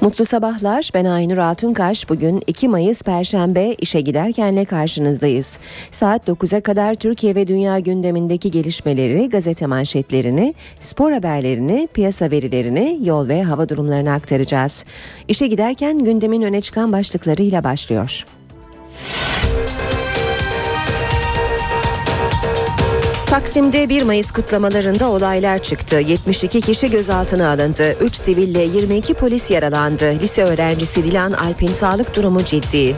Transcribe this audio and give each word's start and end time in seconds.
Mutlu 0.00 0.24
sabahlar. 0.24 0.90
Ben 0.94 1.04
Aynur 1.04 1.38
Altunkaş. 1.38 2.08
Bugün 2.08 2.42
2 2.46 2.68
Mayıs 2.68 3.02
Perşembe 3.02 3.74
işe 3.74 4.00
giderkenle 4.00 4.64
karşınızdayız. 4.64 5.58
Saat 5.90 6.28
9'a 6.28 6.60
kadar 6.60 6.94
Türkiye 6.94 7.34
ve 7.34 7.48
dünya 7.48 7.78
gündemindeki 7.78 8.50
gelişmeleri, 8.50 9.28
gazete 9.28 9.66
manşetlerini, 9.66 10.54
spor 10.80 11.12
haberlerini, 11.12 11.88
piyasa 11.94 12.30
verilerini, 12.30 12.98
yol 13.02 13.28
ve 13.28 13.42
hava 13.42 13.68
durumlarını 13.68 14.12
aktaracağız. 14.12 14.84
İşe 15.28 15.46
giderken 15.46 15.98
gündemin 15.98 16.42
öne 16.42 16.60
çıkan 16.60 16.92
başlıklarıyla 16.92 17.64
başlıyor. 17.64 18.26
Taksim'de 23.30 23.88
1 23.88 24.02
Mayıs 24.02 24.30
kutlamalarında 24.30 25.10
olaylar 25.10 25.62
çıktı. 25.62 25.96
72 25.96 26.60
kişi 26.60 26.90
gözaltına 26.90 27.50
alındı. 27.50 27.96
3 28.00 28.16
siville 28.16 28.62
22 28.62 29.14
polis 29.14 29.50
yaralandı. 29.50 30.14
Lise 30.20 30.44
öğrencisi 30.44 31.04
Dilan 31.04 31.32
Alp'in 31.32 31.72
sağlık 31.72 32.16
durumu 32.16 32.44
ciddi. 32.44 32.96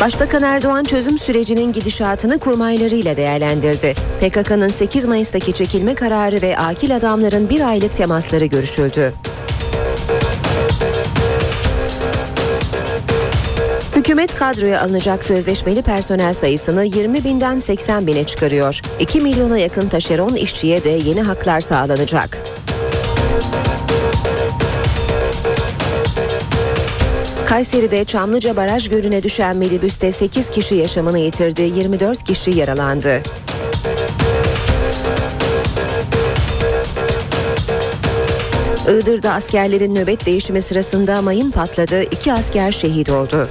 Başbakan 0.00 0.42
Erdoğan 0.42 0.84
çözüm 0.84 1.18
sürecinin 1.18 1.72
gidişatını 1.72 2.38
kurmaylarıyla 2.38 3.16
değerlendirdi. 3.16 3.94
PKK'nın 4.20 4.68
8 4.68 5.04
Mayıs'taki 5.04 5.52
çekilme 5.52 5.94
kararı 5.94 6.42
ve 6.42 6.58
akil 6.58 6.96
adamların 6.96 7.48
bir 7.48 7.60
aylık 7.68 7.96
temasları 7.96 8.44
görüşüldü. 8.44 9.12
Hükümet 14.20 14.38
kadroya 14.38 14.80
alınacak 14.80 15.24
sözleşmeli 15.24 15.82
personel 15.82 16.34
sayısını 16.34 16.84
20 16.84 17.24
binden 17.24 17.58
80 17.58 18.06
bine 18.06 18.24
çıkarıyor. 18.24 18.80
2 19.00 19.20
milyona 19.20 19.58
yakın 19.58 19.88
taşeron 19.88 20.34
işçiye 20.34 20.84
de 20.84 20.88
yeni 20.88 21.22
haklar 21.22 21.60
sağlanacak. 21.60 22.38
Kayseri'de 27.46 28.04
Çamlıca 28.04 28.56
Baraj 28.56 28.88
Gölü'ne 28.88 29.22
düşen 29.22 29.56
minibüste 29.56 30.12
8 30.12 30.50
kişi 30.50 30.74
yaşamını 30.74 31.18
yitirdi, 31.18 31.62
24 31.62 32.24
kişi 32.24 32.50
yaralandı. 32.50 33.22
Iğdır'da 38.88 39.32
askerlerin 39.32 39.94
nöbet 39.94 40.26
değişimi 40.26 40.62
sırasında 40.62 41.22
mayın 41.22 41.50
patladı, 41.50 42.02
iki 42.02 42.32
asker 42.32 42.72
şehit 42.72 43.10
oldu. 43.10 43.48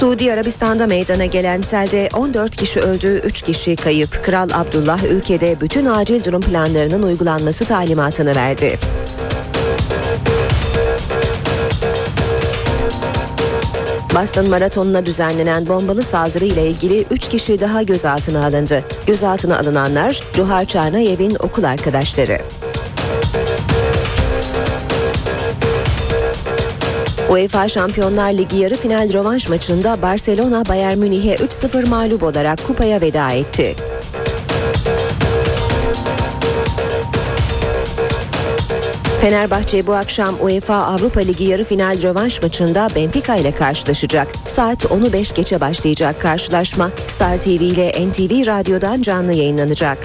Suudi 0.00 0.32
Arabistan'da 0.32 0.86
meydana 0.86 1.26
gelen 1.26 1.60
selde 1.60 2.08
14 2.14 2.56
kişi 2.56 2.80
öldü, 2.80 3.20
3 3.24 3.42
kişi 3.42 3.76
kayıp. 3.76 4.24
Kral 4.24 4.48
Abdullah 4.52 5.04
ülkede 5.04 5.60
bütün 5.60 5.86
acil 5.86 6.24
durum 6.24 6.40
planlarının 6.40 7.02
uygulanması 7.02 7.64
talimatını 7.64 8.36
verdi. 8.36 8.78
Boston 14.14 14.48
Maratonu'na 14.48 15.06
düzenlenen 15.06 15.66
bombalı 15.66 16.02
saldırı 16.02 16.44
ile 16.44 16.66
ilgili 16.66 17.04
3 17.10 17.28
kişi 17.28 17.60
daha 17.60 17.82
gözaltına 17.82 18.46
alındı. 18.46 18.84
Gözaltına 19.06 19.58
alınanlar 19.58 20.22
Cuhar 20.34 20.64
Çarnayev'in 20.64 21.36
okul 21.40 21.64
arkadaşları. 21.64 22.38
UEFA 27.30 27.68
Şampiyonlar 27.68 28.32
Ligi 28.32 28.56
yarı 28.56 28.74
final 28.74 29.12
rövanş 29.12 29.48
maçında 29.48 30.02
Barcelona 30.02 30.66
Bayern 30.68 30.98
Münih'e 30.98 31.34
3-0 31.34 31.88
mağlup 31.88 32.22
olarak 32.22 32.66
kupaya 32.66 33.00
veda 33.00 33.30
etti. 33.30 33.76
Fenerbahçe 39.20 39.86
bu 39.86 39.94
akşam 39.94 40.34
UEFA 40.40 40.74
Avrupa 40.74 41.20
Ligi 41.20 41.44
yarı 41.44 41.64
final 41.64 42.02
rövanş 42.02 42.42
maçında 42.42 42.88
Benfica 42.96 43.36
ile 43.36 43.54
karşılaşacak. 43.54 44.28
Saat 44.46 44.84
10'u 44.84 45.12
5 45.12 45.34
geçe 45.34 45.60
başlayacak 45.60 46.20
karşılaşma 46.20 46.90
Star 47.06 47.36
TV 47.36 47.48
ile 47.48 47.88
NTV 47.88 48.46
Radyo'dan 48.46 49.02
canlı 49.02 49.32
yayınlanacak. 49.32 49.98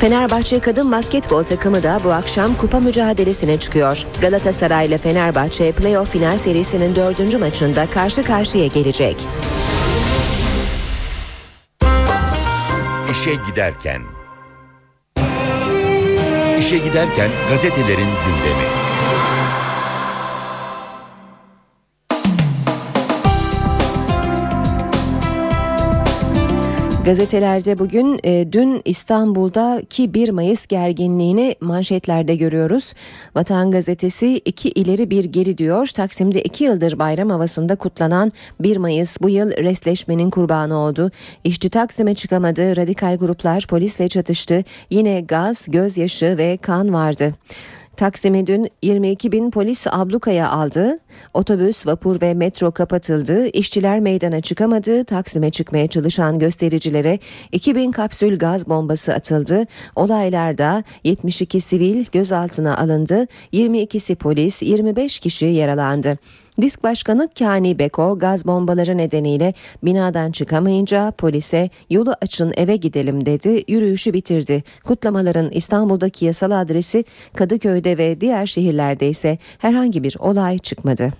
Fenerbahçe 0.00 0.60
kadın 0.60 0.92
basketbol 0.92 1.42
takımı 1.42 1.82
da 1.82 2.00
bu 2.04 2.12
akşam 2.12 2.54
kupa 2.54 2.80
mücadelesine 2.80 3.58
çıkıyor. 3.58 4.06
Galatasaray 4.20 4.86
ile 4.86 4.98
Fenerbahçe 4.98 5.72
playoff 5.72 6.10
final 6.12 6.38
serisinin 6.38 6.96
dördüncü 6.96 7.38
maçında 7.38 7.86
karşı 7.86 8.22
karşıya 8.22 8.66
gelecek. 8.66 9.16
İşe 13.10 13.34
Giderken 13.48 14.02
İşe 16.58 16.78
Giderken 16.78 17.30
gazetelerin 17.50 18.08
gündemi. 18.26 18.89
Gazetelerde 27.04 27.78
bugün 27.78 28.20
e, 28.24 28.52
dün 28.52 28.82
İstanbul'daki 28.84 30.14
1 30.14 30.28
Mayıs 30.28 30.66
gerginliğini 30.66 31.56
manşetlerde 31.60 32.36
görüyoruz. 32.36 32.94
Vatan 33.34 33.70
Gazetesi 33.70 34.38
iki 34.44 34.68
ileri 34.68 35.10
bir 35.10 35.24
geri 35.24 35.58
diyor. 35.58 35.86
Taksim'de 35.86 36.42
iki 36.42 36.64
yıldır 36.64 36.98
bayram 36.98 37.30
havasında 37.30 37.76
kutlanan 37.76 38.32
1 38.60 38.76
Mayıs 38.76 39.16
bu 39.20 39.28
yıl 39.28 39.50
resleşmenin 39.50 40.30
kurbanı 40.30 40.76
oldu. 40.76 41.10
İşçi 41.44 41.70
Taksim'e 41.70 42.14
çıkamadı. 42.14 42.76
Radikal 42.76 43.16
gruplar 43.16 43.66
polisle 43.66 44.08
çatıştı. 44.08 44.64
Yine 44.90 45.20
gaz, 45.20 45.66
gözyaşı 45.70 46.38
ve 46.38 46.56
kan 46.56 46.92
vardı. 46.92 47.34
Taksim'i 48.00 48.46
dün 48.46 48.68
22 48.82 49.32
bin 49.32 49.50
polis 49.50 49.86
ablukaya 49.86 50.50
aldı. 50.50 50.98
Otobüs, 51.34 51.86
vapur 51.86 52.20
ve 52.20 52.34
metro 52.34 52.70
kapatıldı. 52.70 53.46
İşçiler 53.46 54.00
meydana 54.00 54.40
çıkamadı. 54.40 55.04
Taksim'e 55.04 55.50
çıkmaya 55.50 55.86
çalışan 55.86 56.38
göstericilere 56.38 57.18
2000 57.52 57.90
kapsül 57.90 58.38
gaz 58.38 58.68
bombası 58.68 59.14
atıldı. 59.14 59.66
Olaylarda 59.96 60.84
72 61.04 61.60
sivil 61.60 62.04
gözaltına 62.12 62.76
alındı. 62.76 63.26
22'si 63.52 64.14
polis, 64.14 64.62
25 64.62 65.18
kişi 65.18 65.46
yaralandı. 65.46 66.18
Disk 66.62 66.84
Başkanı 66.84 67.28
Kani 67.38 67.78
Beko 67.78 68.18
gaz 68.18 68.46
bombaları 68.46 68.98
nedeniyle 68.98 69.54
binadan 69.82 70.30
çıkamayınca 70.32 71.10
polise 71.10 71.70
yolu 71.90 72.14
açın 72.22 72.52
eve 72.56 72.76
gidelim 72.76 73.26
dedi 73.26 73.64
yürüyüşü 73.68 74.12
bitirdi. 74.12 74.62
Kutlamaların 74.84 75.50
İstanbul'daki 75.50 76.24
yasal 76.24 76.50
adresi 76.50 77.04
Kadıköy'de 77.36 77.98
ve 77.98 78.20
diğer 78.20 78.46
şehirlerde 78.46 79.08
ise 79.08 79.38
herhangi 79.58 80.02
bir 80.02 80.16
olay 80.18 80.58
çıkmadı. 80.58 81.10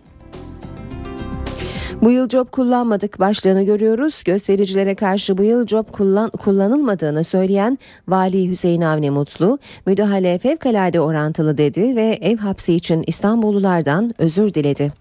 Bu 2.03 2.11
yıl 2.11 2.29
job 2.29 2.51
kullanmadık 2.51 3.21
başlığını 3.21 3.63
görüyoruz. 3.63 4.23
Göstericilere 4.25 4.95
karşı 4.95 5.39
bu 5.39 5.43
yıl 5.43 5.67
job 5.67 5.85
kullan, 5.93 6.31
kullanılmadığını 6.31 7.25
söyleyen 7.25 7.79
Vali 8.09 8.51
Hüseyin 8.51 8.83
Avni 8.83 9.11
Mutlu, 9.11 9.59
müdahale 9.87 10.39
fevkalade 10.39 11.01
orantılı 11.01 11.59
dedi 11.59 11.97
ve 11.97 12.19
ev 12.21 12.37
hapsi 12.37 12.75
için 12.75 13.05
İstanbullulardan 13.07 14.15
özür 14.19 14.55
diledi. 14.55 15.00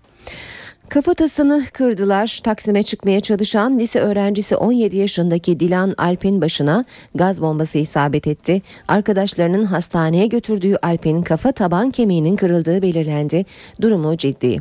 Kafatasını 0.90 1.66
kırdılar. 1.74 2.40
Taksim'e 2.44 2.84
çıkmaya 2.84 3.22
çalışan 3.22 3.80
lise 3.80 4.00
öğrencisi 4.00 4.56
17 4.56 4.98
yaşındaki 4.98 5.60
Dilan 5.60 5.94
Alp'in 5.98 6.42
başına 6.42 6.86
gaz 7.16 7.42
bombası 7.42 7.78
isabet 7.78 8.28
etti. 8.28 8.62
Arkadaşlarının 8.88 9.64
hastaneye 9.64 10.28
götürdüğü 10.28 10.76
Alp'in 10.82 11.22
kafa 11.22 11.52
taban 11.52 11.92
kemiğinin 11.92 12.36
kırıldığı 12.36 12.82
belirlendi. 12.82 13.46
Durumu 13.82 14.18
ciddi. 14.18 14.60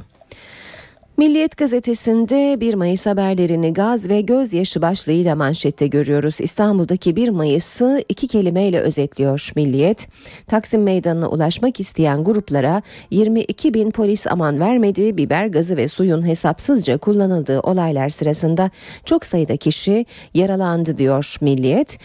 Milliyet 1.18 1.56
gazetesinde 1.56 2.60
1 2.60 2.74
Mayıs 2.74 3.06
haberlerini 3.06 3.72
gaz 3.72 4.08
ve 4.08 4.20
gözyaşı 4.20 4.82
başlığıyla 4.82 5.34
manşette 5.34 5.86
görüyoruz. 5.86 6.40
İstanbul'daki 6.40 7.16
1 7.16 7.28
Mayıs'ı 7.28 8.04
iki 8.08 8.28
kelimeyle 8.28 8.80
özetliyor 8.80 9.50
Milliyet. 9.56 10.08
Taksim 10.46 10.82
Meydanı'na 10.82 11.28
ulaşmak 11.28 11.80
isteyen 11.80 12.24
gruplara 12.24 12.82
22 13.10 13.74
bin 13.74 13.90
polis 13.90 14.26
aman 14.26 14.60
vermedi, 14.60 15.16
biber 15.16 15.46
gazı 15.46 15.76
ve 15.76 15.88
suyun 15.88 16.26
hesapsızca 16.26 16.98
kullanıldığı 16.98 17.60
olaylar 17.60 18.08
sırasında 18.08 18.70
çok 19.04 19.26
sayıda 19.26 19.56
kişi 19.56 20.06
yaralandı 20.34 20.98
diyor 20.98 21.36
Milliyet. 21.40 21.98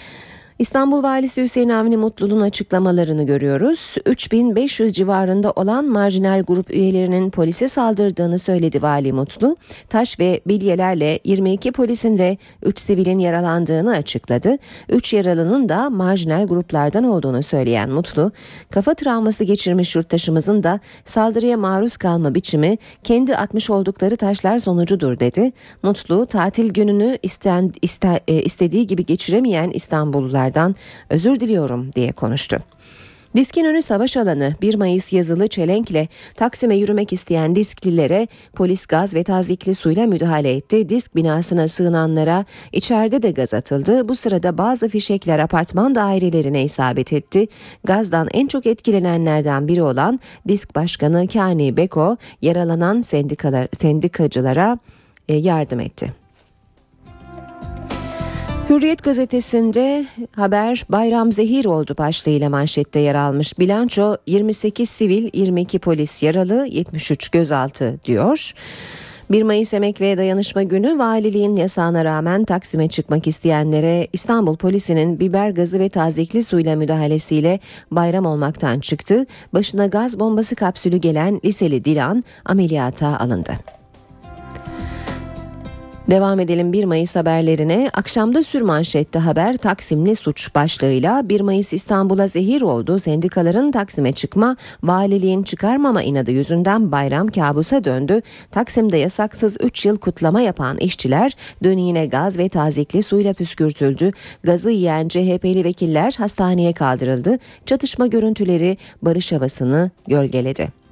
İstanbul 0.60 1.04
Valisi 1.04 1.44
Hüseyin 1.44 1.70
Avni 1.70 1.98
Mutlu'nun 1.98 2.42
açıklamalarını 2.42 3.24
görüyoruz. 3.26 3.96
3500 4.06 4.94
civarında 4.94 5.52
olan 5.52 5.86
marjinal 5.86 6.44
grup 6.44 6.72
üyelerinin 6.72 7.30
polise 7.30 7.68
saldırdığını 7.68 8.40
söyledi 8.40 8.82
Vali 8.82 9.14
Mutlu. 9.14 9.58
Taş 9.90 10.20
ve 10.20 10.42
bilyelerle 10.48 11.20
22 11.24 11.72
polisin 11.72 12.18
ve 12.18 12.38
3 12.64 12.80
sivilin 12.80 13.20
yaralandığını 13.20 13.92
açıkladı. 13.92 14.58
3 14.90 15.14
yaralının 15.14 15.70
da 15.70 15.90
marjinal 15.90 16.48
gruplardan 16.48 17.04
olduğunu 17.04 17.44
söyleyen 17.44 17.90
Mutlu, 17.90 18.32
kafa 18.72 18.94
travması 18.94 19.44
geçirmiş 19.44 19.96
yurttaşımızın 19.96 20.64
da 20.64 20.80
saldırıya 21.06 21.58
maruz 21.58 21.98
kalma 21.98 22.36
biçimi 22.36 22.78
kendi 23.04 23.36
atmış 23.36 23.70
oldukları 23.70 24.18
taşlar 24.18 24.60
sonucudur 24.60 25.20
dedi. 25.20 25.52
Mutlu, 25.84 26.26
tatil 26.26 26.74
gününü 26.74 27.18
isten, 27.24 27.72
iste, 27.82 28.20
e, 28.28 28.42
istediği 28.42 28.88
gibi 28.88 29.06
geçiremeyen 29.06 29.70
İstanbullular 29.70 30.43
olanlardan 30.44 30.76
özür 31.10 31.40
diliyorum 31.40 31.94
diye 31.94 32.12
konuştu. 32.12 32.60
Diskin 33.36 33.66
önü 33.66 33.82
savaş 33.82 34.18
alanı 34.18 34.54
1 34.62 34.76
Mayıs 34.76 35.14
yazılı 35.14 35.48
çelenkle 35.48 36.08
Taksim'e 36.36 36.76
yürümek 36.76 37.14
isteyen 37.14 37.56
disklilere 37.56 38.28
polis 38.54 38.86
gaz 38.86 39.14
ve 39.14 39.24
tazikli 39.24 39.76
suyla 39.76 40.08
müdahale 40.08 40.56
etti. 40.56 40.90
Disk 40.90 41.16
binasına 41.16 41.68
sığınanlara 41.68 42.46
içeride 42.72 43.22
de 43.22 43.32
gaz 43.32 43.54
atıldı. 43.54 44.08
Bu 44.08 44.16
sırada 44.16 44.58
bazı 44.58 44.90
fişekler 44.90 45.40
apartman 45.40 45.96
dairelerine 45.96 46.64
isabet 46.64 47.14
etti. 47.14 47.48
Gazdan 47.84 48.28
en 48.34 48.48
çok 48.48 48.66
etkilenenlerden 48.66 49.68
biri 49.68 49.82
olan 49.82 50.20
disk 50.48 50.76
başkanı 50.76 51.28
Kani 51.28 51.78
Beko 51.78 52.18
yaralanan 52.42 53.02
sendikalar, 53.02 53.68
sendikacılara 53.80 54.78
e, 55.28 55.36
yardım 55.36 55.80
etti. 55.80 56.23
Hürriyet 58.70 59.04
gazetesinde 59.04 60.06
haber 60.36 60.86
Bayram 60.90 61.32
Zehir 61.32 61.66
oldu 61.66 61.96
başlığıyla 61.98 62.50
manşette 62.50 63.00
yer 63.00 63.16
almış. 63.16 63.60
Bilanço 63.60 64.18
28 64.28 64.90
sivil 64.90 65.30
22 65.34 65.80
polis 65.80 66.24
yaralı 66.24 66.68
73 66.72 67.30
gözaltı 67.30 68.00
diyor. 68.06 68.52
1 69.32 69.44
Mayıs 69.44 69.74
Emek 69.74 70.02
ve 70.02 70.18
Dayanışma 70.18 70.64
Günü 70.64 70.98
valiliğin 70.98 71.56
yasağına 71.56 72.06
rağmen 72.06 72.46
Taksim'e 72.46 72.90
çıkmak 72.90 73.28
isteyenlere 73.28 74.08
İstanbul 74.14 74.58
polisinin 74.58 75.20
biber 75.20 75.50
gazı 75.50 75.80
ve 75.80 75.90
tazikli 75.90 76.44
suyla 76.44 76.76
müdahalesiyle 76.76 77.60
bayram 77.92 78.26
olmaktan 78.26 78.80
çıktı. 78.80 79.26
Başına 79.54 79.86
gaz 79.86 80.20
bombası 80.20 80.56
kapsülü 80.56 80.98
gelen 80.98 81.42
liseli 81.46 81.86
Dilan 81.86 82.24
ameliyata 82.46 83.20
alındı. 83.20 83.52
Devam 86.08 86.40
edelim 86.40 86.74
1 86.74 86.84
Mayıs 86.84 87.16
haberlerine. 87.16 87.90
Akşamda 87.94 88.44
sürmanşette 88.44 89.20
haber 89.20 89.58
Taksimli 89.58 90.16
suç 90.16 90.56
başlığıyla 90.56 91.30
1 91.30 91.42
Mayıs 91.42 91.74
İstanbul'a 91.74 92.28
zehir 92.28 92.62
oldu. 92.62 93.00
Sendikaların 93.00 93.72
Taksim'e 93.72 94.12
çıkma, 94.14 94.58
valiliğin 94.84 95.44
çıkarmama 95.44 96.04
inadı 96.04 96.32
yüzünden 96.32 96.92
bayram 96.92 97.28
kabusa 97.28 97.84
döndü. 97.84 98.22
Taksim'de 98.52 98.98
yasaksız 98.98 99.58
3 99.60 99.86
yıl 99.86 99.98
kutlama 99.98 100.42
yapan 100.42 100.78
işçiler 100.78 101.32
dönüğüne 101.64 102.06
gaz 102.06 102.38
ve 102.38 102.50
tazikli 102.50 103.04
suyla 103.04 103.34
püskürtüldü. 103.34 104.12
Gazı 104.44 104.72
yiyen 104.72 105.08
CHP'li 105.08 105.64
vekiller 105.64 106.16
hastaneye 106.18 106.74
kaldırıldı. 106.74 107.40
Çatışma 107.66 108.08
görüntüleri 108.08 108.78
barış 109.02 109.32
havasını 109.32 109.92
gölgeledi. 110.08 110.83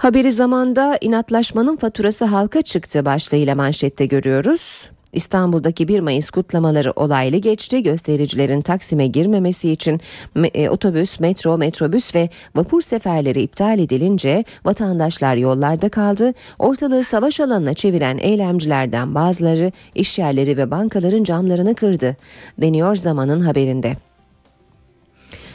Haberi 0.00 0.32
zamanda 0.32 0.98
inatlaşmanın 1.00 1.76
faturası 1.76 2.24
halka 2.24 2.62
çıktı 2.62 3.04
başlığıyla 3.04 3.54
manşette 3.54 4.06
görüyoruz. 4.06 4.90
İstanbul'daki 5.12 5.88
1 5.88 6.00
Mayıs 6.00 6.30
kutlamaları 6.30 6.92
olaylı 6.96 7.36
geçti. 7.36 7.82
Göstericilerin 7.82 8.60
Taksim'e 8.60 9.06
girmemesi 9.06 9.70
için 9.70 10.00
e, 10.54 10.68
otobüs, 10.68 11.20
metro, 11.20 11.58
metrobüs 11.58 12.14
ve 12.14 12.28
vapur 12.54 12.80
seferleri 12.80 13.42
iptal 13.42 13.78
edilince 13.78 14.44
vatandaşlar 14.64 15.36
yollarda 15.36 15.88
kaldı. 15.88 16.34
Ortalığı 16.58 17.04
savaş 17.04 17.40
alanına 17.40 17.74
çeviren 17.74 18.18
eylemcilerden 18.18 19.14
bazıları 19.14 19.72
işyerleri 19.94 20.56
ve 20.56 20.70
bankaların 20.70 21.22
camlarını 21.22 21.74
kırdı. 21.74 22.16
Deniyor 22.58 22.96
zamanın 22.96 23.40
haberinde. 23.40 24.09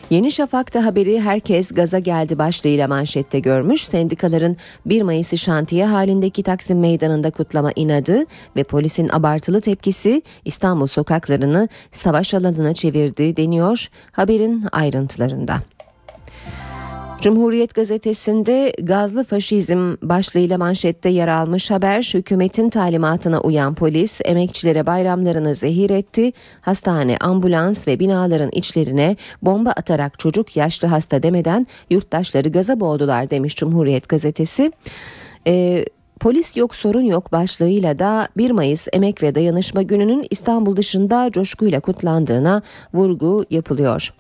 Yeni 0.10 0.32
Şafak'ta 0.32 0.86
haberi 0.86 1.22
herkes 1.22 1.72
gaza 1.72 2.00
geldi 2.00 2.38
başlığıyla 2.38 2.88
manşette 2.88 3.40
görmüş. 3.40 3.86
Sendikaların 3.86 4.58
1 4.86 5.02
Mayıs'ı 5.02 5.38
şantiye 5.38 5.86
halindeki 5.86 6.44
Taksim 6.44 6.80
Meydanı'nda 6.80 7.32
kutlama 7.32 7.72
inadı 7.76 8.24
ve 8.56 8.64
polisin 8.64 9.10
abartılı 9.10 9.62
tepkisi 9.62 10.22
İstanbul 10.46 10.88
sokaklarını 10.88 11.70
savaş 11.92 12.34
alanına 12.34 12.74
çevirdi 12.74 13.38
deniyor 13.38 13.88
haberin 14.12 14.66
ayrıntılarında. 14.72 15.75
Cumhuriyet 17.22 17.76
gazetesinde 17.76 18.74
gazlı 18.82 19.24
faşizm 19.24 19.96
başlığıyla 20.02 20.58
manşette 20.58 21.10
yer 21.10 21.28
almış 21.28 21.72
haber 21.72 22.12
hükümetin 22.14 22.70
talimatına 22.70 23.42
uyan 23.42 23.76
polis 23.76 24.22
emekçilere 24.26 24.86
bayramlarını 24.86 25.56
zehir 25.56 25.90
etti. 25.90 26.34
Hastane, 26.62 27.18
ambulans 27.18 27.88
ve 27.88 28.00
binaların 28.00 28.50
içlerine 28.52 29.16
bomba 29.42 29.70
atarak 29.70 30.20
çocuk 30.20 30.56
yaşlı 30.56 30.88
hasta 30.88 31.24
demeden 31.24 31.68
yurttaşları 31.90 32.50
gaza 32.50 32.80
boğdular 32.80 33.30
demiş 33.30 33.56
Cumhuriyet 33.56 34.10
gazetesi. 34.10 34.72
Ee, 35.48 35.86
Polis 36.20 36.58
yok 36.58 36.76
sorun 36.76 37.02
yok 37.02 37.32
başlığıyla 37.32 38.00
da 38.00 38.28
1 38.38 38.52
Mayıs 38.52 38.88
Emek 38.94 39.24
ve 39.24 39.36
Dayanışma 39.36 39.82
Günü'nün 39.82 40.28
İstanbul 40.30 40.76
dışında 40.76 41.32
coşkuyla 41.32 41.80
kutlandığına 41.80 42.62
vurgu 42.94 43.46
yapılıyor. 43.52 44.14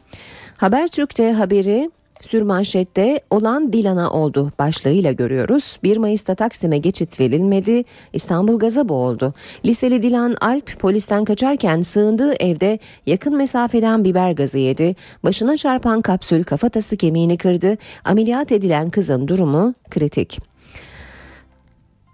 Habertürk'te 0.58 1.34
haberi 1.34 1.90
Sürmanşette 2.25 3.19
olan 3.30 3.74
Dilan'a 3.74 4.12
oldu 4.12 4.51
başlığıyla 4.60 5.12
görüyoruz. 5.12 5.80
1 5.83 5.98
Mayıs'ta 5.98 6.36
Taksim'e 6.36 6.77
geçit 6.77 7.19
verilmedi. 7.19 7.83
İstanbul 8.13 8.60
gaza 8.60 8.89
boğuldu. 8.89 9.33
Liseli 9.66 10.04
Dilan 10.04 10.36
Alp 10.42 10.80
polisten 10.80 11.25
kaçarken 11.25 11.81
sığındığı 11.81 12.33
evde 12.33 12.80
yakın 13.06 13.38
mesafeden 13.38 14.04
biber 14.04 14.31
gazı 14.31 14.57
yedi. 14.57 14.95
Başına 15.24 15.57
çarpan 15.57 16.01
kapsül 16.01 16.44
kafatası 16.44 16.98
kemiğini 16.98 17.38
kırdı. 17.38 17.77
Ameliyat 18.06 18.51
edilen 18.51 18.89
kızın 18.89 19.27
durumu 19.27 19.74
kritik. 19.89 20.55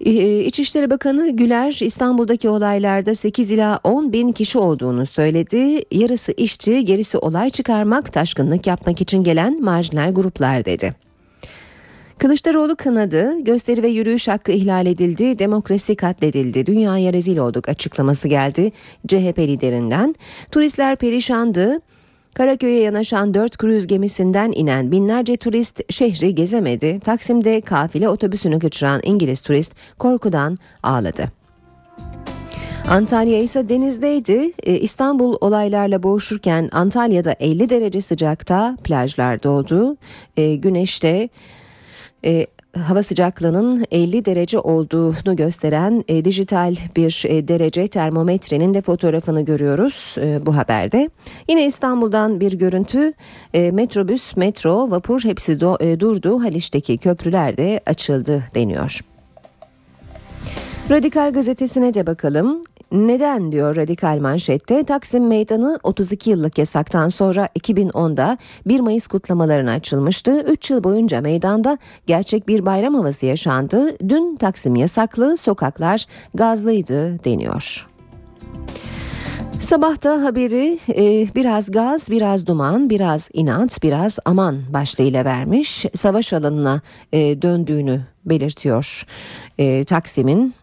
Ee, 0.06 0.40
İçişleri 0.40 0.90
Bakanı 0.90 1.30
Güler 1.30 1.80
İstanbul'daki 1.82 2.50
olaylarda 2.50 3.16
8 3.16 3.52
ila 3.52 3.80
10 3.84 4.14
bin 4.14 4.32
kişi 4.32 4.58
olduğunu 4.58 5.06
söyledi. 5.06 5.84
Yarısı 5.92 6.32
işçi, 6.32 6.86
gerisi 6.86 7.18
olay 7.18 7.50
çıkarmak, 7.50 8.14
taşkınlık 8.14 8.68
yapmak 8.68 9.02
için 9.02 9.24
gelen 9.24 9.64
marjinal 9.64 10.14
gruplar 10.14 10.66
dedi. 10.66 10.96
Kılıçdaroğlu 12.18 12.76
kınadı, 12.76 13.40
gösteri 13.40 13.84
ve 13.84 13.88
yürüyüş 13.88 14.28
hakkı 14.28 14.52
ihlal 14.52 14.86
edildi, 14.86 15.40
demokrasi 15.40 15.96
katledildi, 15.96 16.66
dünyaya 16.66 17.14
rezil 17.14 17.38
olduk 17.38 17.70
açıklaması 17.70 18.28
geldi 18.28 18.72
CHP 19.08 19.40
liderinden. 19.40 20.16
Turistler 20.52 20.96
perişandı, 20.96 21.80
Karaköy'e 22.34 22.82
yanaşan 22.82 23.34
dört 23.34 23.58
kruz 23.58 23.88
gemisinden 23.88 24.52
inen 24.52 24.92
binlerce 24.92 25.38
turist 25.38 25.94
şehri 25.94 26.36
gezemedi. 26.36 27.00
Taksim'de 27.00 27.62
kafile 27.62 28.10
otobüsünü 28.10 28.60
kaçıran 28.60 29.02
İngiliz 29.04 29.42
turist 29.42 29.76
korkudan 30.00 30.58
ağladı. 30.84 31.32
Antalya 32.90 33.40
ise 33.40 33.70
denizdeydi. 33.70 34.52
Ee, 34.64 34.80
İstanbul 34.80 35.38
olaylarla 35.42 36.04
boğuşurken 36.04 36.70
Antalya'da 36.72 37.36
50 37.40 37.70
derece 37.70 38.02
sıcakta 38.02 38.78
plajlar 38.84 39.44
doldu. 39.44 39.98
Ee, 40.38 40.56
güneşte 40.56 41.30
hava 42.78 43.04
sıcaklığının 43.04 43.86
50 43.92 44.26
derece 44.26 44.60
olduğunu 44.60 45.36
gösteren 45.36 46.04
e, 46.08 46.26
dijital 46.26 46.76
bir 46.96 47.24
e, 47.28 47.48
derece 47.48 47.88
termometrenin 47.88 48.74
de 48.74 48.82
fotoğrafını 48.82 49.42
görüyoruz 49.46 50.16
e, 50.22 50.46
bu 50.46 50.58
haberde. 50.58 51.10
Yine 51.50 51.66
İstanbul'dan 51.66 52.40
bir 52.40 52.54
görüntü 52.54 53.14
e, 53.54 53.72
metrobüs, 53.72 54.38
metro, 54.38 54.92
vapur 54.92 55.24
hepsi 55.24 55.60
do, 55.60 55.78
e, 55.80 56.00
durdu. 56.00 56.44
Haliç'teki 56.44 56.98
köprüler 56.98 57.58
de 57.58 57.82
açıldı 57.86 58.44
deniyor. 58.56 59.00
Radikal 60.90 61.34
gazetesine 61.34 61.94
de 61.94 62.08
bakalım. 62.08 62.62
Neden 62.92 63.52
diyor 63.52 63.76
radikal 63.76 64.20
manşette 64.20 64.84
Taksim 64.84 65.28
Meydanı 65.28 65.80
32 65.84 66.30
yıllık 66.30 66.58
yasaktan 66.58 67.08
sonra 67.08 67.46
2010'da 67.60 68.38
1 68.66 68.80
Mayıs 68.80 69.08
kutlamalarına 69.08 69.72
açılmıştı. 69.72 70.42
3 70.42 70.70
yıl 70.70 70.84
boyunca 70.84 71.22
meydanda 71.22 71.78
gerçek 72.08 72.48
bir 72.48 72.66
bayram 72.66 72.96
havası 72.96 73.26
yaşandı. 73.26 73.98
Dün 74.10 74.36
Taksim 74.36 74.76
yasaklı, 74.76 75.38
sokaklar 75.38 76.06
gazlıydı 76.34 77.24
deniyor. 77.24 77.88
Sabahta 79.60 80.24
haberi 80.24 80.80
e, 80.90 81.28
biraz 81.36 81.72
gaz, 81.72 82.10
biraz 82.10 82.48
duman, 82.48 82.90
biraz 82.90 83.30
inat, 83.34 83.84
biraz 83.84 84.20
aman 84.26 84.58
başlığıyla 84.74 85.26
vermiş. 85.26 85.86
Savaş 85.96 86.34
alanına 86.34 86.82
e, 87.14 87.42
döndüğünü 87.42 88.02
belirtiyor 88.26 89.06
e, 89.58 89.86
Taksim'in 89.86 90.54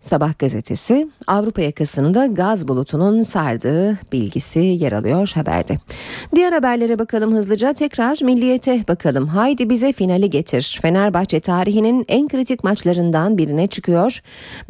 Sabah 0.00 0.38
gazetesi 0.38 1.08
Avrupa 1.26 1.62
yakasını 1.62 2.34
gaz 2.34 2.68
bulutunun 2.68 3.22
sardığı 3.22 3.98
bilgisi 4.12 4.58
yer 4.58 4.92
alıyor 4.92 5.32
haberde. 5.34 5.76
Diğer 6.34 6.52
haberlere 6.52 6.98
bakalım 6.98 7.32
hızlıca 7.32 7.72
tekrar 7.72 8.18
milliyete 8.22 8.84
bakalım. 8.88 9.28
Haydi 9.28 9.70
bize 9.70 9.92
finali 9.92 10.30
getir. 10.30 10.78
Fenerbahçe 10.82 11.40
tarihinin 11.40 12.04
en 12.08 12.28
kritik 12.28 12.64
maçlarından 12.64 13.38
birine 13.38 13.66
çıkıyor. 13.66 14.20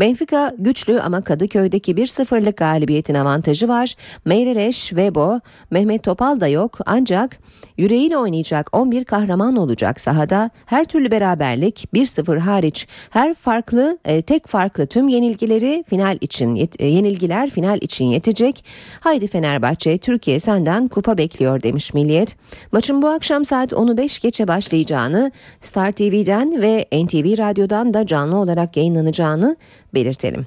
Benfica 0.01 0.55
güçlü 0.59 1.01
ama 1.01 1.23
Kadıköy'deki 1.23 1.95
1-0'lık 1.95 2.57
galibiyetin 2.57 3.15
avantajı 3.15 3.69
var. 3.69 3.95
Meireles, 4.25 4.89
Webo, 4.89 5.41
Mehmet 5.71 6.03
Topal 6.03 6.41
da 6.41 6.49
yok 6.49 6.79
ancak 6.87 7.39
yüreğiyle 7.77 8.19
oynayacak 8.19 8.77
11 8.77 9.05
kahraman 9.05 9.57
olacak 9.57 10.01
sahada. 10.01 10.51
Her 10.67 10.85
türlü 10.85 11.11
beraberlik 11.11 11.85
1-0 11.95 12.39
hariç 12.39 12.87
her 13.11 13.35
farklı 13.35 13.99
e, 14.05 14.23
tek 14.23 14.47
farklı 14.47 14.87
tüm 14.87 15.09
yenilgileri 15.09 15.85
final 15.89 16.19
için 16.21 16.55
yet, 16.55 16.81
e, 16.81 16.87
yenilgiler 16.87 17.51
final 17.51 17.79
için 17.81 18.05
yetecek. 18.05 18.65
Haydi 19.01 19.27
Fenerbahçe 19.27 19.99
Türkiye 19.99 20.41
senden 20.41 20.89
kupa 20.89 21.19
bekliyor 21.19 21.63
demiş 21.63 21.95
Milliyet. 21.95 22.37
Maçın 22.73 23.03
bu 23.03 23.09
akşam 23.09 23.45
saat 23.45 23.73
10'u 23.73 23.97
5 23.97 24.21
geçe 24.21 24.49
başlayacağını 24.49 25.33
Star 25.61 25.93
TV'den 25.93 26.63
ve 26.63 26.87
NTV 26.93 27.39
Radyo'dan 27.39 27.95
da 27.95 28.07
canlı 28.07 28.37
olarak 28.37 28.77
yayınlanacağını 28.77 29.57
belirtelim. 29.95 30.47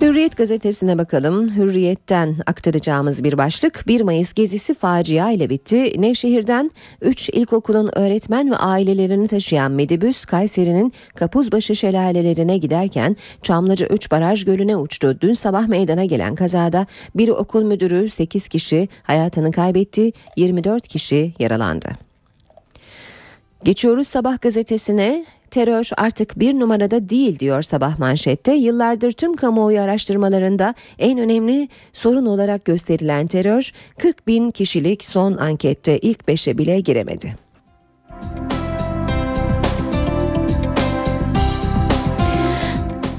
Hürriyet 0.00 0.36
gazetesine 0.36 0.98
bakalım. 0.98 1.56
Hürriyet'ten 1.56 2.36
aktaracağımız 2.46 3.24
bir 3.24 3.38
başlık 3.38 3.84
1 3.86 4.00
Mayıs 4.00 4.34
gezisi 4.34 4.74
facia 4.74 5.30
ile 5.30 5.50
bitti. 5.50 6.00
Nevşehir'den 6.00 6.70
3 7.02 7.28
ilkokulun 7.28 7.90
öğretmen 7.98 8.50
ve 8.50 8.56
ailelerini 8.56 9.28
taşıyan 9.28 9.72
midibüs 9.72 10.24
Kayseri'nin 10.24 10.92
Kapuzbaşı 11.14 11.76
şelalelerine 11.76 12.58
giderken 12.58 13.16
Çamlıca 13.42 13.86
3 13.86 14.10
baraj 14.10 14.44
gölüne 14.44 14.76
uçtu. 14.76 15.18
Dün 15.20 15.32
sabah 15.32 15.66
meydana 15.66 16.04
gelen 16.04 16.34
kazada 16.34 16.86
bir 17.14 17.28
okul 17.28 17.62
müdürü 17.62 18.10
8 18.10 18.48
kişi 18.48 18.88
hayatını 19.02 19.52
kaybetti, 19.52 20.12
24 20.36 20.88
kişi 20.88 21.34
yaralandı. 21.38 21.88
Geçiyoruz 23.64 24.08
sabah 24.08 24.40
gazetesine. 24.40 25.26
Terör 25.56 25.90
artık 25.96 26.38
bir 26.38 26.60
numarada 26.60 27.08
değil 27.08 27.38
diyor 27.38 27.62
sabah 27.62 27.98
manşette. 27.98 28.52
Yıllardır 28.52 29.12
tüm 29.12 29.36
kamuoyu 29.36 29.80
araştırmalarında 29.80 30.74
en 30.98 31.18
önemli 31.18 31.68
sorun 31.92 32.26
olarak 32.26 32.64
gösterilen 32.64 33.26
terör 33.26 33.72
40 33.98 34.26
bin 34.26 34.50
kişilik 34.50 35.04
son 35.04 35.36
ankette 35.36 35.98
ilk 35.98 36.28
beşe 36.28 36.58
bile 36.58 36.80
giremedi. 36.80 37.36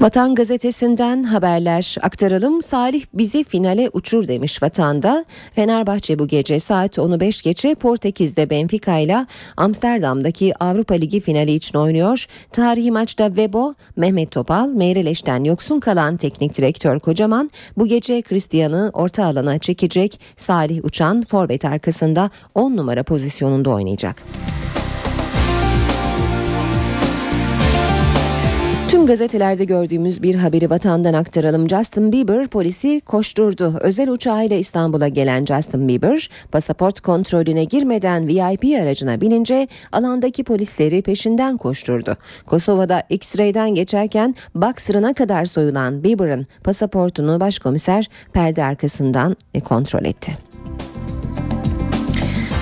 Vatan 0.00 0.34
gazetesinden 0.34 1.22
haberler 1.22 1.96
aktaralım. 2.02 2.62
Salih 2.62 3.04
bizi 3.14 3.44
finale 3.44 3.90
uçur 3.92 4.28
demiş 4.28 4.62
vatanda. 4.62 5.24
Fenerbahçe 5.52 6.18
bu 6.18 6.26
gece 6.26 6.60
saat 6.60 6.98
10'u 6.98 7.20
5 7.20 7.42
geçe 7.42 7.74
Portekiz'de 7.74 8.50
Benfica 8.50 8.98
ile 8.98 9.26
Amsterdam'daki 9.56 10.64
Avrupa 10.64 10.94
Ligi 10.94 11.20
finali 11.20 11.52
için 11.52 11.78
oynuyor. 11.78 12.26
Tarihi 12.52 12.90
maçta 12.90 13.26
Webo, 13.26 13.74
Mehmet 13.96 14.30
Topal, 14.30 14.68
Meyreleş'ten 14.68 15.44
yoksun 15.44 15.80
kalan 15.80 16.16
teknik 16.16 16.58
direktör 16.58 17.00
Kocaman 17.00 17.50
bu 17.76 17.86
gece 17.86 18.22
Cristian'ı 18.22 18.90
orta 18.92 19.24
alana 19.24 19.58
çekecek. 19.58 20.20
Salih 20.36 20.84
Uçan 20.84 21.22
forvet 21.22 21.64
arkasında 21.64 22.30
10 22.54 22.76
numara 22.76 23.02
pozisyonunda 23.02 23.70
oynayacak. 23.70 24.16
Tüm 28.88 29.06
gazetelerde 29.06 29.64
gördüğümüz 29.64 30.22
bir 30.22 30.34
haberi 30.34 30.70
vatandan 30.70 31.14
aktaralım. 31.14 31.68
Justin 31.68 32.12
Bieber 32.12 32.46
polisi 32.46 33.00
koşturdu. 33.00 33.74
Özel 33.80 34.08
uçağıyla 34.08 34.56
İstanbul'a 34.56 35.08
gelen 35.08 35.44
Justin 35.44 35.88
Bieber 35.88 36.30
pasaport 36.52 37.00
kontrolüne 37.00 37.64
girmeden 37.64 38.28
VIP 38.28 38.80
aracına 38.82 39.20
binince 39.20 39.68
alandaki 39.92 40.44
polisleri 40.44 41.02
peşinden 41.02 41.56
koşturdu. 41.56 42.16
Kosova'da 42.46 43.02
X-ray'den 43.10 43.74
geçerken 43.74 44.34
Boxer'ına 44.54 45.14
kadar 45.14 45.44
soyulan 45.44 46.04
Bieber'ın 46.04 46.46
pasaportunu 46.64 47.40
başkomiser 47.40 48.08
perde 48.32 48.64
arkasından 48.64 49.36
kontrol 49.64 50.04
etti. 50.04 50.47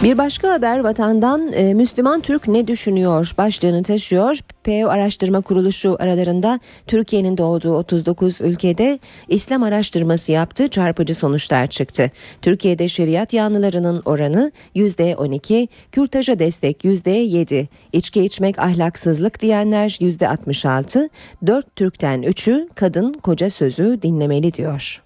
Bir 0.02 0.18
başka 0.18 0.52
haber 0.52 0.78
vatandan 0.78 1.52
e, 1.52 1.74
Müslüman 1.74 2.20
Türk 2.20 2.48
ne 2.48 2.66
düşünüyor 2.66 3.34
başlığını 3.38 3.82
taşıyor. 3.82 4.38
PEO 4.64 4.88
Araştırma 4.88 5.40
Kuruluşu 5.40 5.96
aralarında 6.00 6.60
Türkiye'nin 6.86 7.38
doğduğu 7.38 7.76
39 7.76 8.40
ülkede 8.40 8.98
İslam 9.28 9.62
araştırması 9.62 10.32
yaptı 10.32 10.68
çarpıcı 10.68 11.14
sonuçlar 11.14 11.66
çıktı. 11.66 12.10
Türkiye'de 12.42 12.88
şeriat 12.88 13.32
yanlılarının 13.32 14.02
oranı 14.04 14.52
%12, 14.74 15.68
kürtaja 15.92 16.38
destek 16.38 16.84
%7, 16.84 17.66
içki 17.92 18.24
içmek 18.24 18.58
ahlaksızlık 18.58 19.40
diyenler 19.40 19.88
%66, 19.88 21.08
4 21.46 21.76
Türk'ten 21.76 22.22
3'ü 22.22 22.68
kadın 22.74 23.12
koca 23.12 23.50
sözü 23.50 23.98
dinlemeli 24.02 24.52
diyor. 24.52 25.02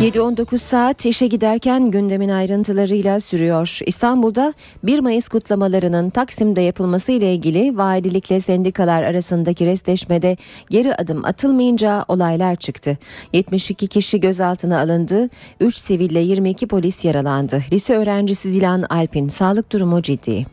7-19 0.00 0.58
saat 0.58 1.06
işe 1.06 1.26
giderken 1.26 1.90
gündemin 1.90 2.28
ayrıntılarıyla 2.28 3.20
sürüyor. 3.20 3.78
İstanbul'da 3.86 4.54
1 4.82 4.98
Mayıs 4.98 5.28
kutlamalarının 5.28 6.10
Taksim'de 6.10 6.60
yapılması 6.60 7.12
ile 7.12 7.34
ilgili 7.34 7.76
valilikle 7.76 8.40
sendikalar 8.40 9.02
arasındaki 9.02 9.66
restleşmede 9.66 10.36
geri 10.70 10.94
adım 10.94 11.24
atılmayınca 11.24 12.04
olaylar 12.08 12.54
çıktı. 12.54 12.98
72 13.32 13.86
kişi 13.86 14.20
gözaltına 14.20 14.80
alındı, 14.80 15.28
3 15.60 15.76
siville 15.76 16.20
22 16.20 16.66
polis 16.68 17.04
yaralandı. 17.04 17.62
Lise 17.72 17.96
öğrencisi 17.96 18.52
Dilan 18.52 18.82
Alp'in 18.90 19.28
sağlık 19.28 19.72
durumu 19.72 20.02
ciddi. 20.02 20.46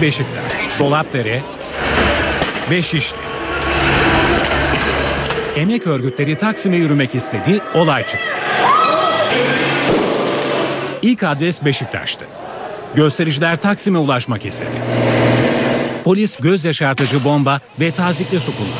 Beşiktaş, 0.00 0.78
Dolapdere 0.78 1.42
ve. 2.70 3.29
Emek 5.56 5.86
örgütleri 5.86 6.36
Taksim'e 6.36 6.76
yürümek 6.76 7.14
istedi, 7.14 7.60
olay 7.74 8.02
çıktı. 8.02 8.36
İlk 11.02 11.22
adres 11.22 11.64
Beşiktaş'tı. 11.64 12.24
Göstericiler 12.94 13.56
Taksim'e 13.56 13.98
ulaşmak 13.98 14.46
istedi. 14.46 14.76
Polis 16.04 16.36
göz 16.36 16.64
yaşartıcı 16.64 17.24
bomba 17.24 17.60
ve 17.80 17.90
tazikli 17.90 18.40
su 18.40 18.52
kullandı. 18.56 18.74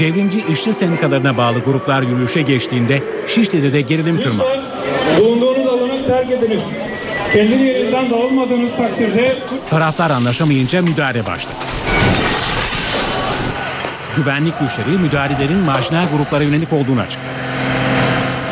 Devrimci 0.00 0.44
işçi 0.48 0.74
sendikalarına 0.74 1.36
bağlı 1.36 1.58
gruplar 1.58 2.02
yürüyüşe 2.02 2.42
geçtiğinde 2.42 3.02
Şişli'de 3.26 3.72
de 3.72 3.80
gerilim 3.80 4.20
tırmandı. 4.20 4.62
Bulunduğunuz 5.20 5.66
alanı 5.66 6.06
terk 6.06 6.30
ediniz. 6.30 6.60
Kendi 7.32 7.52
yerinizden 7.52 8.10
dağılmadığınız 8.10 8.70
takdirde 8.76 9.38
Taraflar 9.70 10.10
anlaşamayınca 10.10 10.82
müdahale 10.82 11.26
başladı. 11.26 11.54
Güvenlik 14.16 14.54
güçleri 14.60 14.98
müdahalelerin 14.98 15.58
marjinal 15.58 16.04
gruplara 16.16 16.44
yönelik 16.44 16.72
olduğunu 16.72 17.00
açıkladı. 17.00 17.26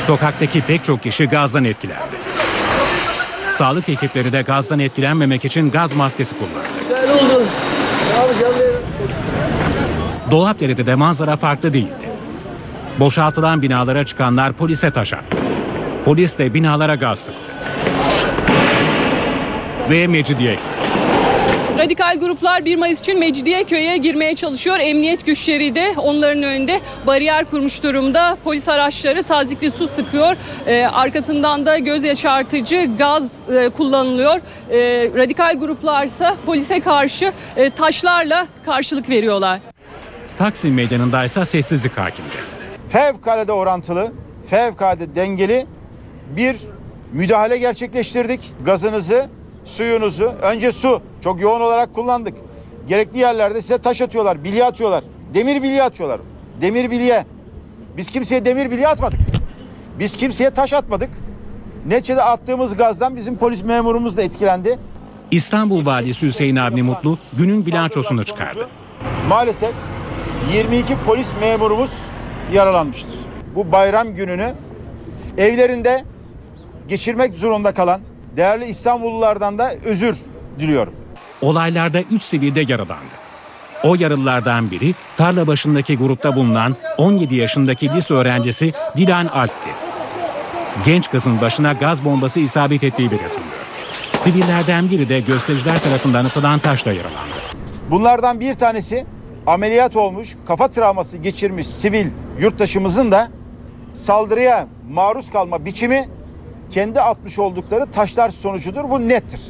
Sokaktaki 0.06 0.60
pek 0.60 0.84
çok 0.84 1.02
kişi 1.02 1.26
gazdan 1.26 1.64
etkilendi. 1.64 2.16
Sağlık 3.48 3.88
ekipleri 3.88 4.32
de 4.32 4.42
gazdan 4.42 4.78
etkilenmemek 4.78 5.44
için 5.44 5.70
gaz 5.70 5.94
maskesi 5.94 6.34
kullandı. 6.38 7.48
Dolapdere'de 10.30 10.86
de 10.86 10.94
manzara 10.94 11.36
farklı 11.36 11.72
değildi. 11.72 12.10
Boşaltılan 12.98 13.62
binalara 13.62 14.06
çıkanlar 14.06 14.52
polise 14.52 14.90
taş 14.90 15.12
attı. 15.12 15.36
Polis 16.04 16.38
de 16.38 16.54
binalara 16.54 16.94
gaz 16.94 17.18
sıktı. 17.18 17.52
Ve 19.90 20.06
Mecidiye 20.06 20.58
Radikal 21.80 22.20
gruplar 22.20 22.64
1 22.64 22.76
Mayıs 22.76 23.00
için 23.00 23.18
Mecidiyeköy'e 23.18 23.96
girmeye 23.96 24.36
çalışıyor. 24.36 24.76
Emniyet 24.80 25.26
güçleri 25.26 25.74
de 25.74 25.94
onların 25.96 26.42
önünde 26.42 26.80
bariyer 27.06 27.44
kurmuş 27.44 27.82
durumda. 27.82 28.36
Polis 28.44 28.68
araçları 28.68 29.22
tazikli 29.22 29.70
su 29.70 29.88
sıkıyor. 29.88 30.36
Ee, 30.66 30.86
arkasından 30.92 31.66
da 31.66 31.78
göz 31.78 32.04
yaşartıcı 32.04 32.90
gaz 32.98 33.32
e, 33.54 33.68
kullanılıyor. 33.68 34.40
Ee, 34.70 35.10
radikal 35.16 35.58
gruplar 35.58 36.06
ise 36.06 36.34
polise 36.46 36.80
karşı 36.80 37.32
e, 37.56 37.70
taşlarla 37.70 38.46
karşılık 38.64 39.08
veriyorlar. 39.08 39.60
Taksim 40.38 40.74
meydanındaysa 40.74 41.44
sessizlik 41.44 41.98
hakimdi. 41.98 42.30
fevkalade 42.88 43.52
orantılı, 43.52 44.12
fevkalade 44.50 45.14
dengeli 45.14 45.66
bir 46.36 46.56
müdahale 47.12 47.58
gerçekleştirdik. 47.58 48.52
Gazınızı, 48.64 49.28
suyunuzu, 49.64 50.32
önce 50.42 50.72
su 50.72 51.02
çok 51.20 51.40
yoğun 51.40 51.60
olarak 51.60 51.94
kullandık. 51.94 52.34
Gerekli 52.88 53.18
yerlerde 53.18 53.60
size 53.60 53.78
taş 53.78 54.02
atıyorlar, 54.02 54.44
bilye 54.44 54.64
atıyorlar. 54.64 55.04
Demir 55.34 55.62
bilye 55.62 55.82
atıyorlar. 55.82 56.20
Demir 56.60 56.90
bilye. 56.90 57.24
Biz 57.96 58.10
kimseye 58.10 58.44
demir 58.44 58.70
bilye 58.70 58.88
atmadık. 58.88 59.20
Biz 59.98 60.16
kimseye 60.16 60.50
taş 60.50 60.72
atmadık. 60.72 61.10
Neçede 61.86 62.22
attığımız 62.22 62.76
gazdan 62.76 63.16
bizim 63.16 63.36
polis 63.36 63.62
memurumuz 63.64 64.16
da 64.16 64.22
etkilendi. 64.22 64.78
İstanbul 65.30 65.86
Valisi 65.86 66.26
Hüseyin 66.26 66.56
Avni 66.56 66.82
Mutlu 66.82 67.18
günün 67.32 67.66
bilançosunu 67.66 68.24
çıkardı. 68.24 68.68
Maalesef 69.28 69.74
22 70.54 70.96
polis 71.06 71.32
memurumuz 71.40 71.90
yaralanmıştır. 72.52 73.14
Bu 73.54 73.72
bayram 73.72 74.14
gününü 74.14 74.52
evlerinde 75.38 76.04
geçirmek 76.88 77.34
zorunda 77.34 77.74
kalan 77.74 78.00
değerli 78.36 78.64
İstanbullulardan 78.64 79.58
da 79.58 79.72
özür 79.84 80.16
diliyorum. 80.60 80.94
Olaylarda 81.40 82.00
3 82.00 82.22
sivil 82.22 82.54
de 82.54 82.64
yaralandı. 82.68 83.20
O 83.84 83.94
yaralılardan 83.94 84.70
biri 84.70 84.94
tarla 85.16 85.46
başındaki 85.46 85.98
grupta 85.98 86.36
bulunan 86.36 86.76
17 86.98 87.34
yaşındaki 87.34 87.88
lise 87.88 88.14
öğrencisi 88.14 88.72
Dilan 88.96 89.26
Alp'ti. 89.26 89.70
Genç 90.84 91.10
kızın 91.10 91.40
başına 91.40 91.72
gaz 91.72 92.04
bombası 92.04 92.40
isabet 92.40 92.84
ettiği 92.84 93.10
belirtiliyor. 93.10 93.50
Sivillerden 94.12 94.90
biri 94.90 95.08
de 95.08 95.20
göstericiler 95.20 95.82
tarafından 95.82 96.24
atılan 96.24 96.58
taşla 96.58 96.92
yaralandı. 96.92 97.40
Bunlardan 97.90 98.40
bir 98.40 98.54
tanesi 98.54 99.06
ameliyat 99.46 99.96
olmuş, 99.96 100.36
kafa 100.46 100.68
travması 100.68 101.18
geçirmiş 101.18 101.66
sivil 101.66 102.06
yurttaşımızın 102.38 103.12
da 103.12 103.28
saldırıya 103.92 104.66
maruz 104.90 105.30
kalma 105.30 105.64
biçimi 105.64 106.04
kendi 106.70 107.00
atmış 107.00 107.38
oldukları 107.38 107.90
taşlar 107.90 108.30
sonucudur. 108.30 108.90
Bu 108.90 109.08
nettir. 109.08 109.40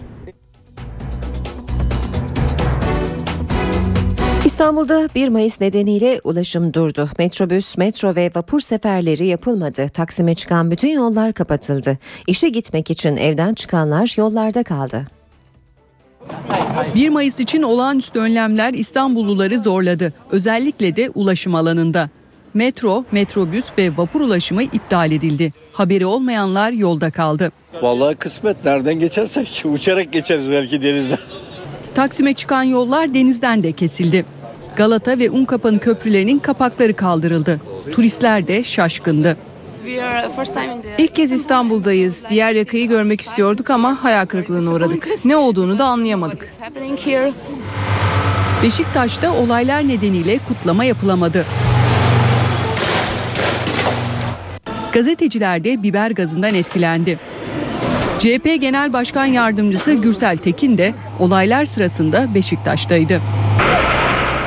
İstanbul'da 4.44 5.08
1 5.14 5.28
Mayıs 5.28 5.60
nedeniyle 5.60 6.20
ulaşım 6.24 6.74
durdu. 6.74 7.08
Metrobüs, 7.18 7.76
metro 7.76 8.14
ve 8.14 8.30
vapur 8.34 8.60
seferleri 8.60 9.26
yapılmadı. 9.26 9.88
Taksim'e 9.88 10.34
çıkan 10.34 10.70
bütün 10.70 10.88
yollar 10.88 11.32
kapatıldı. 11.32 11.98
İşe 12.26 12.48
gitmek 12.48 12.90
için 12.90 13.16
evden 13.16 13.54
çıkanlar 13.54 14.14
yollarda 14.18 14.62
kaldı. 14.62 15.06
1 16.94 17.08
Mayıs 17.08 17.40
için 17.40 17.62
olağanüstü 17.62 18.18
önlemler 18.18 18.74
İstanbulluları 18.74 19.58
zorladı. 19.58 20.12
Özellikle 20.30 20.96
de 20.96 21.10
ulaşım 21.10 21.54
alanında. 21.54 22.10
Metro, 22.54 23.04
metrobüs 23.12 23.64
ve 23.78 23.96
vapur 23.96 24.20
ulaşımı 24.20 24.62
iptal 24.62 25.12
edildi. 25.12 25.52
Haberi 25.72 26.06
olmayanlar 26.06 26.72
yolda 26.72 27.10
kaldı. 27.10 27.52
Vallahi 27.82 28.14
kısmet 28.14 28.64
nereden 28.64 28.94
geçersek 28.94 29.62
uçarak 29.74 30.12
geçeriz 30.12 30.50
belki 30.50 30.82
denizden. 30.82 31.18
Taksim'e 31.94 32.32
çıkan 32.32 32.62
yollar 32.62 33.14
denizden 33.14 33.62
de 33.62 33.72
kesildi. 33.72 34.24
Galata 34.76 35.18
ve 35.18 35.30
Unkapanı 35.30 35.78
köprülerinin 35.78 36.38
kapakları 36.38 36.94
kaldırıldı. 36.96 37.60
Turistler 37.92 38.46
de 38.48 38.64
şaşkındı. 38.64 39.36
İlk 40.98 41.14
kez 41.14 41.32
İstanbul'dayız. 41.32 42.24
Diğer 42.30 42.52
yakayı 42.52 42.88
görmek 42.88 43.20
istiyorduk 43.20 43.70
ama 43.70 44.04
hayal 44.04 44.26
kırıklığına 44.26 44.70
uğradık. 44.70 45.08
Ne 45.24 45.36
olduğunu 45.36 45.78
da 45.78 45.84
anlayamadık. 45.84 46.52
Beşiktaş'ta 48.62 49.34
olaylar 49.34 49.88
nedeniyle 49.88 50.38
kutlama 50.48 50.84
yapılamadı. 50.84 51.44
Gazeteciler 54.92 55.64
de 55.64 55.82
biber 55.82 56.10
gazından 56.10 56.54
etkilendi. 56.54 57.18
CHP 58.18 58.60
Genel 58.60 58.92
Başkan 58.92 59.24
Yardımcısı 59.24 59.92
Gürsel 59.92 60.36
Tekin 60.36 60.78
de 60.78 60.94
olaylar 61.18 61.64
sırasında 61.64 62.34
Beşiktaş'taydı. 62.34 63.20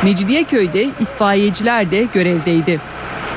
Mecidiyeköy'de 0.03 0.83
itfaiyeciler 0.83 1.91
de 1.91 2.07
görevdeydi. 2.13 2.79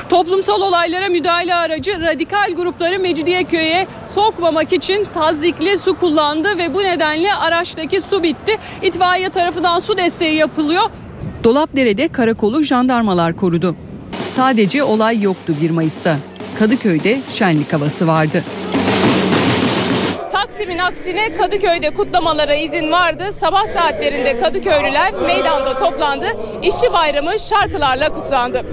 Toplumsal 0.09 0.61
olaylara 0.61 1.07
müdahale 1.07 1.55
aracı 1.55 2.01
radikal 2.01 2.55
grupları 2.55 2.99
Mecidiyeköy'e 2.99 3.87
sokmamak 4.15 4.73
için 4.73 5.07
tazikli 5.13 5.77
su 5.77 5.97
kullandı 5.97 6.57
ve 6.57 6.73
bu 6.73 6.83
nedenle 6.83 7.33
araçtaki 7.33 8.01
su 8.01 8.23
bitti. 8.23 8.57
İtfaiye 8.81 9.29
tarafından 9.29 9.79
su 9.79 9.97
desteği 9.97 10.35
yapılıyor. 10.35 10.83
Dolapdere'de 11.43 12.07
karakolu 12.07 12.63
jandarmalar 12.63 13.35
korudu. 13.35 13.75
Sadece 14.31 14.83
olay 14.83 15.21
yoktu 15.21 15.53
1 15.61 15.69
Mayıs'ta. 15.69 16.17
Kadıköy'de 16.59 17.21
şenlik 17.33 17.73
havası 17.73 18.07
vardı. 18.07 18.43
Taksim'in 20.31 20.77
aksine 20.77 21.33
Kadıköy'de 21.33 21.89
kutlamalara 21.89 22.53
izin 22.55 22.91
vardı. 22.91 23.31
Sabah 23.31 23.67
saatlerinde 23.67 24.39
Kadıköylüler 24.39 25.13
meydanda 25.13 25.77
toplandı. 25.77 26.25
İşçi 26.63 26.93
bayramı 26.93 27.39
şarkılarla 27.39 28.13
kutlandı. 28.13 28.65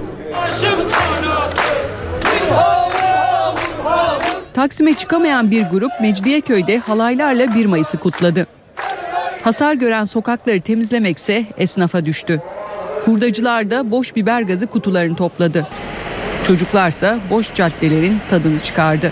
Taksim'e 4.53 4.93
çıkamayan 4.93 5.51
bir 5.51 5.63
grup 5.63 5.91
Mecidiyeköy'de 6.01 6.77
halaylarla 6.77 7.55
1 7.55 7.65
Mayıs'ı 7.65 7.97
kutladı. 7.97 8.47
Hasar 9.43 9.73
gören 9.73 10.05
sokakları 10.05 10.61
temizlemekse 10.61 11.45
esnafa 11.57 12.05
düştü. 12.05 12.41
Hurdacılar 13.05 13.69
da 13.69 13.91
boş 13.91 14.15
biber 14.15 14.41
gazı 14.41 14.67
kutularını 14.67 15.15
topladı. 15.15 15.67
Çocuklarsa 16.47 17.19
boş 17.29 17.53
caddelerin 17.55 18.19
tadını 18.29 18.59
çıkardı. 18.59 19.11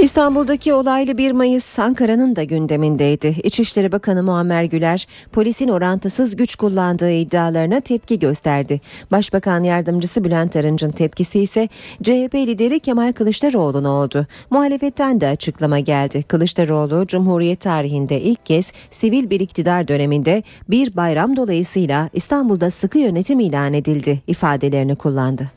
İstanbul'daki 0.00 0.72
olaylı 0.72 1.18
1 1.18 1.32
Mayıs 1.32 1.78
Ankara'nın 1.78 2.36
da 2.36 2.42
gündemindeydi. 2.44 3.36
İçişleri 3.44 3.92
Bakanı 3.92 4.22
Muammer 4.22 4.64
Güler, 4.64 5.06
polisin 5.32 5.68
orantısız 5.68 6.36
güç 6.36 6.54
kullandığı 6.54 7.10
iddialarına 7.10 7.80
tepki 7.80 8.18
gösterdi. 8.18 8.80
Başbakan 9.10 9.62
Yardımcısı 9.62 10.24
Bülent 10.24 10.56
Arınç'ın 10.56 10.90
tepkisi 10.90 11.40
ise 11.40 11.68
CHP 12.02 12.34
lideri 12.34 12.80
Kemal 12.80 13.12
Kılıçdaroğlu'na 13.12 13.90
oldu. 13.90 14.26
Muhalefetten 14.50 15.20
de 15.20 15.28
açıklama 15.28 15.78
geldi. 15.78 16.22
Kılıçdaroğlu, 16.22 17.06
Cumhuriyet 17.06 17.60
tarihinde 17.60 18.20
ilk 18.20 18.46
kez 18.46 18.72
sivil 18.90 19.30
bir 19.30 19.40
iktidar 19.40 19.88
döneminde 19.88 20.42
bir 20.68 20.96
bayram 20.96 21.36
dolayısıyla 21.36 22.08
İstanbul'da 22.12 22.70
sıkı 22.70 22.98
yönetim 22.98 23.40
ilan 23.40 23.74
edildi 23.74 24.22
ifadelerini 24.26 24.96
kullandı. 24.96 25.50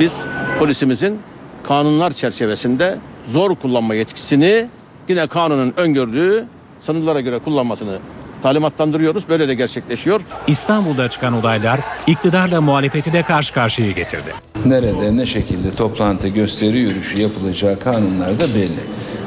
Biz 0.00 0.24
polisimizin 0.58 1.18
kanunlar 1.64 2.12
çerçevesinde 2.12 2.98
zor 3.28 3.54
kullanma 3.54 3.94
yetkisini 3.94 4.68
yine 5.08 5.26
kanunun 5.26 5.74
öngördüğü 5.76 6.44
sınırlara 6.80 7.20
göre 7.20 7.38
kullanmasını 7.38 7.98
talimatlandırıyoruz. 8.42 9.28
Böyle 9.28 9.48
de 9.48 9.54
gerçekleşiyor. 9.54 10.20
İstanbul'da 10.46 11.08
çıkan 11.08 11.32
olaylar 11.32 11.80
iktidarla 12.06 12.60
muhalefeti 12.60 13.12
de 13.12 13.22
karşı 13.22 13.54
karşıya 13.54 13.90
getirdi. 13.90 14.34
Nerede 14.66 15.16
ne 15.16 15.26
şekilde 15.26 15.74
toplantı 15.74 16.28
gösteri 16.28 16.78
yürüyüşü 16.78 17.20
yapılacağı 17.20 17.78
kanunlarda 17.78 18.54
belli. 18.54 18.80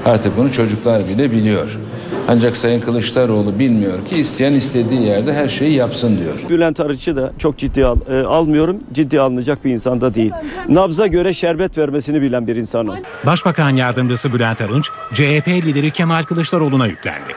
Artık 0.06 0.38
bunu 0.38 0.54
çocuklar 0.54 1.10
bile 1.10 1.32
biliyor. 1.32 1.80
Ancak 2.28 2.56
Sayın 2.56 2.80
Kılıçdaroğlu 2.82 3.60
bilmiyor 3.60 4.06
ki 4.06 4.16
isteyen 4.16 4.54
istediği 4.54 5.02
yerde 5.02 5.34
her 5.34 5.48
şeyi 5.48 5.74
yapsın 5.74 6.18
diyor. 6.18 6.50
Bülent 6.50 6.80
Arıç'ı 6.80 7.16
da 7.16 7.34
çok 7.38 7.58
ciddi 7.58 7.86
al, 7.86 7.98
e, 8.12 8.20
almıyorum. 8.22 8.78
Ciddi 8.94 9.22
alınacak 9.22 9.66
bir 9.66 9.72
insan 9.72 10.02
da 10.02 10.14
değil. 10.14 10.32
Nabza 10.70 11.08
göre 11.08 11.34
şerbet 11.34 11.78
vermesini 11.78 12.22
bilen 12.22 12.48
bir 12.48 12.56
insan 12.56 12.88
o. 12.88 12.96
Başbakan 13.26 13.70
Yardımcısı 13.70 14.34
Bülent 14.34 14.62
Arınç, 14.62 14.90
CHP 15.14 15.48
lideri 15.48 15.92
Kemal 15.92 16.24
Kılıçdaroğlu'na 16.24 16.88
yüklendi. 16.88 17.34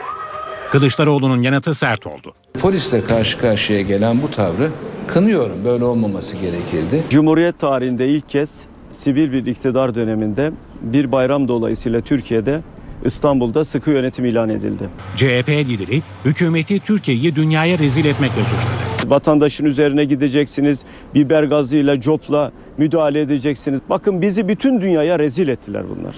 Kılıçdaroğlu'nun 0.70 1.42
yanıtı 1.42 1.74
sert 1.74 2.06
oldu. 2.06 2.34
Polisle 2.60 3.04
karşı 3.04 3.38
karşıya 3.38 3.80
gelen 3.80 4.22
bu 4.22 4.30
tavrı 4.30 4.70
kınıyorum. 5.06 5.56
Böyle 5.64 5.84
olmaması 5.84 6.36
gerekirdi. 6.36 7.02
Cumhuriyet 7.10 7.58
tarihinde 7.58 8.08
ilk 8.08 8.28
kez 8.28 8.60
sivil 8.90 9.32
bir 9.32 9.46
iktidar 9.46 9.94
döneminde 9.94 10.52
bir 10.82 11.12
bayram 11.12 11.48
dolayısıyla 11.48 12.00
Türkiye'de 12.00 12.60
İstanbul'da 13.04 13.64
sıkı 13.64 13.90
yönetim 13.90 14.24
ilan 14.24 14.48
edildi. 14.48 14.88
CHP 15.16 15.48
lideri 15.48 16.02
hükümeti 16.24 16.80
Türkiye'yi 16.80 17.36
dünyaya 17.36 17.78
rezil 17.78 18.04
etmekle 18.04 18.42
suçladı. 18.44 19.10
Vatandaşın 19.10 19.64
üzerine 19.64 20.04
gideceksiniz, 20.04 20.84
biber 21.14 21.42
gazıyla, 21.42 22.00
copla 22.00 22.52
müdahale 22.78 23.20
edeceksiniz. 23.20 23.80
Bakın 23.90 24.22
bizi 24.22 24.48
bütün 24.48 24.80
dünyaya 24.80 25.18
rezil 25.18 25.48
ettiler 25.48 25.84
bunlar. 25.88 26.16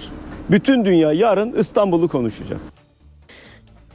Bütün 0.51 0.85
dünya 0.85 1.13
yarın 1.13 1.53
İstanbul'u 1.53 2.07
konuşacak. 2.07 2.59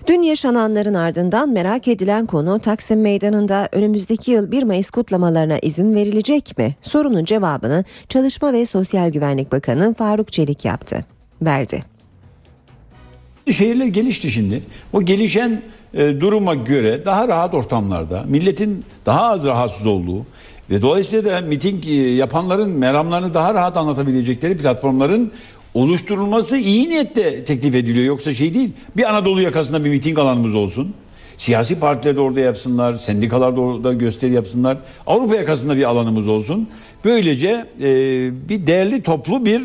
Dün 0.07 0.23
yaşananların 0.23 0.95
ardından 0.95 1.51
merak 1.51 1.89
edilen 1.89 2.27
konu 2.27 2.59
Taksim 2.59 3.01
Meydanı'nda 3.01 3.69
önümüzdeki 3.73 4.31
yıl 4.31 4.51
1 4.51 4.63
Mayıs 4.63 4.91
kutlamalarına 4.91 5.59
izin 5.59 5.95
verilecek 5.95 6.59
mi? 6.59 6.77
Sorunun 6.81 7.25
cevabını 7.25 7.85
Çalışma 8.09 8.53
ve 8.53 8.67
Sosyal 8.67 9.11
Güvenlik 9.11 9.53
Bakanı 9.53 9.95
Faruk 9.95 10.33
Çelik 10.33 10.65
yaptı. 10.65 11.05
Verdi. 11.43 11.98
Şehirler 13.53 13.87
gelişti 13.87 14.31
şimdi. 14.31 14.63
O 14.93 15.03
gelişen 15.03 15.63
e, 15.95 16.21
duruma 16.21 16.55
göre 16.55 17.05
daha 17.05 17.29
rahat 17.29 17.55
ortamlarda 17.55 18.25
milletin 18.29 18.85
daha 19.07 19.23
az 19.23 19.47
rahatsız 19.47 19.87
olduğu 19.87 20.27
ve 20.71 20.83
dolayısıyla 20.83 21.33
da 21.33 21.41
miting 21.41 21.87
e, 21.89 21.93
yapanların 21.95 22.71
meramlarını 22.71 23.35
daha 23.35 23.55
rahat 23.55 23.77
anlatabilecekleri 23.77 24.57
platformların 24.57 25.33
oluşturulması 25.75 26.57
iyi 26.57 26.89
niyetle 26.89 27.45
teklif 27.45 27.75
ediliyor. 27.75 28.05
Yoksa 28.05 28.35
şey 28.35 28.55
değil. 28.55 28.71
Bir 28.97 29.11
Anadolu 29.11 29.43
yakasında 29.43 29.85
bir 29.85 29.91
miting 29.91 30.19
alanımız 30.19 30.55
olsun. 30.55 30.95
Siyasi 31.37 31.81
partiler 31.81 32.17
de 32.17 32.21
orada 32.21 32.41
yapsınlar, 32.41 32.95
sendikalar 32.95 33.57
da 33.57 33.61
orada 33.61 33.93
gösteri 33.93 34.33
yapsınlar. 34.33 34.77
Avrupa 35.07 35.35
yakasında 35.35 35.77
bir 35.77 35.85
alanımız 35.85 36.29
olsun. 36.29 36.69
Böylece 37.05 37.67
e, 37.83 37.89
bir 38.49 38.67
değerli 38.67 39.03
toplu 39.03 39.47
bir 39.47 39.61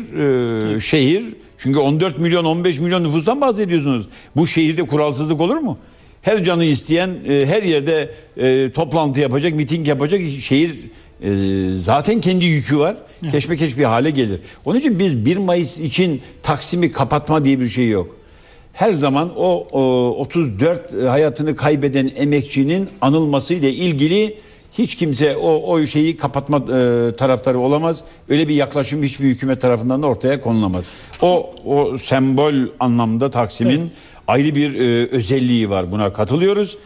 e, 0.76 0.80
şehir 0.80 1.24
Çünkü 1.58 1.78
14 1.78 2.18
milyon 2.18 2.44
15 2.44 2.78
milyon 2.78 3.04
nüfustan 3.04 3.40
bahsediyorsunuz. 3.40 4.08
Bu 4.36 4.46
şehirde 4.46 4.82
kuralsızlık 4.82 5.40
olur 5.40 5.56
mu? 5.56 5.78
Her 6.22 6.44
canı 6.44 6.64
isteyen 6.64 7.10
e, 7.28 7.46
her 7.46 7.62
yerde 7.62 8.10
e, 8.36 8.72
toplantı 8.72 9.20
yapacak, 9.20 9.54
miting 9.54 9.88
yapacak. 9.88 10.20
Şehir 10.40 10.74
e, 11.22 11.30
zaten 11.78 12.20
kendi 12.20 12.44
yükü 12.44 12.78
var. 12.78 12.96
Keşmekeş 13.30 13.78
bir 13.78 13.84
hale 13.84 14.10
gelir. 14.10 14.40
Onun 14.64 14.78
için 14.78 14.98
biz 14.98 15.26
1 15.26 15.36
Mayıs 15.36 15.80
için 15.80 16.22
Taksim'i 16.42 16.92
kapatma 16.92 17.44
diye 17.44 17.60
bir 17.60 17.68
şey 17.68 17.88
yok. 17.88 18.16
Her 18.72 18.92
zaman 18.92 19.32
o, 19.36 19.66
o 19.72 19.80
34 20.18 20.92
hayatını 21.08 21.56
kaybeden 21.56 22.10
emekçinin 22.16 22.88
anılması 23.00 23.54
ile 23.54 23.72
ilgili 23.72 24.38
hiç 24.78 24.94
kimse 24.94 25.36
o, 25.36 25.72
o 25.72 25.86
şeyi 25.86 26.16
kapatma 26.16 26.56
e, 26.56 27.12
taraftarı 27.16 27.58
olamaz. 27.58 28.04
Öyle 28.28 28.48
bir 28.48 28.54
yaklaşım 28.54 29.02
hiçbir 29.02 29.24
hükümet 29.24 29.60
tarafından 29.60 30.02
da 30.02 30.06
ortaya 30.06 30.40
konulamaz. 30.40 30.84
O 31.22 31.50
o 31.64 31.98
sembol 31.98 32.54
anlamda 32.80 33.30
Taksim'in 33.30 33.80
evet. 33.80 33.92
ayrı 34.28 34.54
bir 34.54 34.74
e, 34.74 35.08
özelliği 35.08 35.70
var. 35.70 35.92
Buna 35.92 36.12
katılıyoruz. 36.12 36.76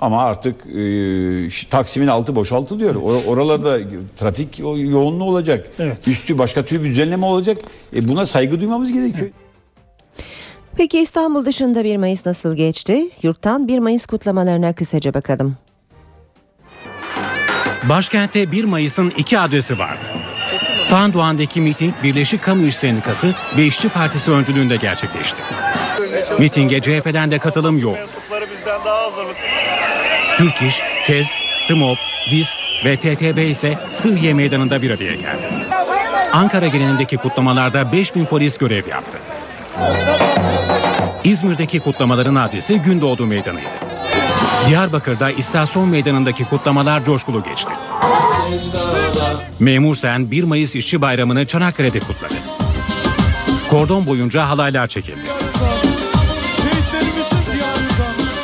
Ama 0.00 0.22
artık 0.22 0.66
e, 0.66 1.68
Taksim'in 1.70 2.06
altı 2.06 2.36
boşaltılıyor. 2.36 2.94
Evet. 2.94 3.28
Oralarda 3.28 3.78
trafik 4.16 4.58
yoğunluğu 4.58 5.24
olacak. 5.24 5.70
Evet. 5.78 6.08
Üstü 6.08 6.38
başka 6.38 6.64
türlü 6.64 6.84
bir 6.84 6.88
düzenleme 6.88 7.26
olacak. 7.26 7.58
E, 7.96 8.08
buna 8.08 8.26
saygı 8.26 8.60
duymamız 8.60 8.92
gerekiyor. 8.92 9.22
Evet. 9.22 9.46
Peki 10.76 10.98
İstanbul 10.98 11.44
dışında 11.44 11.84
1 11.84 11.96
Mayıs 11.96 12.26
nasıl 12.26 12.56
geçti? 12.56 13.10
Yurttan 13.22 13.68
1 13.68 13.78
Mayıs 13.78 14.06
kutlamalarına 14.06 14.72
kısaca 14.72 15.14
bakalım. 15.14 15.56
Başkentte 17.88 18.52
1 18.52 18.64
Mayıs'ın 18.64 19.10
iki 19.10 19.38
adresi 19.38 19.78
vardı. 19.78 20.04
Tandoğan'daki 20.90 21.60
miting 21.60 21.94
Birleşik 22.02 22.42
Kamu 22.42 22.66
İş 22.66 22.76
Sendikası 22.76 23.34
ve 23.56 23.66
İşçi 23.66 23.88
Partisi 23.88 24.30
öncülüğünde 24.30 24.76
gerçekleşti. 24.76 25.42
Mitinge 26.38 26.80
CHP'den 26.80 27.30
de 27.30 27.38
katılım 27.38 27.78
yok. 27.78 27.96
Türk 30.36 30.62
İş, 30.62 30.82
KEZ, 31.06 31.28
TMOB, 31.68 31.96
DİSK 32.30 32.58
ve 32.84 32.96
TTB 32.96 33.38
ise 33.50 33.78
Sıhhiye 33.92 34.34
Meydanı'nda 34.34 34.82
bir 34.82 34.90
araya 34.90 35.14
geldi. 35.14 35.50
Ankara 36.32 36.66
genelindeki 36.66 37.16
kutlamalarda 37.16 37.92
5000 37.92 38.24
polis 38.24 38.58
görev 38.58 38.88
yaptı. 38.88 39.18
İzmir'deki 41.24 41.80
kutlamaların 41.80 42.34
adresi 42.34 42.78
Gündoğdu 42.78 43.26
Meydanı'ydı. 43.26 43.85
Diyarbakır'da 44.66 45.30
istasyon 45.30 45.88
meydanındaki 45.88 46.44
kutlamalar 46.44 47.04
coşkulu 47.04 47.44
geçti. 47.44 47.72
Memur 49.60 49.96
Sen 49.96 50.30
1 50.30 50.44
Mayıs 50.44 50.74
İşçi 50.74 51.00
Bayramı'nı 51.00 51.46
Çanakkale'de 51.46 52.00
kutladı. 52.00 52.34
Kordon 53.70 54.06
boyunca 54.06 54.48
halaylar 54.48 54.86
çekildi. 54.86 55.20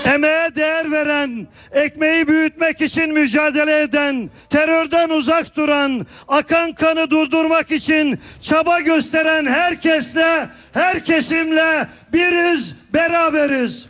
Emeğe 0.05 0.57
değer 0.57 0.91
veren, 0.91 1.47
ekmeği 1.73 2.29
büyütmek 2.29 2.81
için 2.81 3.13
mücadele 3.13 3.83
eden, 3.83 4.31
terörden 4.51 5.11
uzak 5.11 5.57
duran, 5.57 6.07
akan 6.29 6.73
kanı 6.73 7.11
durdurmak 7.11 7.71
için 7.71 8.19
çaba 8.41 8.81
gösteren 8.81 9.47
herkesle, 9.47 10.49
her 10.73 11.05
kesimle 11.05 11.89
biriz, 12.13 12.77
beraberiz. 12.95 13.87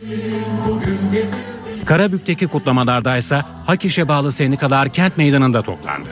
Karabük'teki 1.85 2.47
kutlamalarda 2.47 3.17
ise 3.17 3.41
Hak 3.65 3.85
İş'e 3.85 4.07
bağlı 4.07 4.31
sendikalar 4.31 4.89
kent 4.89 5.17
meydanında 5.17 5.61
toplandı. 5.61 6.09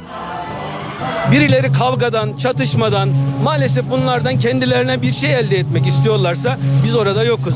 Birileri 1.31 1.71
kavgadan, 1.71 2.38
çatışmadan, 2.38 3.10
maalesef 3.43 3.89
bunlardan 3.91 4.39
kendilerine 4.39 5.01
bir 5.01 5.12
şey 5.12 5.36
elde 5.36 5.57
etmek 5.57 5.88
istiyorlarsa 5.88 6.57
biz 6.86 6.95
orada 6.95 7.23
yokuz. 7.23 7.53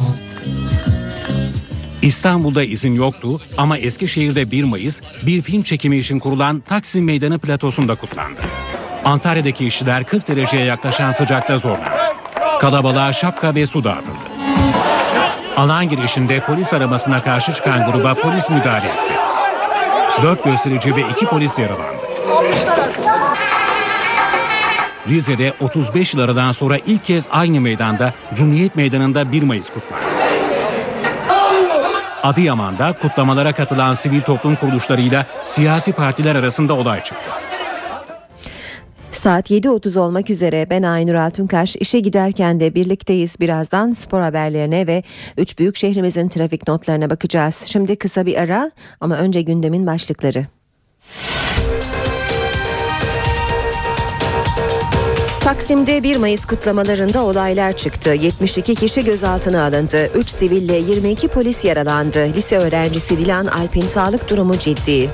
İstanbul'da 2.02 2.64
izin 2.64 2.94
yoktu 2.94 3.42
ama 3.58 3.78
Eskişehir'de 3.78 4.52
1 4.52 4.64
Mayıs 4.64 5.02
bir 5.26 5.42
film 5.42 5.64
çekimi 5.64 5.98
için 5.98 6.20
kurulan 6.20 6.60
Taksim 6.60 7.06
Meydanı 7.06 7.40
platosunda 7.40 7.96
kutlandı. 7.96 8.42
Antalya'daki 9.06 9.66
işçiler 9.66 10.04
40 10.04 10.28
dereceye 10.28 10.66
yaklaşan 10.66 11.12
sıcakta 11.12 11.58
zorlandı. 11.58 11.90
Kalabalığa 12.62 13.14
şapka 13.14 13.56
ve 13.56 13.66
su 13.66 13.84
dağıtıldı. 13.84 14.35
Alan 15.58 15.90
girişinde 15.90 16.40
polis 16.40 16.74
aramasına 16.74 17.24
karşı 17.24 17.54
çıkan 17.54 17.92
gruba 17.92 18.14
polis 18.14 18.50
müdahale 18.50 18.88
etti. 18.88 19.14
Dört 20.24 20.44
gösterici 20.44 20.96
ve 20.96 21.02
iki 21.12 21.26
polis 21.26 21.60
yaralandı. 21.60 22.06
Rize'de 25.08 25.54
35 25.62 26.14
yıl 26.14 26.22
aradan 26.22 26.52
sonra 26.52 26.78
ilk 26.78 27.06
kez 27.06 27.28
aynı 27.32 27.62
meydanda 27.62 28.14
Cumhuriyet 28.34 28.76
Meydanı'nda 28.76 29.32
1 29.32 29.44
Mayıs 29.44 29.70
kutlandı. 29.70 30.06
Adıyaman'da 32.24 32.94
kutlamalara 32.94 33.54
katılan 33.54 33.94
sivil 33.94 34.22
toplum 34.22 34.56
kuruluşlarıyla 34.56 35.26
siyasi 35.46 35.94
partiler 35.94 36.36
arasında 36.36 36.74
olay 36.74 37.04
çıktı. 37.04 37.32
Saat 39.16 39.52
7.30 39.52 40.00
olmak 40.00 40.30
üzere 40.30 40.68
ben 40.70 40.84
Aynur 40.84 41.14
Altunkaş 41.14 41.76
işe 41.76 42.00
giderken 42.00 42.60
de 42.60 42.76
birlikteyiz. 42.76 43.40
Birazdan 43.40 43.92
spor 43.92 44.22
haberlerine 44.22 44.88
ve 44.88 45.04
üç 45.38 45.60
büyük 45.60 45.76
şehrimizin 45.78 46.30
trafik 46.30 46.68
notlarına 46.68 47.10
bakacağız. 47.10 47.64
Şimdi 47.66 47.96
kısa 47.96 48.26
bir 48.26 48.38
ara 48.38 48.72
ama 49.02 49.18
önce 49.18 49.42
gündemin 49.42 49.88
başlıkları. 49.88 50.46
Taksim'de 55.40 56.04
1 56.04 56.16
Mayıs 56.16 56.46
kutlamalarında 56.46 57.24
olaylar 57.24 57.78
çıktı. 57.78 58.10
72 58.10 58.76
kişi 58.76 59.04
gözaltına 59.04 59.64
alındı. 59.66 60.10
3 60.16 60.30
siville 60.30 60.76
22 60.76 61.28
polis 61.28 61.66
yaralandı. 61.66 62.34
Lise 62.36 62.58
öğrencisi 62.58 63.20
Dilan 63.20 63.46
Alp'in 63.46 63.88
sağlık 63.88 64.30
durumu 64.30 64.60
ciddi. 64.60 65.10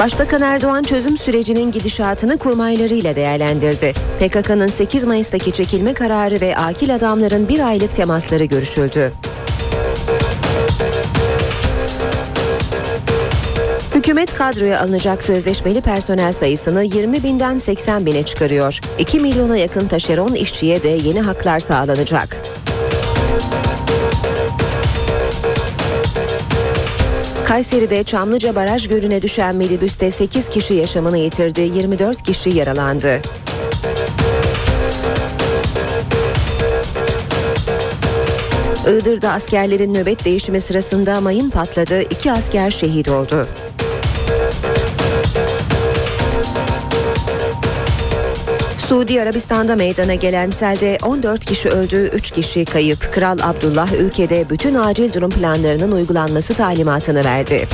Başbakan 0.00 0.42
Erdoğan 0.42 0.82
çözüm 0.82 1.18
sürecinin 1.18 1.72
gidişatını 1.72 2.38
kurmaylarıyla 2.38 3.16
değerlendirdi. 3.16 3.94
PKK'nın 4.20 4.66
8 4.66 5.04
Mayıs'taki 5.04 5.52
çekilme 5.52 5.94
kararı 5.94 6.40
ve 6.40 6.56
akil 6.56 6.94
adamların 6.94 7.48
bir 7.48 7.60
aylık 7.60 7.96
temasları 7.96 8.44
görüşüldü. 8.44 9.12
Hükümet 13.94 14.34
kadroya 14.34 14.80
alınacak 14.80 15.22
sözleşmeli 15.22 15.80
personel 15.80 16.32
sayısını 16.32 16.84
20 16.84 17.22
binden 17.22 17.58
80 17.58 18.06
bine 18.06 18.22
çıkarıyor. 18.22 18.80
2 18.98 19.20
milyona 19.20 19.56
yakın 19.56 19.88
taşeron 19.88 20.34
işçiye 20.34 20.82
de 20.82 20.88
yeni 20.88 21.20
haklar 21.20 21.60
sağlanacak. 21.60 22.36
Kayseri'de 27.50 28.04
Çamlıca 28.04 28.54
Baraj 28.54 28.88
Gölü'ne 28.88 29.22
düşen 29.22 29.56
minibüste 29.56 30.10
8 30.10 30.48
kişi 30.48 30.74
yaşamını 30.74 31.18
yitirdi, 31.18 31.60
24 31.60 32.22
kişi 32.22 32.50
yaralandı. 32.50 33.20
Iğdır'da 38.88 39.32
askerlerin 39.32 39.94
nöbet 39.94 40.24
değişimi 40.24 40.60
sırasında 40.60 41.20
mayın 41.20 41.50
patladı, 41.50 42.02
iki 42.02 42.32
asker 42.32 42.70
şehit 42.70 43.08
oldu. 43.08 43.48
Suudi 48.90 49.22
Arabistan'da 49.22 49.76
meydana 49.76 50.14
gelen 50.14 50.50
selde 50.50 50.98
14 51.02 51.44
kişi 51.44 51.68
öldü, 51.68 52.10
3 52.14 52.30
kişi 52.30 52.64
kayıp. 52.64 53.12
Kral 53.12 53.38
Abdullah 53.42 53.92
ülkede 53.92 54.50
bütün 54.50 54.74
acil 54.74 55.12
durum 55.12 55.30
planlarının 55.30 55.92
uygulanması 55.92 56.54
talimatını 56.54 57.24
verdi. 57.24 57.68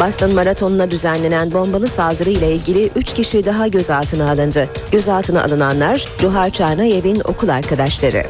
Boston 0.00 0.34
Maratonu'na 0.34 0.90
düzenlenen 0.90 1.52
bombalı 1.52 1.88
saldırı 1.88 2.30
ile 2.30 2.52
ilgili 2.52 2.90
3 2.96 3.14
kişi 3.14 3.46
daha 3.46 3.68
gözaltına 3.68 4.30
alındı. 4.30 4.68
Gözaltına 4.92 5.42
alınanlar 5.42 6.08
Cuhar 6.18 6.50
Çarnayev'in 6.50 7.20
okul 7.24 7.48
arkadaşları. 7.48 8.26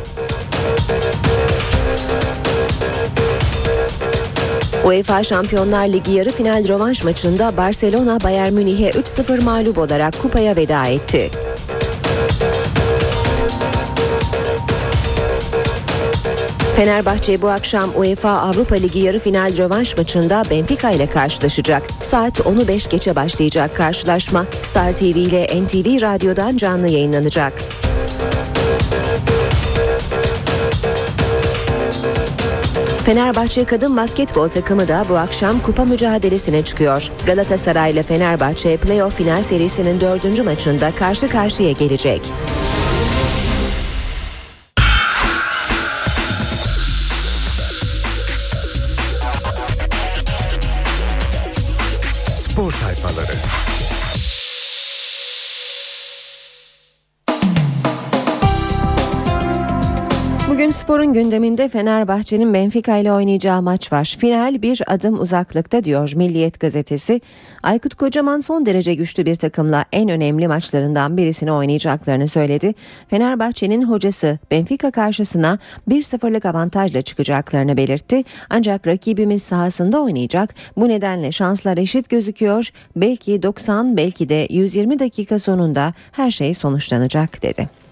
UEFA 4.87 5.25
Şampiyonlar 5.25 5.89
Ligi 5.89 6.13
yarı 6.13 6.31
final 6.31 6.69
rövanş 6.69 7.05
maçında 7.05 7.57
Barcelona 7.57 8.21
Bayern 8.21 8.53
Münih'e 8.53 8.91
3-0 8.91 9.45
mağlup 9.45 9.79
olarak 9.79 10.23
kupaya 10.23 10.57
veda 10.57 10.87
etti. 10.87 11.31
Fenerbahçe 16.77 17.43
bu 17.43 17.49
akşam 17.49 17.91
UEFA 17.97 18.31
Avrupa 18.31 18.75
Ligi 18.75 18.99
yarı 18.99 19.19
final 19.19 19.57
rövanş 19.57 19.97
maçında 19.97 20.43
Benfica 20.51 20.91
ile 20.91 21.07
karşılaşacak. 21.07 21.83
Saat 22.03 22.41
10'u 22.41 22.69
5 22.69 22.89
geçe 22.89 23.17
başlayacak 23.17 23.77
karşılaşma 23.77 24.47
Star 24.63 24.93
TV 24.93 25.05
ile 25.05 25.45
NTV 25.45 26.03
Radyo'dan 26.03 26.57
canlı 26.57 26.89
Fenerbahçe 33.07 33.65
kadın 33.65 33.97
basketbol 33.97 34.49
takımı 34.49 34.89
da 34.89 35.05
bu 35.09 35.17
akşam 35.17 35.61
kupa 35.61 35.85
mücadelesine 35.85 36.63
çıkıyor. 36.63 37.11
Galatasaray 37.27 37.93
ile 37.93 38.03
Fenerbahçe 38.03 38.77
playoff 38.77 39.17
final 39.17 39.43
serisinin 39.43 40.01
dördüncü 40.01 40.43
maçında 40.43 40.91
karşı 40.95 41.29
karşıya 41.29 41.73
gelecek. 41.73 42.33
Sporun 60.97 61.13
gündeminde 61.13 61.69
Fenerbahçe'nin 61.69 62.55
Benfica 62.55 62.97
ile 62.97 63.13
oynayacağı 63.13 63.63
maç 63.63 63.93
var. 63.93 64.17
Final 64.19 64.63
bir 64.63 64.83
adım 64.87 65.21
uzaklıkta 65.21 65.85
diyor 65.85 66.13
Milliyet 66.17 66.61
gazetesi. 66.61 67.21
Aykut 67.63 67.95
Kocaman 67.95 68.39
son 68.39 68.67
derece 68.67 68.95
güçlü 68.95 69.27
bir 69.27 69.35
takımla 69.35 69.85
en 69.93 70.09
önemli 70.09 70.49
maçlarından 70.49 71.17
birisini 71.17 71.53
oynayacaklarını 71.53 72.29
söyledi. 72.29 72.75
Fenerbahçe'nin 73.09 73.83
hocası 73.83 74.39
Benfica 74.51 74.91
karşısına 74.91 75.59
1-0'lık 75.89 76.45
avantajla 76.45 77.03
çıkacaklarını 77.03 77.77
belirtti. 77.77 78.25
Ancak 78.51 78.87
rakibimiz 78.87 79.43
sahasında 79.43 80.01
oynayacak. 80.01 80.55
Bu 80.77 80.89
nedenle 80.89 81.33
şanslar 81.33 81.79
eşit 81.79 82.09
gözüküyor. 82.09 82.69
Belki 82.97 83.43
90 83.43 83.97
belki 83.97 84.29
de 84.29 84.47
120 84.51 84.99
dakika 84.99 85.39
sonunda 85.39 85.95
her 86.13 86.31
şey 86.31 86.55
sonuçlanacak 86.55 87.43
dedi. 87.43 87.86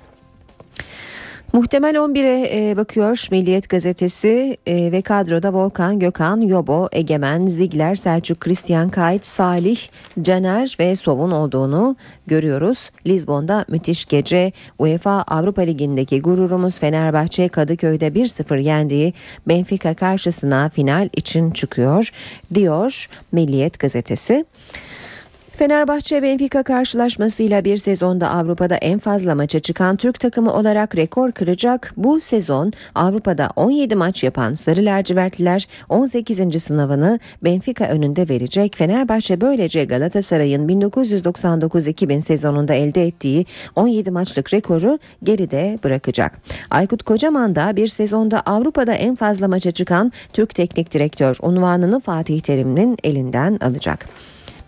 Muhtemel 1.54 1.94
11'e 1.94 2.70
e, 2.70 2.76
bakıyor 2.76 3.26
Milliyet 3.30 3.68
gazetesi 3.68 4.56
e, 4.66 4.92
ve 4.92 5.02
kadroda 5.02 5.52
Volkan, 5.52 5.98
Gökhan, 5.98 6.40
Yobo, 6.40 6.88
Egemen, 6.92 7.46
Zigler, 7.46 7.94
Selçuk, 7.94 8.40
Christian 8.40 8.88
Kayt, 8.88 9.26
Salih, 9.26 9.78
Caner 10.22 10.76
ve 10.80 10.96
Sov'un 10.96 11.30
olduğunu 11.30 11.96
görüyoruz. 12.26 12.90
Lizbon'da 13.06 13.64
müthiş 13.68 14.04
gece 14.04 14.52
UEFA 14.78 15.22
Avrupa 15.22 15.62
Ligi'ndeki 15.62 16.22
gururumuz 16.22 16.78
Fenerbahçe 16.78 17.48
Kadıköy'de 17.48 18.08
1-0 18.08 18.60
yendiği 18.60 19.12
Benfica 19.48 19.94
karşısına 19.94 20.70
final 20.70 21.08
için 21.16 21.50
çıkıyor 21.50 22.10
diyor 22.54 23.08
Milliyet 23.32 23.78
gazetesi. 23.78 24.44
Fenerbahçe 25.56 26.22
Benfica 26.22 26.62
karşılaşmasıyla 26.62 27.64
bir 27.64 27.76
sezonda 27.76 28.30
Avrupa'da 28.30 28.76
en 28.76 28.98
fazla 28.98 29.34
maça 29.34 29.60
çıkan 29.60 29.96
Türk 29.96 30.20
takımı 30.20 30.52
olarak 30.52 30.96
rekor 30.96 31.32
kıracak. 31.32 31.92
Bu 31.96 32.20
sezon 32.20 32.72
Avrupa'da 32.94 33.48
17 33.56 33.96
maç 33.96 34.24
yapan 34.24 34.54
Sarı 34.54 34.84
Lacivertliler 34.84 35.68
18. 35.88 36.62
sınavını 36.62 37.18
Benfica 37.44 37.86
önünde 37.86 38.28
verecek. 38.28 38.76
Fenerbahçe 38.76 39.40
böylece 39.40 39.84
Galatasaray'ın 39.84 40.68
1999-2000 40.68 42.20
sezonunda 42.20 42.74
elde 42.74 43.06
ettiği 43.06 43.46
17 43.76 44.10
maçlık 44.10 44.54
rekoru 44.54 44.98
geride 45.22 45.78
bırakacak. 45.84 46.40
Aykut 46.70 47.02
Kocaman 47.02 47.54
da 47.54 47.76
bir 47.76 47.88
sezonda 47.88 48.40
Avrupa'da 48.40 48.92
en 48.92 49.14
fazla 49.14 49.48
maça 49.48 49.70
çıkan 49.70 50.12
Türk 50.32 50.54
teknik 50.54 50.94
direktör 50.94 51.36
unvanını 51.42 52.00
Fatih 52.00 52.40
Terim'in 52.40 52.96
elinden 53.04 53.58
alacak. 53.62 54.06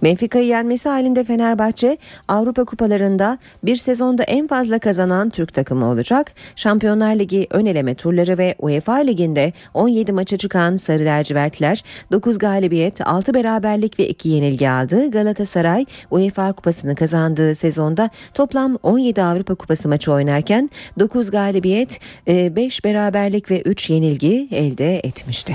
Benfica'yı 0.02 0.46
yenmesi 0.46 0.88
halinde 0.88 1.24
Fenerbahçe 1.24 1.98
Avrupa 2.28 2.64
kupalarında 2.64 3.38
bir 3.64 3.76
sezonda 3.76 4.22
en 4.22 4.46
fazla 4.46 4.78
kazanan 4.78 5.30
Türk 5.30 5.54
takımı 5.54 5.90
olacak. 5.90 6.32
Şampiyonlar 6.56 7.14
Ligi 7.14 7.46
ön 7.50 7.66
eleme 7.66 7.94
turları 7.94 8.38
ve 8.38 8.54
UEFA 8.58 8.94
Ligi'nde 8.94 9.52
17 9.74 10.12
maça 10.12 10.36
çıkan 10.36 10.76
Sarı 10.76 11.04
Lacivertler 11.04 11.84
9 12.12 12.38
galibiyet, 12.38 13.00
6 13.08 13.34
beraberlik 13.34 13.98
ve 13.98 14.08
2 14.08 14.28
yenilgi 14.28 14.70
aldı. 14.70 15.10
Galatasaray 15.10 15.84
UEFA 16.10 16.52
kupasını 16.52 16.94
kazandığı 16.94 17.54
sezonda 17.54 18.10
toplam 18.34 18.78
17 18.82 19.22
Avrupa 19.22 19.54
kupası 19.54 19.88
maçı 19.88 20.12
oynarken 20.12 20.70
9 20.98 21.30
galibiyet, 21.30 22.00
5 22.26 22.84
beraberlik 22.84 23.50
ve 23.50 23.60
3 23.60 23.90
yenilgi 23.90 24.48
elde 24.50 24.98
etmişti. 24.98 25.54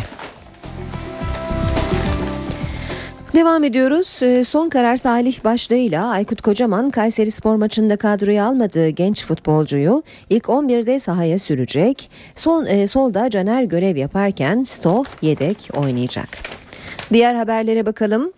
Devam 3.33 3.63
ediyoruz. 3.63 4.19
Ee, 4.21 4.43
son 4.43 4.69
karar 4.69 4.95
Salih 4.95 5.43
Başlı 5.43 5.75
ile 5.75 5.99
Aykut 5.99 6.41
Kocaman 6.41 6.91
Kayseri 6.91 7.31
Spor 7.31 7.55
maçında 7.55 7.97
kadroya 7.97 8.45
almadığı 8.45 8.89
genç 8.89 9.25
futbolcuyu 9.25 10.03
ilk 10.29 10.43
11'de 10.43 10.99
sahaya 10.99 11.39
sürecek. 11.39 12.09
Son 12.35 12.65
e, 12.65 12.87
solda 12.87 13.29
Caner 13.29 13.63
görev 13.63 13.97
yaparken 13.97 14.63
Sto 14.63 15.03
yedek 15.21 15.69
oynayacak. 15.77 16.27
Diğer 17.13 17.35
haberlere 17.35 17.85
bakalım. 17.85 18.33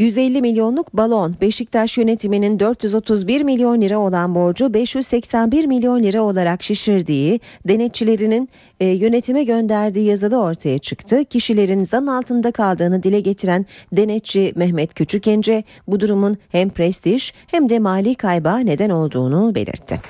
150 0.00 0.40
milyonluk 0.40 0.96
balon 0.96 1.36
Beşiktaş 1.40 1.98
yönetiminin 1.98 2.60
431 2.60 3.42
milyon 3.42 3.80
lira 3.80 3.98
olan 3.98 4.34
borcu 4.34 4.74
581 4.74 5.64
milyon 5.64 6.02
lira 6.02 6.22
olarak 6.22 6.62
şişirdiği 6.62 7.40
denetçilerinin 7.68 8.48
e, 8.80 8.86
yönetime 8.86 9.44
gönderdiği 9.44 10.06
yazıda 10.06 10.38
ortaya 10.38 10.78
çıktı. 10.78 11.24
Kişilerin 11.24 11.84
zan 11.84 12.06
altında 12.06 12.50
kaldığını 12.52 13.02
dile 13.02 13.20
getiren 13.20 13.66
denetçi 13.92 14.52
Mehmet 14.56 14.94
Küçükence 14.94 15.64
bu 15.86 16.00
durumun 16.00 16.36
hem 16.48 16.70
prestij 16.70 17.32
hem 17.46 17.68
de 17.68 17.78
mali 17.78 18.14
kayba 18.14 18.58
neden 18.58 18.90
olduğunu 18.90 19.54
belirtti. 19.54 20.00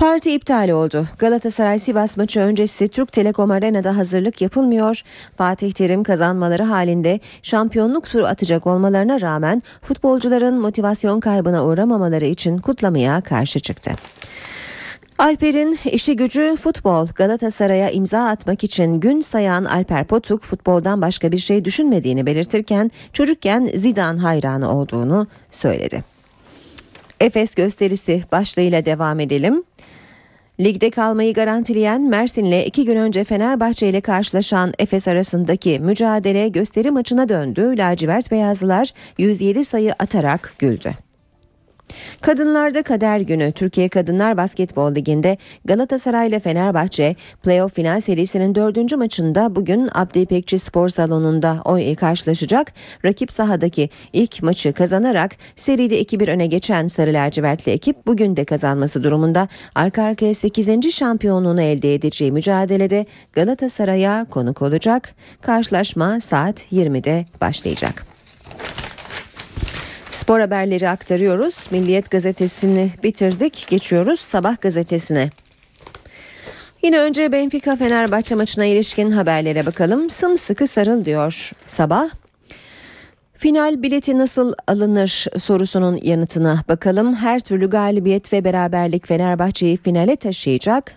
Parti 0.00 0.34
iptal 0.34 0.68
oldu. 0.68 1.06
Galatasaray 1.18 1.78
Sivas 1.78 2.16
maçı 2.16 2.40
öncesi 2.40 2.88
Türk 2.88 3.12
Telekom 3.12 3.50
Arena'da 3.50 3.96
hazırlık 3.96 4.40
yapılmıyor. 4.40 5.02
Fatih 5.36 5.72
Terim 5.72 6.02
kazanmaları 6.02 6.62
halinde 6.62 7.20
şampiyonluk 7.42 8.04
turu 8.04 8.26
atacak 8.26 8.66
olmalarına 8.66 9.20
rağmen 9.20 9.62
futbolcuların 9.82 10.60
motivasyon 10.60 11.20
kaybına 11.20 11.64
uğramamaları 11.64 12.26
için 12.26 12.58
kutlamaya 12.58 13.20
karşı 13.20 13.60
çıktı. 13.60 13.90
Alper'in 15.18 15.78
işi 15.84 16.16
gücü 16.16 16.56
futbol. 16.56 17.08
Galatasaray'a 17.08 17.90
imza 17.90 18.28
atmak 18.28 18.64
için 18.64 19.00
gün 19.00 19.20
sayan 19.20 19.64
Alper 19.64 20.04
Potuk 20.04 20.42
futboldan 20.42 21.02
başka 21.02 21.32
bir 21.32 21.38
şey 21.38 21.64
düşünmediğini 21.64 22.26
belirtirken 22.26 22.90
çocukken 23.12 23.66
Zidane 23.74 24.20
hayranı 24.20 24.78
olduğunu 24.78 25.26
söyledi. 25.50 26.04
Efes 27.20 27.54
gösterisi 27.54 28.22
başlığıyla 28.32 28.84
devam 28.84 29.20
edelim. 29.20 29.62
Ligde 30.60 30.90
kalmayı 30.90 31.34
garantileyen 31.34 32.02
Mersin'le 32.02 32.66
iki 32.66 32.84
gün 32.84 32.96
önce 32.96 33.24
Fenerbahçe 33.24 33.88
ile 33.88 34.00
karşılaşan 34.00 34.72
Efes 34.78 35.08
arasındaki 35.08 35.80
mücadele 35.80 36.48
gösteri 36.48 36.90
maçına 36.90 37.28
döndü. 37.28 37.74
Lacivert 37.76 38.30
Beyazlılar 38.30 38.90
107 39.18 39.64
sayı 39.64 39.92
atarak 39.98 40.54
güldü. 40.58 40.94
Kadınlarda 42.20 42.82
kader 42.82 43.20
günü 43.20 43.52
Türkiye 43.52 43.88
Kadınlar 43.88 44.36
Basketbol 44.36 44.94
Ligi'nde 44.94 45.38
Galatasaray 45.64 46.28
ile 46.28 46.40
Fenerbahçe 46.40 47.16
playoff 47.42 47.74
final 47.74 48.00
serisinin 48.00 48.54
dördüncü 48.54 48.96
maçında 48.96 49.56
bugün 49.56 49.88
Abdi 49.94 50.58
Spor 50.58 50.88
Salonu'nda 50.88 51.62
oy 51.64 51.94
karşılaşacak. 51.94 52.72
Rakip 53.04 53.32
sahadaki 53.32 53.90
ilk 54.12 54.42
maçı 54.42 54.72
kazanarak 54.72 55.36
seride 55.56 56.02
2-1 56.02 56.30
öne 56.30 56.46
geçen 56.46 56.86
Sarı 56.86 57.12
Lacivertli 57.12 57.72
ekip 57.72 58.06
bugün 58.06 58.36
de 58.36 58.44
kazanması 58.44 59.04
durumunda 59.04 59.48
arka 59.74 60.02
arkaya 60.02 60.34
8. 60.34 60.94
şampiyonluğunu 60.94 61.62
elde 61.62 61.94
edeceği 61.94 62.32
mücadelede 62.32 63.06
Galatasaray'a 63.32 64.24
konuk 64.24 64.62
olacak. 64.62 65.14
Karşılaşma 65.40 66.20
saat 66.20 66.72
20'de 66.72 67.24
başlayacak. 67.40 68.09
Spor 70.20 70.40
haberleri 70.40 70.88
aktarıyoruz. 70.88 71.66
Milliyet 71.70 72.10
gazetesini 72.10 72.90
bitirdik. 73.02 73.66
Geçiyoruz 73.70 74.20
Sabah 74.20 74.60
gazetesine. 74.60 75.30
Yine 76.82 76.98
önce 76.98 77.32
Benfica 77.32 77.76
Fenerbahçe 77.76 78.34
maçına 78.34 78.64
ilişkin 78.64 79.10
haberlere 79.10 79.66
bakalım. 79.66 80.10
Sımsıkı 80.10 80.66
sarıl 80.66 81.04
diyor 81.04 81.50
Sabah. 81.66 82.10
Final 83.34 83.82
bileti 83.82 84.18
nasıl 84.18 84.54
alınır 84.66 85.26
sorusunun 85.38 86.00
yanıtına 86.02 86.64
bakalım. 86.68 87.14
Her 87.14 87.40
türlü 87.40 87.70
galibiyet 87.70 88.32
ve 88.32 88.44
beraberlik 88.44 89.06
Fenerbahçe'yi 89.06 89.76
finale 89.76 90.16
taşıyacak. 90.16 90.92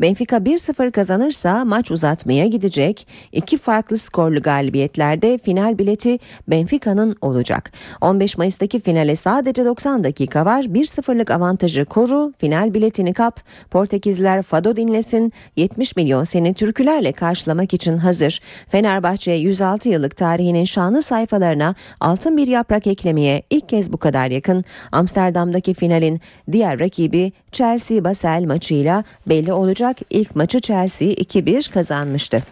Benfica 0.00 0.36
1-0 0.36 0.90
kazanırsa 0.90 1.64
maç 1.64 1.90
uzatmaya 1.90 2.46
gidecek. 2.46 3.06
İki 3.32 3.58
farklı 3.58 3.98
skorlu 3.98 4.42
galibiyetlerde 4.42 5.38
final 5.38 5.78
bileti 5.78 6.18
Benfica'nın 6.48 7.16
olacak. 7.20 7.72
15 8.00 8.38
Mayıs'taki 8.38 8.80
finale 8.80 9.16
sadece 9.16 9.64
90 9.64 10.04
dakika 10.04 10.46
var. 10.46 10.62
1-0'lık 10.62 11.30
avantajı 11.30 11.84
koru, 11.84 12.32
final 12.38 12.74
biletini 12.74 13.12
kap. 13.12 13.40
Portekizler 13.70 14.42
Fado 14.42 14.76
dinlesin. 14.76 15.32
70 15.56 15.96
milyon 15.96 16.24
seni 16.24 16.54
türkülerle 16.54 17.12
karşılamak 17.12 17.74
için 17.74 17.98
hazır. 17.98 18.40
Fenerbahçe 18.68 19.32
106 19.32 19.88
yıllık 19.88 20.16
tarihinin 20.16 20.64
şanlı 20.64 21.02
sayfalarına 21.02 21.74
altın 22.00 22.36
bir 22.36 22.46
yaprak 22.46 22.86
eklemeye 22.86 23.42
ilk 23.50 23.68
kez 23.68 23.92
bu 23.92 23.96
kadar 23.96 24.30
yakın. 24.30 24.64
Amsterdam'daki 24.92 25.74
finalin 25.74 26.20
diğer 26.52 26.80
rakibi 26.80 27.32
Chelsea 27.52 28.04
Basel 28.04 28.44
maçıyla 28.44 29.04
belli 29.26 29.52
olacak. 29.52 29.71
İlk 30.10 30.36
maçı 30.36 30.60
Chelsea 30.60 31.08
2-1 31.08 31.72
kazanmıştı. 31.72 32.42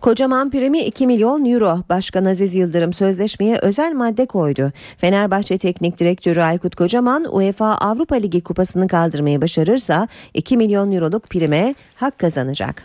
Kocaman 0.00 0.50
primi 0.50 0.80
2 0.80 1.06
milyon 1.06 1.44
euro. 1.44 1.78
Başkan 1.88 2.24
Aziz 2.24 2.54
Yıldırım 2.54 2.92
sözleşmeye 2.92 3.58
özel 3.62 3.92
madde 3.92 4.26
koydu. 4.26 4.72
Fenerbahçe 4.98 5.58
Teknik 5.58 5.98
Direktörü 5.98 6.40
Aykut 6.40 6.76
Kocaman 6.76 7.36
UEFA 7.36 7.74
Avrupa 7.74 8.16
Ligi 8.16 8.40
kupasını 8.40 8.88
kaldırmayı 8.88 9.40
başarırsa 9.40 10.08
2 10.34 10.56
milyon 10.56 10.92
euroluk 10.92 11.30
prime 11.30 11.74
hak 11.94 12.18
kazanacak. 12.18 12.82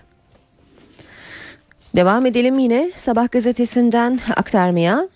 Devam 1.95 2.26
edelim 2.26 2.60
yine 2.60 2.91
Sabah 2.95 3.32
gazetesinden 3.32 4.19
aktarmaya. 4.36 5.10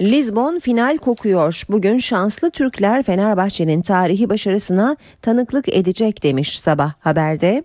Lisbon 0.00 0.58
final 0.58 0.98
kokuyor. 0.98 1.62
Bugün 1.68 1.98
şanslı 1.98 2.50
Türkler 2.50 3.02
Fenerbahçe'nin 3.02 3.80
tarihi 3.80 4.28
başarısına 4.28 4.96
tanıklık 5.22 5.68
edecek 5.68 6.22
demiş 6.22 6.60
sabah 6.60 6.92
haberde. 7.00 7.64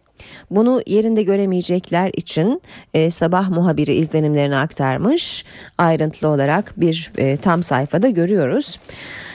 Bunu 0.51 0.81
yerinde 0.87 1.23
göremeyecekler 1.23 2.11
için 2.13 2.61
e, 2.93 3.09
sabah 3.09 3.49
muhabiri 3.49 3.93
izlenimlerini 3.93 4.55
aktarmış. 4.55 5.45
Ayrıntılı 5.77 6.29
olarak 6.29 6.73
bir 6.77 7.11
e, 7.17 7.37
tam 7.37 7.63
sayfada 7.63 8.09
görüyoruz. 8.09 8.79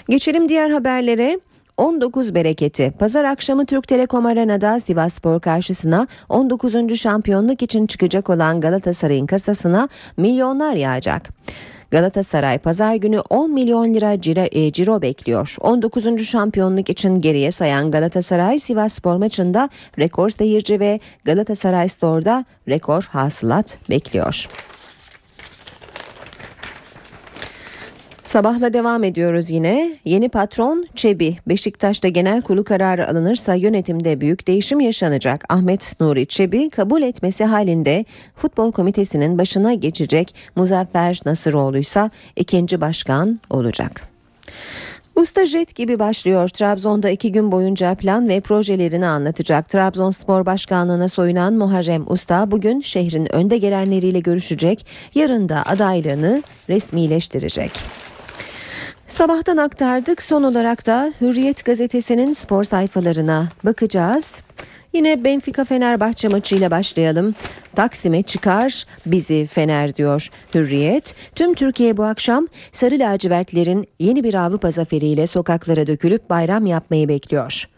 Geçelim 0.08 0.48
diğer 0.48 0.70
haberlere. 0.70 1.40
19 1.76 2.34
bereketi. 2.34 2.92
Pazar 2.98 3.24
akşamı 3.24 3.66
Türk 3.66 3.88
Telekom 3.88 4.26
Arena'da 4.26 4.80
Sivasspor 4.80 5.40
karşısına 5.40 6.06
19. 6.28 7.00
şampiyonluk 7.00 7.62
için 7.62 7.86
çıkacak 7.86 8.30
olan 8.30 8.60
Galatasaray'ın 8.60 9.26
kasasına 9.26 9.88
milyonlar 10.16 10.74
yağacak. 10.74 11.28
Galatasaray 11.90 12.58
pazar 12.58 12.94
günü 12.94 13.20
10 13.20 13.50
milyon 13.52 13.94
lira 13.94 14.20
ciro, 14.20 14.46
e, 14.52 14.72
ciro 14.72 15.02
bekliyor. 15.02 15.56
19. 15.60 16.24
şampiyonluk 16.24 16.90
için 16.90 17.20
geriye 17.20 17.50
sayan 17.50 17.90
Galatasaray 17.90 18.58
Sivas 18.58 18.92
Spor 18.92 19.16
maçında 19.16 19.68
rekor 19.98 20.30
seyirci 20.30 20.80
ve 20.80 21.00
Galatasaray 21.24 21.88
Store'da 21.88 22.44
rekor 22.68 23.08
hasılat 23.12 23.78
bekliyor. 23.90 24.48
Sabahla 28.30 28.72
devam 28.72 29.04
ediyoruz 29.04 29.50
yine. 29.50 29.92
Yeni 30.04 30.28
patron 30.28 30.86
Çebi. 30.94 31.36
Beşiktaş'ta 31.48 32.08
genel 32.08 32.42
kurulu 32.42 32.64
kararı 32.64 33.08
alınırsa 33.08 33.54
yönetimde 33.54 34.20
büyük 34.20 34.46
değişim 34.46 34.80
yaşanacak. 34.80 35.44
Ahmet 35.48 36.00
Nuri 36.00 36.26
Çebi 36.26 36.70
kabul 36.70 37.02
etmesi 37.02 37.44
halinde 37.44 38.04
futbol 38.36 38.72
komitesinin 38.72 39.38
başına 39.38 39.74
geçecek. 39.74 40.34
Muzaffer 40.56 41.20
Nasıroğlu 41.26 41.78
ise 41.78 42.10
ikinci 42.36 42.80
başkan 42.80 43.40
olacak. 43.50 44.00
Usta 45.16 45.46
jet 45.46 45.74
gibi 45.74 45.98
başlıyor. 45.98 46.48
Trabzon'da 46.48 47.10
iki 47.10 47.32
gün 47.32 47.52
boyunca 47.52 47.94
plan 47.94 48.28
ve 48.28 48.40
projelerini 48.40 49.06
anlatacak. 49.06 49.68
Trabzonspor 49.68 50.46
Başkanlığı'na 50.46 51.08
soyunan 51.08 51.54
Muharrem 51.54 52.04
Usta 52.06 52.50
bugün 52.50 52.80
şehrin 52.80 53.34
önde 53.34 53.58
gelenleriyle 53.58 54.20
görüşecek. 54.20 54.86
Yarın 55.14 55.48
da 55.48 55.62
adaylığını 55.66 56.42
resmileştirecek. 56.68 57.72
Sabahtan 59.10 59.56
aktardık. 59.56 60.22
Son 60.22 60.42
olarak 60.42 60.86
da 60.86 61.12
Hürriyet 61.20 61.64
gazetesinin 61.64 62.32
spor 62.32 62.64
sayfalarına 62.64 63.48
bakacağız. 63.64 64.36
Yine 64.92 65.24
Benfica 65.24 65.64
Fenerbahçe 65.64 66.28
maçıyla 66.28 66.70
başlayalım. 66.70 67.34
Taksim'e 67.76 68.22
çıkar 68.22 68.84
bizi 69.06 69.46
Fener 69.46 69.96
diyor 69.96 70.28
Hürriyet. 70.54 71.14
Tüm 71.34 71.54
Türkiye 71.54 71.96
bu 71.96 72.04
akşam 72.04 72.48
Sarı 72.72 72.98
Lacivertlerin 72.98 73.88
yeni 73.98 74.24
bir 74.24 74.34
Avrupa 74.34 74.70
zaferiyle 74.70 75.26
sokaklara 75.26 75.86
dökülüp 75.86 76.30
bayram 76.30 76.66
yapmayı 76.66 77.08
bekliyor. 77.08 77.68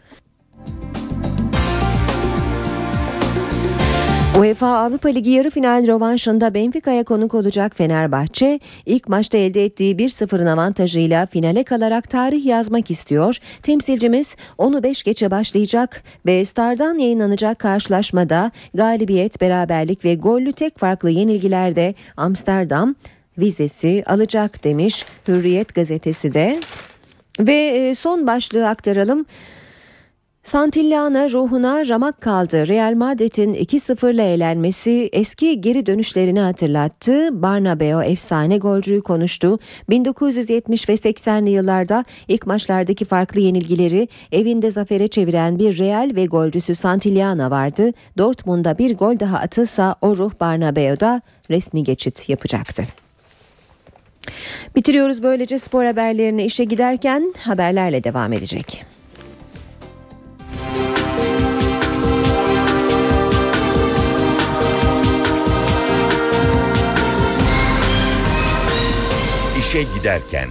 UEFA 4.39 4.77
Avrupa 4.77 5.09
Ligi 5.09 5.29
yarı 5.29 5.49
final 5.49 5.87
rövanşında 5.87 6.53
Benfica'ya 6.53 7.03
konuk 7.03 7.33
olacak 7.33 7.75
Fenerbahçe, 7.75 8.59
ilk 8.85 9.09
maçta 9.09 9.37
elde 9.37 9.65
ettiği 9.65 9.95
1-0'ın 9.95 10.45
avantajıyla 10.45 11.25
finale 11.25 11.63
kalarak 11.63 12.09
tarih 12.09 12.45
yazmak 12.45 12.91
istiyor. 12.91 13.37
Temsilcimiz 13.63 14.35
onu 14.57 14.83
5 14.83 15.03
geçe 15.03 15.31
başlayacak 15.31 16.03
ve 16.25 16.45
Star'dan 16.45 16.97
yayınlanacak 16.97 17.59
karşılaşmada 17.59 18.51
galibiyet, 18.73 19.41
beraberlik 19.41 20.05
ve 20.05 20.15
gollü 20.15 20.53
tek 20.53 20.79
farklı 20.79 21.09
yenilgilerde 21.09 21.95
Amsterdam 22.17 22.95
vizesi 23.37 24.03
alacak 24.05 24.63
demiş 24.63 25.05
Hürriyet 25.27 25.75
gazetesi 25.75 26.33
de. 26.33 26.59
Ve 27.39 27.95
son 27.95 28.27
başlığı 28.27 28.67
aktaralım. 28.67 29.25
Santillana 30.43 31.29
ruhuna 31.29 31.87
ramak 31.87 32.21
kaldı. 32.21 32.67
Real 32.67 32.93
Madrid'in 32.93 33.53
2-0'la 33.53 34.23
eğlenmesi 34.23 35.09
eski 35.13 35.61
geri 35.61 35.85
dönüşlerini 35.85 36.39
hatırlattı. 36.39 37.41
Barnabeo 37.41 38.01
efsane 38.01 38.57
golcüyü 38.57 39.01
konuştu. 39.01 39.59
1970 39.89 40.89
ve 40.89 40.93
80'li 40.93 41.49
yıllarda 41.49 42.05
ilk 42.27 42.47
maçlardaki 42.47 43.05
farklı 43.05 43.39
yenilgileri 43.39 44.07
evinde 44.31 44.71
zafere 44.71 45.07
çeviren 45.07 45.59
bir 45.59 45.77
Real 45.77 46.11
ve 46.15 46.25
golcüsü 46.25 46.75
Santillana 46.75 47.51
vardı. 47.51 47.91
Dortmund'a 48.17 48.77
bir 48.77 48.97
gol 48.97 49.19
daha 49.19 49.37
atılsa 49.37 49.95
o 50.01 50.17
ruh 50.17 50.31
Barnabeo'da 50.39 51.21
resmi 51.49 51.83
geçit 51.83 52.29
yapacaktı. 52.29 52.83
Bitiriyoruz 54.75 55.23
böylece 55.23 55.59
spor 55.59 55.85
haberlerini 55.85 56.43
işe 56.43 56.63
giderken 56.63 57.33
haberlerle 57.39 58.03
devam 58.03 58.33
edecek. 58.33 58.85
İşe 69.73 69.83
giderken. 69.97 70.49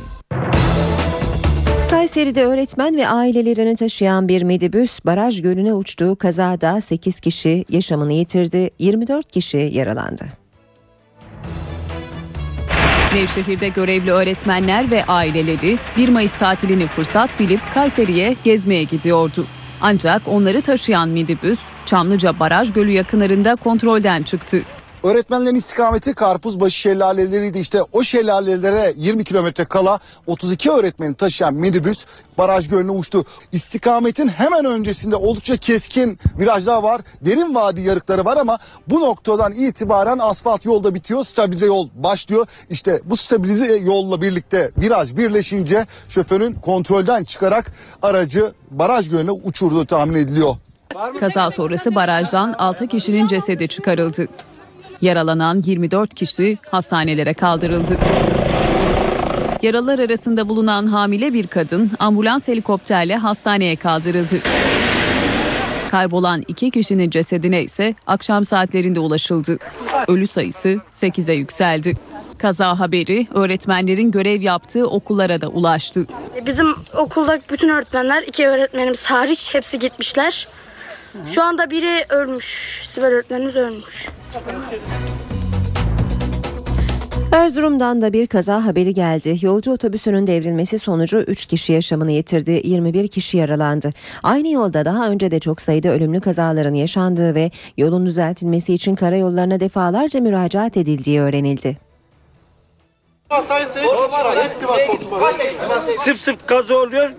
Kayseri'de 1.90 2.44
öğretmen 2.44 2.96
ve 2.96 3.08
ailelerini 3.08 3.76
taşıyan 3.76 4.28
bir 4.28 4.42
midibüs 4.42 5.00
baraj 5.04 5.42
gölüne 5.42 5.74
uçtuğu 5.74 6.16
kazada 6.16 6.80
8 6.80 7.20
kişi 7.20 7.64
yaşamını 7.68 8.12
yitirdi, 8.12 8.70
24 8.78 9.32
kişi 9.32 9.56
yaralandı. 9.56 10.24
Nevşehir'de 13.14 13.68
görevli 13.68 14.10
öğretmenler 14.10 14.90
ve 14.90 15.04
aileleri 15.04 15.78
1 15.96 16.08
Mayıs 16.08 16.36
tatilini 16.38 16.86
fırsat 16.86 17.40
bilip 17.40 17.60
Kayseri'ye 17.74 18.36
gezmeye 18.44 18.84
gidiyordu. 18.84 19.46
Ancak 19.80 20.22
onları 20.28 20.62
taşıyan 20.62 21.08
midibüs 21.08 21.58
Çamlıca 21.86 22.40
Baraj 22.40 22.72
Gölü 22.72 22.90
yakınlarında 22.90 23.56
kontrolden 23.56 24.22
çıktı. 24.22 24.62
Öğretmenlerin 25.04 25.54
istikameti 25.54 26.14
Karpuzbaşı 26.14 26.78
şelaleleriydi. 26.78 27.58
İşte 27.58 27.82
o 27.92 28.02
şelalelere 28.02 28.92
20 28.96 29.24
kilometre 29.24 29.64
kala 29.64 29.98
32 30.26 30.70
öğretmeni 30.70 31.14
taşıyan 31.14 31.54
minibüs 31.54 32.06
baraj 32.38 32.68
gölüne 32.68 32.90
uçtu. 32.90 33.24
İstikametin 33.52 34.28
hemen 34.28 34.64
öncesinde 34.64 35.16
oldukça 35.16 35.56
keskin 35.56 36.18
virajlar 36.38 36.82
var. 36.82 37.00
Derin 37.20 37.54
vadi 37.54 37.80
yarıkları 37.80 38.24
var 38.24 38.36
ama 38.36 38.58
bu 38.88 39.00
noktadan 39.00 39.52
itibaren 39.52 40.18
asfalt 40.18 40.64
yolda 40.64 40.94
bitiyor. 40.94 41.24
Stabilize 41.24 41.66
yol 41.66 41.88
başlıyor. 41.94 42.46
İşte 42.70 43.00
bu 43.04 43.16
stabilize 43.16 43.76
yolla 43.76 44.22
birlikte 44.22 44.70
viraj 44.78 45.16
birleşince 45.16 45.86
şoförün 46.08 46.54
kontrolden 46.54 47.24
çıkarak 47.24 47.72
aracı 48.02 48.52
baraj 48.70 49.10
gölüne 49.10 49.30
uçurduğu 49.30 49.86
tahmin 49.86 50.14
ediliyor. 50.14 50.56
Kaza 51.20 51.50
sonrası 51.50 51.94
barajdan 51.94 52.52
6 52.58 52.86
kişinin 52.86 53.26
cesedi 53.26 53.68
çıkarıldı. 53.68 54.28
Yaralanan 55.02 55.62
24 55.66 56.14
kişi 56.14 56.58
hastanelere 56.70 57.34
kaldırıldı. 57.34 57.98
Yaralılar 59.62 59.98
arasında 59.98 60.48
bulunan 60.48 60.86
hamile 60.86 61.32
bir 61.32 61.46
kadın 61.46 61.90
ambulans 61.98 62.48
helikopterle 62.48 63.16
hastaneye 63.16 63.76
kaldırıldı. 63.76 64.36
Kaybolan 65.90 66.42
iki 66.48 66.70
kişinin 66.70 67.10
cesedine 67.10 67.62
ise 67.62 67.94
akşam 68.06 68.44
saatlerinde 68.44 69.00
ulaşıldı. 69.00 69.58
Ölü 70.08 70.26
sayısı 70.26 70.80
8'e 70.92 71.34
yükseldi. 71.34 71.96
Kaza 72.38 72.78
haberi 72.78 73.26
öğretmenlerin 73.34 74.10
görev 74.10 74.40
yaptığı 74.40 74.86
okullara 74.86 75.40
da 75.40 75.48
ulaştı. 75.48 76.06
Bizim 76.46 76.66
okulda 76.96 77.40
bütün 77.50 77.68
öğretmenler 77.68 78.22
iki 78.22 78.48
öğretmenimiz 78.48 79.06
hariç 79.06 79.54
hepsi 79.54 79.78
gitmişler. 79.78 80.48
Şu 81.26 81.42
anda 81.42 81.70
biri 81.70 82.04
ölmüş. 82.08 82.80
Sibel 82.84 83.08
öğretmenimiz 83.08 83.56
ölmüş. 83.56 84.08
Erzurum'dan 87.32 88.02
da 88.02 88.12
bir 88.12 88.26
kaza 88.26 88.64
haberi 88.64 88.94
geldi. 88.94 89.38
Yolcu 89.42 89.72
otobüsünün 89.72 90.26
devrilmesi 90.26 90.78
sonucu 90.78 91.18
3 91.18 91.46
kişi 91.46 91.72
yaşamını 91.72 92.12
yitirdi, 92.12 92.60
21 92.64 93.08
kişi 93.08 93.36
yaralandı. 93.36 93.92
Aynı 94.22 94.48
yolda 94.48 94.84
daha 94.84 95.08
önce 95.08 95.30
de 95.30 95.40
çok 95.40 95.60
sayıda 95.60 95.88
ölümlü 95.88 96.20
kazaların 96.20 96.74
yaşandığı 96.74 97.34
ve 97.34 97.50
yolun 97.76 98.06
düzeltilmesi 98.06 98.74
için 98.74 98.94
karayollarına 98.94 99.60
defalarca 99.60 100.20
müracaat 100.20 100.76
edildiği 100.76 101.20
öğrenildi. 101.20 101.78
Sıf 105.98 106.20
sıf 106.20 106.46
kaza 106.46 106.74
oluyor. 106.74 107.10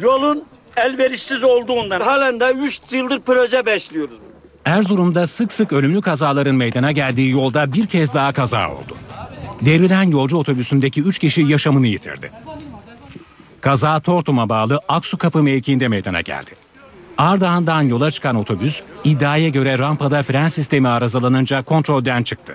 Yolun 0.00 0.44
elverişsiz 0.76 1.44
olduğundan 1.44 2.00
halen 2.00 2.40
de 2.40 2.52
3 2.52 2.80
yıldır 2.92 3.20
proje 3.20 3.66
besliyoruz. 3.66 4.23
Erzurum'da 4.64 5.26
sık 5.26 5.52
sık 5.52 5.72
ölümlü 5.72 6.00
kazaların 6.00 6.54
meydana 6.54 6.92
geldiği 6.92 7.30
yolda 7.30 7.72
bir 7.72 7.86
kez 7.86 8.14
daha 8.14 8.32
kaza 8.32 8.70
oldu. 8.70 8.96
Devrilen 9.60 10.02
yolcu 10.02 10.36
otobüsündeki 10.36 11.02
3 11.02 11.18
kişi 11.18 11.42
yaşamını 11.42 11.86
yitirdi. 11.86 12.30
Kaza 13.60 14.00
Tortum'a 14.00 14.48
bağlı 14.48 14.80
Aksu 14.88 15.18
Kapı 15.18 15.42
mevkiinde 15.42 15.88
meydana 15.88 16.20
geldi. 16.20 16.50
Ardahan'dan 17.18 17.82
yola 17.82 18.10
çıkan 18.10 18.36
otobüs 18.36 18.82
iddiaya 19.04 19.48
göre 19.48 19.78
rampada 19.78 20.22
fren 20.22 20.48
sistemi 20.48 20.88
arızalanınca 20.88 21.62
kontrolden 21.62 22.22
çıktı. 22.22 22.54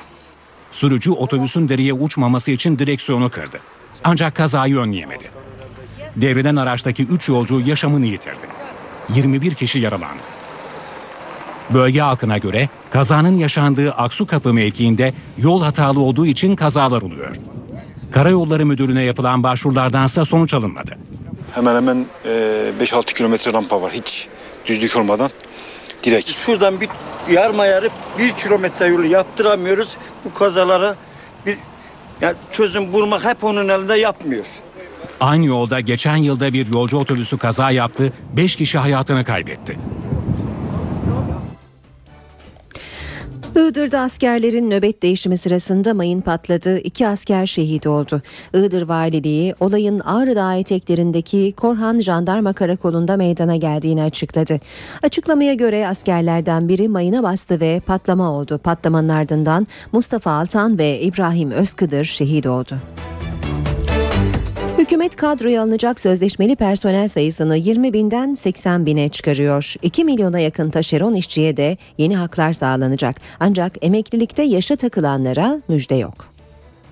Sürücü 0.71 1.11
otobüsün 1.11 1.69
dereye 1.69 1.93
uçmaması 1.93 2.51
için 2.51 2.79
direksiyonu 2.79 3.29
kırdı. 3.29 3.59
Ancak 4.03 4.35
kazayı 4.35 4.77
önleyemedi. 4.77 5.25
Devrilen 6.15 6.55
araçtaki 6.55 7.03
3 7.03 7.29
yolcu 7.29 7.59
yaşamını 7.59 8.05
yitirdi. 8.05 8.47
21 9.09 9.55
kişi 9.55 9.79
yaralandı. 9.79 10.38
Bölge 11.73 12.01
halkına 12.01 12.37
göre 12.37 12.69
kazanın 12.91 13.37
yaşandığı 13.37 13.91
Aksu 13.91 14.27
Kapı 14.27 14.53
mevkiinde 14.53 15.13
yol 15.37 15.63
hatalı 15.63 15.99
olduğu 15.99 16.25
için 16.25 16.55
kazalar 16.55 17.01
oluyor. 17.01 17.35
Karayolları 18.11 18.65
Müdürlüğü'ne 18.65 19.03
yapılan 19.03 19.43
başvurulardansa 19.43 20.25
sonuç 20.25 20.53
alınmadı. 20.53 20.97
Hemen 21.55 21.75
hemen 21.75 22.05
e, 22.25 22.29
5-6 22.81 23.13
kilometre 23.13 23.53
rampa 23.53 23.81
var 23.81 23.91
hiç 23.91 24.27
düzlük 24.65 24.95
olmadan 24.97 25.29
direkt. 26.03 26.29
Şuradan 26.29 26.81
bir 26.81 26.89
yarma 27.31 27.65
yarıp 27.65 27.91
bir 28.17 28.31
kilometre 28.31 28.85
yolu 28.85 29.05
yaptıramıyoruz. 29.05 29.97
Bu 30.25 30.33
kazalara 30.33 30.95
bir 31.45 31.57
yani 32.21 32.35
çözüm 32.51 32.93
bulmak 32.93 33.25
hep 33.25 33.43
onun 33.43 33.69
elinde 33.69 33.95
yapmıyor. 33.95 34.45
Aynı 35.19 35.45
yolda 35.45 35.79
geçen 35.79 36.15
yılda 36.15 36.53
bir 36.53 36.73
yolcu 36.73 36.97
otobüsü 36.97 37.37
kaza 37.37 37.71
yaptı, 37.71 38.13
5 38.37 38.55
kişi 38.55 38.77
hayatını 38.77 39.25
kaybetti. 39.25 39.77
Iğdır'da 43.55 43.99
askerlerin 43.99 44.69
nöbet 44.71 45.03
değişimi 45.03 45.37
sırasında 45.37 45.93
mayın 45.93 46.21
patladı. 46.21 46.79
İki 46.79 47.07
asker 47.07 47.45
şehit 47.45 47.87
oldu. 47.87 48.21
Iğdır 48.53 48.81
Valiliği 48.81 49.55
olayın 49.59 49.99
Ağrı 49.99 50.35
Dağı 50.35 50.57
eteklerindeki 50.57 51.53
Korhan 51.57 51.99
Jandarma 51.99 52.53
Karakolu'nda 52.53 53.17
meydana 53.17 53.55
geldiğini 53.55 54.03
açıkladı. 54.03 54.59
Açıklamaya 55.03 55.53
göre 55.53 55.87
askerlerden 55.87 56.67
biri 56.69 56.87
mayına 56.87 57.23
bastı 57.23 57.59
ve 57.59 57.81
patlama 57.85 58.31
oldu. 58.31 58.57
Patlamanın 58.57 59.09
ardından 59.09 59.67
Mustafa 59.91 60.31
Altan 60.31 60.77
ve 60.77 60.99
İbrahim 60.99 61.51
Özkıdır 61.51 62.05
şehit 62.05 62.45
oldu. 62.47 62.77
Hükümet 64.89 65.15
kadroya 65.15 65.63
alınacak 65.63 65.99
sözleşmeli 65.99 66.55
personel 66.55 67.07
sayısını 67.07 67.57
20 67.57 67.93
binden 67.93 68.35
80 68.35 68.85
bine 68.85 69.09
çıkarıyor. 69.09 69.73
2 69.81 70.03
milyona 70.03 70.39
yakın 70.39 70.69
taşeron 70.69 71.13
işçiye 71.13 71.57
de 71.57 71.77
yeni 71.97 72.17
haklar 72.17 72.53
sağlanacak. 72.53 73.15
Ancak 73.39 73.77
emeklilikte 73.81 74.43
yaşa 74.43 74.75
takılanlara 74.75 75.61
müjde 75.67 75.95
yok. 75.95 76.25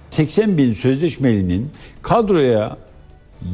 80 0.10 0.58
bin 0.58 0.74
sözleşmelinin 0.74 1.70
kadroya 2.02 2.78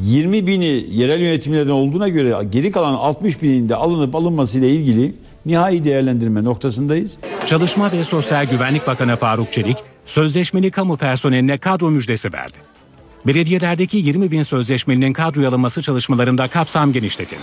20 0.02 0.46
bini 0.46 0.86
yerel 0.90 1.20
yönetimlerden 1.20 1.72
olduğuna 1.72 2.08
göre 2.08 2.34
geri 2.50 2.72
kalan 2.72 2.94
60 2.94 3.42
binin 3.42 3.68
de 3.68 3.76
alınıp 3.76 4.14
alınmasıyla 4.14 4.68
ilgili 4.68 5.14
nihai 5.46 5.84
değerlendirme 5.84 6.44
noktasındayız. 6.44 7.16
Çalışma 7.46 7.92
ve 7.92 8.04
Sosyal 8.04 8.46
Güvenlik 8.46 8.86
Bakanı 8.86 9.16
Faruk 9.16 9.52
Çelik, 9.52 9.76
sözleşmeli 10.06 10.70
kamu 10.70 10.96
personeline 10.96 11.58
kadro 11.58 11.90
müjdesi 11.90 12.32
verdi. 12.32 12.73
Belediyelerdeki 13.26 13.96
20 13.96 14.30
bin 14.30 14.42
sözleşmelinin 14.42 15.12
kadroya 15.12 15.48
alınması 15.48 15.82
çalışmalarında 15.82 16.48
kapsam 16.48 16.92
genişletildi. 16.92 17.40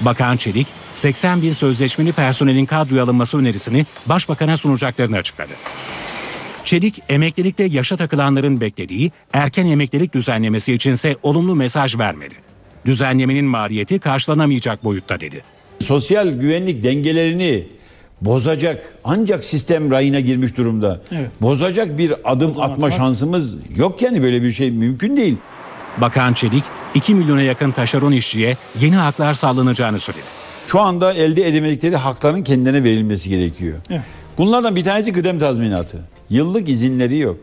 Bakan 0.00 0.36
Çelik, 0.36 0.66
80 0.94 1.42
bin 1.42 1.52
sözleşmeli 1.52 2.12
personelin 2.12 2.66
kadroya 2.66 3.02
alınması 3.02 3.38
önerisini 3.38 3.86
Başbakan'a 4.06 4.56
sunacaklarını 4.56 5.16
açıkladı. 5.16 5.52
Çelik, 6.64 7.02
emeklilikte 7.08 7.64
yaşa 7.64 7.96
takılanların 7.96 8.60
beklediği 8.60 9.12
erken 9.32 9.66
emeklilik 9.66 10.14
düzenlemesi 10.14 10.72
içinse 10.72 11.16
olumlu 11.22 11.54
mesaj 11.54 11.98
vermedi. 11.98 12.34
Düzenlemenin 12.86 13.44
maliyeti 13.44 13.98
karşılanamayacak 13.98 14.84
boyutta 14.84 15.20
dedi. 15.20 15.42
Sosyal 15.80 16.28
güvenlik 16.28 16.84
dengelerini 16.84 17.66
bozacak 18.20 18.94
ancak 19.04 19.44
sistem 19.44 19.90
rayına 19.90 20.20
girmiş 20.20 20.56
durumda. 20.56 21.00
Evet. 21.12 21.30
Bozacak 21.42 21.98
bir 21.98 22.32
adım 22.32 22.60
atma 22.60 22.90
şansımız 22.90 23.56
yok 23.76 24.02
yani 24.02 24.22
böyle 24.22 24.42
bir 24.42 24.50
şey 24.52 24.70
mümkün 24.70 25.16
değil. 25.16 25.36
Bakan 25.98 26.32
Çelik, 26.32 26.64
2 26.94 27.14
milyona 27.14 27.42
yakın 27.42 27.70
taşeron 27.70 28.12
işçiye 28.12 28.56
yeni 28.80 28.96
haklar 28.96 29.34
sağlanacağını 29.34 30.00
söyledi. 30.00 30.24
Şu 30.66 30.80
anda 30.80 31.12
elde 31.12 31.48
edemedikleri 31.48 31.96
hakların 31.96 32.42
kendilerine 32.42 32.84
verilmesi 32.84 33.28
gerekiyor. 33.30 33.78
Bunlardan 34.38 34.76
bir 34.76 34.84
tanesi 34.84 35.12
kıdem 35.12 35.38
tazminatı. 35.38 35.98
Yıllık 36.30 36.68
izinleri 36.68 37.18
yok. 37.18 37.36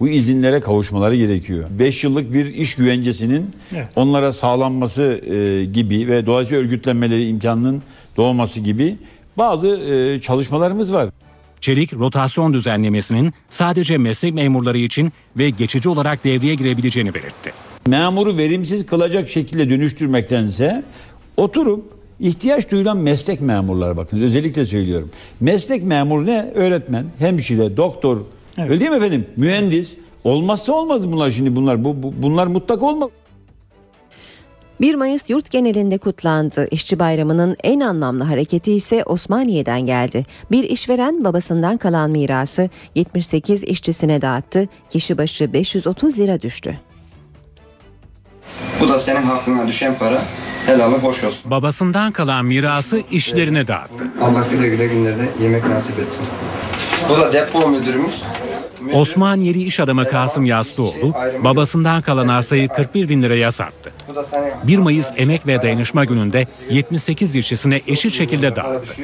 Bu 0.00 0.08
izinlere 0.08 0.60
kavuşmaları 0.60 1.16
gerekiyor. 1.16 1.64
5 1.78 2.04
yıllık 2.04 2.34
bir 2.34 2.54
iş 2.54 2.74
güvencesinin 2.74 3.50
Evet. 3.74 3.86
onlara 3.96 4.32
sağlanması 4.32 5.02
e, 5.02 5.64
gibi 5.64 6.08
ve 6.08 6.26
dolayısıyla 6.26 6.62
örgütlenmeleri 6.62 7.26
imkanının 7.26 7.82
doğması 8.16 8.60
gibi 8.60 8.96
bazı 9.38 9.68
e, 9.68 10.20
çalışmalarımız 10.20 10.92
var. 10.92 11.10
Çelik, 11.60 11.92
rotasyon 11.94 12.52
düzenlemesinin 12.52 13.32
sadece 13.48 13.98
meslek 13.98 14.34
memurları 14.34 14.78
için 14.78 15.12
ve 15.36 15.50
geçici 15.50 15.88
olarak 15.88 16.24
devreye 16.24 16.54
girebileceğini 16.54 17.14
belirtti. 17.14 17.52
Memuru 17.86 18.36
verimsiz 18.36 18.86
kılacak 18.86 19.28
şekilde 19.30 19.70
dönüştürmektense 19.70 20.82
oturup 21.36 21.84
ihtiyaç 22.20 22.70
duyulan 22.70 22.96
meslek 22.96 23.40
memurlar 23.40 23.96
bakın 23.96 24.20
özellikle 24.22 24.66
söylüyorum. 24.66 25.10
Meslek 25.40 25.82
memuru 25.84 26.26
ne? 26.26 26.52
Öğretmen, 26.54 27.04
hemşire, 27.18 27.76
doktor. 27.76 28.18
Öyle 28.58 28.80
değil 28.80 28.90
mi 28.90 28.96
efendim? 28.96 29.26
Mühendis. 29.36 29.98
Olmazsa 30.24 30.72
olmaz 30.72 31.12
bunlar 31.12 31.30
şimdi 31.30 31.56
bunlar. 31.56 31.84
Bu, 31.84 32.02
bu- 32.02 32.14
bunlar 32.22 32.46
mutlak 32.46 32.82
olmaz. 32.82 33.08
1 34.80 34.94
Mayıs 34.94 35.30
yurt 35.30 35.50
genelinde 35.50 35.98
kutlandı. 35.98 36.68
İşçi 36.70 36.98
bayramının 36.98 37.56
en 37.64 37.80
anlamlı 37.80 38.24
hareketi 38.24 38.72
ise 38.72 39.04
Osmaniye'den 39.04 39.80
geldi. 39.80 40.26
Bir 40.50 40.64
işveren 40.64 41.24
babasından 41.24 41.76
kalan 41.76 42.10
mirası 42.10 42.70
78 42.94 43.62
işçisine 43.62 44.22
dağıttı. 44.22 44.68
Kişi 44.90 45.18
başı 45.18 45.52
530 45.52 46.18
lira 46.18 46.40
düştü. 46.40 46.78
Bu 48.80 48.88
da 48.88 48.98
senin 48.98 49.22
hakkına 49.22 49.66
düşen 49.66 49.94
para. 49.98 50.22
Helalı 50.66 50.98
hoş 50.98 51.24
olsun. 51.24 51.50
Babasından 51.50 52.12
kalan 52.12 52.44
mirası 52.44 53.02
işlerine 53.10 53.66
dağıttı. 53.66 54.06
Allah 54.22 54.44
güle 54.50 54.68
güle 54.68 54.86
günlerde 54.86 55.28
yemek 55.42 55.68
nasip 55.68 55.98
etsin. 55.98 56.26
Bu 57.08 57.18
da 57.18 57.32
depo 57.32 57.68
müdürümüz. 57.68 58.22
Osmaniyeli 58.92 59.62
iş 59.62 59.80
adamı 59.80 60.08
Kasım 60.08 60.44
Yastıoğlu 60.44 61.14
babasından 61.44 62.02
kalan 62.02 62.28
arsayı 62.28 62.68
41 62.68 63.08
bin 63.08 63.22
liraya 63.22 63.52
sattı. 63.52 63.90
Bu 64.08 64.14
da 64.14 64.24
senin 64.24 64.52
1 64.64 64.78
Mayıs 64.78 65.12
Emek 65.16 65.46
ve 65.46 65.62
Dayanışma 65.62 66.04
Günü'nde 66.04 66.46
78 66.70 67.36
işçisine 67.36 67.80
eşit 67.86 68.14
şekilde 68.14 68.56
dağıttı. 68.56 68.94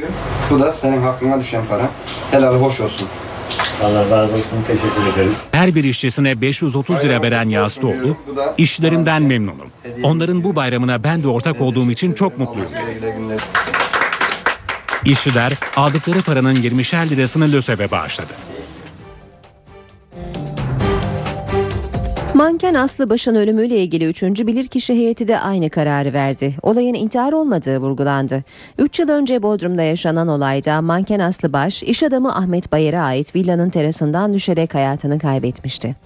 Bu 0.51 0.61
da 0.61 0.73
senin 0.73 1.03
hakkına 1.03 1.41
düşen 1.41 1.63
para. 1.71 1.91
Helalı 2.31 2.57
hoş 2.57 2.81
olsun. 2.81 3.09
Allah 3.83 4.11
razı 4.11 4.35
olsun. 4.35 4.59
Teşekkür 4.67 5.13
ederiz. 5.15 5.37
Her 5.53 5.75
bir 5.75 5.85
işçisine 5.85 6.41
530 6.41 7.05
lira 7.05 7.23
veren 7.23 7.49
Yastıoğlu, 7.49 8.17
işçilerinden 8.59 9.23
memnunum. 9.23 9.69
Onların 10.03 10.45
bu 10.45 10.57
bayramına 10.57 11.05
ben 11.05 11.23
de 11.23 11.29
ortak 11.29 11.61
olduğum 11.61 11.91
için 11.91 12.13
çok 12.13 12.39
mutluyum. 12.39 12.69
İşçiler 15.05 15.53
aldıkları 15.77 16.23
paranın 16.23 16.55
20'şer 16.55 17.11
lirasını 17.11 17.53
LÖSEV'e 17.53 17.91
bağışladı. 17.91 18.33
Manken 22.35 22.75
Aslı 22.75 23.11
Baş'ın 23.11 23.35
ölümüyle 23.35 23.79
ilgili 23.79 24.07
3. 24.07 24.23
bilirkişi 24.23 24.95
heyeti 24.95 25.29
de 25.29 25.41
aynı 25.41 25.71
kararı 25.71 26.13
verdi. 26.13 26.55
Olayın 26.63 26.95
intihar 26.95 27.33
olmadığı 27.33 27.79
vurgulandı. 27.79 28.45
3 28.79 28.99
yıl 28.99 29.09
önce 29.09 29.43
Bodrum'da 29.43 29.83
yaşanan 29.83 30.29
olayda 30.29 30.83
manken 30.83 31.19
Aslı 31.19 31.53
Baş, 31.53 31.83
iş 31.83 32.03
adamı 32.03 32.37
Ahmet 32.37 32.73
Bayer'e 32.73 33.01
ait 33.01 33.37
villanın 33.37 33.71
terasından 33.71 34.33
düşerek 34.33 34.75
hayatını 34.75 35.19
kaybetmişti. 35.19 35.97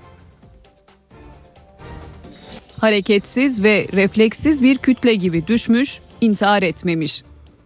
Hareketsiz 2.81 3.63
ve 3.63 3.87
refleksiz 3.93 4.63
bir 4.63 4.79
kütle 4.79 5.15
gibi 5.15 5.47
düşmüş, 5.47 6.01
intihar 6.21 6.63
etmemiş. 6.63 7.23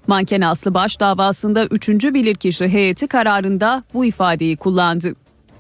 Manken 0.06 0.40
Aslı 0.40 0.74
Baş 0.74 1.00
davasında 1.00 1.66
3. 1.66 1.88
bilirkişi 1.88 2.68
heyeti 2.68 3.06
kararında 3.06 3.84
bu 3.94 4.04
ifadeyi 4.04 4.56
kullandı. 4.56 5.14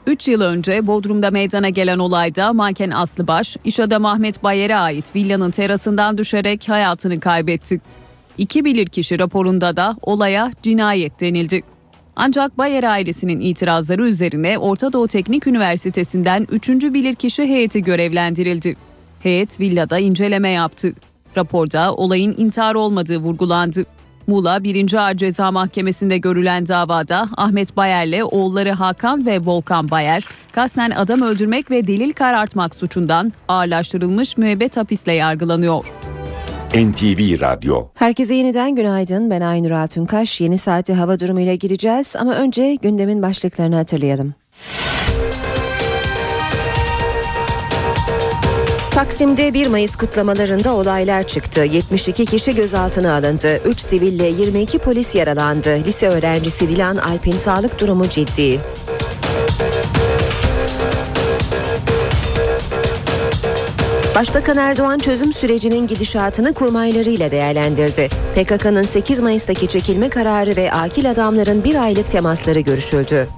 3 0.06 0.28
yıl 0.28 0.40
önce 0.40 0.86
Bodrum'da 0.86 1.30
meydana 1.30 1.68
gelen 1.68 1.98
olayda 1.98 2.52
manken 2.52 2.90
Aslı 2.90 3.26
Baş, 3.26 3.56
iş 3.64 3.80
adamı 3.80 4.10
Ahmet 4.10 4.42
Bayer'e 4.42 4.76
ait 4.76 5.16
villanın 5.16 5.50
terasından 5.50 6.18
düşerek 6.18 6.68
hayatını 6.68 7.20
kaybetti. 7.20 7.80
İki 8.38 8.64
bilirkişi 8.64 9.18
raporunda 9.18 9.76
da 9.76 9.96
olaya 10.02 10.52
cinayet 10.62 11.20
denildi. 11.20 11.62
Ancak 12.16 12.58
Bayer 12.58 12.84
ailesinin 12.84 13.40
itirazları 13.40 14.08
üzerine 14.08 14.58
Orta 14.58 14.92
Doğu 14.92 15.08
Teknik 15.08 15.46
Üniversitesi'nden 15.46 16.46
3. 16.50 16.68
bilirkişi 16.68 17.42
heyeti 17.42 17.82
görevlendirildi. 17.82 18.74
Heyet 19.22 19.60
villada 19.60 19.98
inceleme 19.98 20.50
yaptı. 20.50 20.92
Raporda 21.36 21.94
olayın 21.94 22.34
intihar 22.38 22.74
olmadığı 22.74 23.18
vurgulandı. 23.18 23.84
Muğla 24.26 24.64
1. 24.64 24.94
Ağır 24.94 25.14
Ceza 25.14 25.50
Mahkemesi'nde 25.50 26.18
görülen 26.18 26.68
davada 26.68 27.28
Ahmet 27.36 27.76
Bayer'le 27.76 28.22
oğulları 28.24 28.72
Hakan 28.72 29.26
ve 29.26 29.38
Volkan 29.40 29.90
Bayer, 29.90 30.24
kasten 30.52 30.90
adam 30.90 31.22
öldürmek 31.22 31.70
ve 31.70 31.86
delil 31.86 32.12
karartmak 32.12 32.74
suçundan 32.74 33.32
ağırlaştırılmış 33.48 34.36
müebbet 34.36 34.76
hapisle 34.76 35.12
yargılanıyor. 35.12 35.86
NTV 36.74 37.40
Radyo 37.40 37.88
Herkese 37.94 38.34
yeniden 38.34 38.74
günaydın. 38.74 39.30
Ben 39.30 39.40
Aynur 39.40 39.70
Altunkaş. 39.70 40.40
Yeni 40.40 40.58
saati 40.58 40.94
hava 40.94 41.20
durumuyla 41.20 41.54
gireceğiz 41.54 42.16
ama 42.18 42.34
önce 42.34 42.74
gündemin 42.74 43.22
başlıklarını 43.22 43.76
hatırlayalım. 43.76 44.34
Taksim'de 48.94 49.54
1 49.54 49.66
Mayıs 49.66 49.96
kutlamalarında 49.96 50.74
olaylar 50.74 51.22
çıktı. 51.22 51.60
72 51.60 52.26
kişi 52.26 52.54
gözaltına 52.54 53.14
alındı. 53.16 53.60
3 53.64 53.80
siville 53.80 54.26
22 54.26 54.78
polis 54.78 55.14
yaralandı. 55.14 55.84
Lise 55.86 56.08
öğrencisi 56.08 56.68
Dilan 56.68 56.96
Alp'in 56.96 57.36
sağlık 57.36 57.80
durumu 57.80 58.08
ciddi. 58.08 58.60
Başbakan 64.14 64.56
Erdoğan 64.56 64.98
çözüm 64.98 65.32
sürecinin 65.32 65.86
gidişatını 65.86 66.54
kurmaylarıyla 66.54 67.30
değerlendirdi. 67.30 68.08
PKK'nın 68.34 68.82
8 68.82 69.20
Mayıs'taki 69.20 69.68
çekilme 69.68 70.08
kararı 70.08 70.56
ve 70.56 70.72
akil 70.72 71.10
adamların 71.10 71.64
bir 71.64 71.82
aylık 71.82 72.10
temasları 72.10 72.60
görüşüldü. 72.60 73.28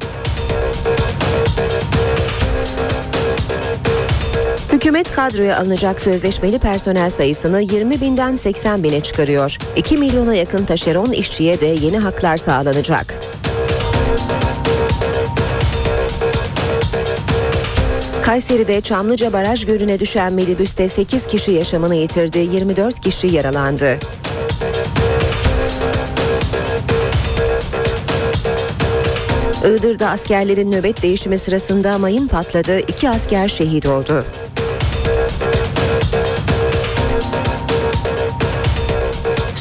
Hükümet 4.85 5.13
kadroya 5.13 5.59
alınacak 5.59 6.01
sözleşmeli 6.01 6.59
personel 6.59 7.11
sayısını 7.11 7.61
20 7.61 8.01
binden 8.01 8.37
80 8.37 8.83
bine 8.83 9.01
çıkarıyor. 9.01 9.57
2 9.77 9.99
milyona 9.99 10.35
yakın 10.35 10.65
taşeron 10.65 11.13
işçiye 11.13 11.61
de 11.61 11.67
yeni 11.67 11.99
haklar 11.99 12.37
sağlanacak. 12.37 13.15
Kayseri'de 18.23 18.81
Çamlıca 18.81 19.33
Baraj 19.33 19.67
Gölü'ne 19.67 20.01
düşen 20.01 20.33
minibüste 20.33 20.89
8 20.89 21.27
kişi 21.27 21.51
yaşamını 21.51 21.95
yitirdi, 21.95 22.39
24 22.39 23.01
kişi 23.01 23.27
yaralandı. 23.27 23.99
Iğdır'da 29.65 30.09
askerlerin 30.09 30.73
nöbet 30.73 31.03
değişimi 31.03 31.39
sırasında 31.39 31.99
mayın 31.99 32.29
patladı, 32.29 32.79
iki 32.79 33.09
asker 33.11 33.49
şehit 33.49 33.87
oldu. 33.87 34.25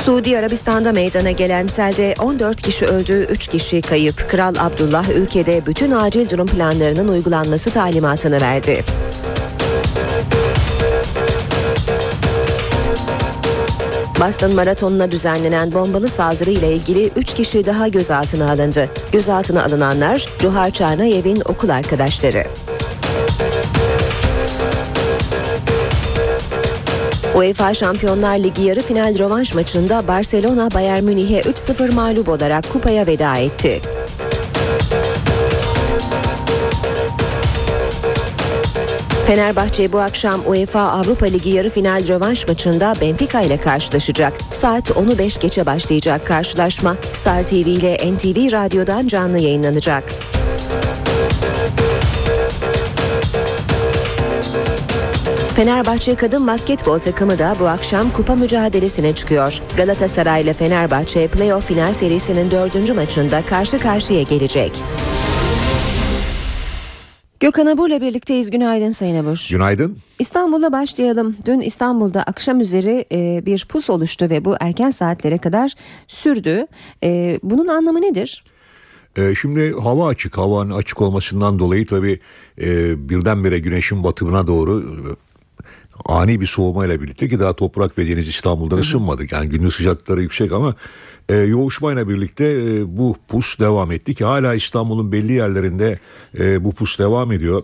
Suudi 0.05 0.37
Arabistan'da 0.37 0.91
meydana 0.91 1.31
gelen 1.31 1.67
selde 1.67 2.15
14 2.19 2.61
kişi 2.61 2.85
öldü, 2.85 3.27
3 3.31 3.47
kişi 3.47 3.81
kayıp. 3.81 4.29
Kral 4.29 4.55
Abdullah 4.59 5.09
ülkede 5.09 5.65
bütün 5.65 5.91
acil 5.91 6.29
durum 6.29 6.47
planlarının 6.47 7.07
uygulanması 7.07 7.71
talimatını 7.71 8.41
verdi. 8.41 8.83
Boston 14.19 14.55
Maratonu'na 14.55 15.11
düzenlenen 15.11 15.71
bombalı 15.71 16.09
saldırı 16.09 16.51
ile 16.51 16.73
ilgili 16.73 17.11
3 17.15 17.33
kişi 17.33 17.65
daha 17.65 17.87
gözaltına 17.87 18.51
alındı. 18.51 18.89
Gözaltına 19.11 19.63
alınanlar 19.63 20.27
Cuhar 20.39 20.71
Çarnayev'in 20.71 21.41
okul 21.45 21.69
arkadaşları. 21.69 22.43
UEFA 27.35 27.73
Şampiyonlar 27.73 28.39
Ligi 28.39 28.61
yarı 28.61 28.81
final 28.81 29.19
rövanş 29.19 29.53
maçında 29.53 30.07
Barcelona 30.07 30.71
Bayern 30.71 31.03
Münih'e 31.03 31.41
3-0 31.41 31.93
mağlup 31.93 32.29
olarak 32.29 32.71
kupaya 32.71 33.07
veda 33.07 33.37
etti. 33.37 33.81
Fenerbahçe 39.27 39.93
bu 39.93 39.99
akşam 39.99 40.41
UEFA 40.47 40.81
Avrupa 40.81 41.25
Ligi 41.25 41.49
yarı 41.49 41.69
final 41.69 42.07
rövanş 42.07 42.47
maçında 42.47 42.95
Benfica 43.01 43.41
ile 43.41 43.57
karşılaşacak. 43.57 44.33
Saat 44.51 44.89
10'u 44.89 45.17
5 45.17 45.39
geçe 45.39 45.65
başlayacak 45.65 46.27
karşılaşma 46.27 46.95
Star 47.13 47.43
TV 47.43 47.53
ile 47.53 47.93
NTV 47.93 48.51
Radyo'dan 48.51 49.07
canlı 49.07 49.39
yayınlanacak. 49.39 50.03
Fenerbahçe 55.55 56.15
kadın 56.15 56.47
basketbol 56.47 56.99
takımı 56.99 57.39
da 57.39 57.55
bu 57.59 57.67
akşam 57.67 58.09
kupa 58.09 58.35
mücadelesine 58.35 59.15
çıkıyor. 59.15 59.61
Galatasaray 59.77 60.41
ile 60.41 60.53
Fenerbahçe 60.53 61.27
playoff 61.27 61.67
final 61.67 61.93
serisinin 61.93 62.51
dördüncü 62.51 62.93
maçında 62.93 63.41
karşı 63.41 63.79
karşıya 63.79 64.21
gelecek. 64.21 64.83
Gökhan 67.39 67.65
Abur'la 67.65 68.01
birlikteyiz. 68.01 68.51
Günaydın 68.51 68.89
Sayın 68.89 69.23
Abur. 69.23 69.47
Günaydın. 69.51 69.97
İstanbul'a 70.19 70.71
başlayalım. 70.71 71.35
Dün 71.45 71.61
İstanbul'da 71.61 72.23
akşam 72.23 72.59
üzeri 72.59 73.05
e, 73.11 73.45
bir 73.45 73.65
pus 73.69 73.89
oluştu 73.89 74.29
ve 74.29 74.45
bu 74.45 74.55
erken 74.59 74.91
saatlere 74.91 75.37
kadar 75.37 75.73
sürdü. 76.07 76.67
E, 77.03 77.39
bunun 77.43 77.67
anlamı 77.67 78.01
nedir? 78.01 78.43
Ee, 79.17 79.35
şimdi 79.35 79.73
hava 79.83 80.07
açık, 80.07 80.37
havanın 80.37 80.71
açık 80.71 81.01
olmasından 81.01 81.59
dolayı 81.59 81.87
tabii 81.87 82.19
e, 82.61 83.09
birdenbire 83.09 83.59
güneşin 83.59 84.03
batımına 84.03 84.47
doğru 84.47 84.81
e, 84.81 85.32
ani 86.05 86.41
bir 86.41 86.45
soğumayla 86.45 87.01
birlikte 87.01 87.27
ki 87.27 87.39
daha 87.39 87.53
toprak 87.53 87.97
ve 87.97 88.07
deniz 88.07 88.27
İstanbul'da 88.27 88.75
ısınmadık. 88.75 89.31
Yani 89.31 89.49
gündüz 89.49 89.75
sıcaklıkları 89.75 90.21
yüksek 90.21 90.51
ama 90.51 90.75
e, 91.29 91.35
yoğuşmayla 91.35 92.09
birlikte 92.09 92.45
e, 92.45 92.97
bu 92.97 93.15
pus 93.27 93.59
devam 93.59 93.91
etti 93.91 94.13
ki 94.13 94.25
hala 94.25 94.55
İstanbul'un 94.55 95.11
belli 95.11 95.33
yerlerinde 95.33 95.99
e, 96.39 96.63
bu 96.63 96.71
pus 96.71 96.99
devam 96.99 97.31
ediyor. 97.31 97.63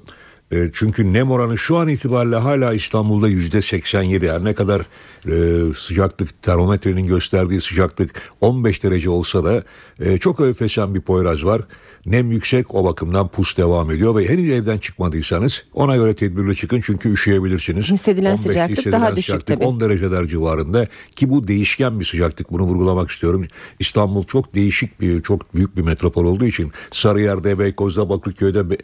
E, 0.52 0.70
çünkü 0.74 1.14
nem 1.14 1.32
oranı 1.32 1.58
şu 1.58 1.78
an 1.78 1.88
itibariyle 1.88 2.36
hala 2.36 2.74
İstanbul'da 2.74 3.28
yüzde 3.28 3.62
87 3.62 4.26
yani 4.26 4.45
ne 4.45 4.54
kadar 4.54 4.82
e, 5.28 5.74
sıcaklık 5.74 6.43
termometrenin 6.43 7.08
gösterdiği 7.08 7.62
sıcaklık 7.62 8.12
15 8.41 8.84
derece 8.84 9.10
olsa 9.10 9.43
da 9.43 9.64
e, 10.00 10.18
çok 10.18 10.39
öfesen 10.39 10.95
bir 10.95 11.02
Poyraz 11.02 11.45
var. 11.45 11.62
Nem 12.06 12.32
yüksek 12.32 12.76
o 12.76 12.86
bakımdan 12.86 13.28
pus 13.28 13.58
devam 13.58 13.91
ediyor 13.91 14.16
ve 14.16 14.30
henüz 14.30 14.52
evden 14.52 14.78
çıkmadıysanız 14.78 15.66
ona 15.74 15.95
göre 15.95 16.16
tedbirli 16.16 16.56
çıkın 16.56 16.82
çünkü 16.86 17.12
üşüyebilirsiniz. 17.12 17.91
Hissedilen 17.91 18.32
15 18.32 18.41
sıcaklık 18.41 18.78
hissedilen 18.78 19.02
daha 19.02 19.16
düşük 19.16 19.26
sıcaklık 19.26 19.47
tabii. 19.47 19.66
10 19.66 19.80
dereceler 19.80 20.28
civarında 20.28 20.88
ki 21.16 21.30
bu 21.30 21.47
değişken 21.47 22.00
bir 22.00 22.06
sıcaklık 22.06 22.52
bunu 22.52 22.64
vurgulamak 22.64 23.12
istiyorum. 23.12 23.45
İstanbul 23.80 24.24
çok 24.24 24.56
değişik 24.56 25.02
bir 25.02 25.22
çok 25.22 25.56
büyük 25.56 25.78
bir 25.78 25.82
metropol 25.82 26.26
olduğu 26.26 26.45
için 26.45 26.72
Sarıyer'de, 26.91 27.60
Beykoz'da, 27.60 28.10
Bakırköy'de 28.10 28.78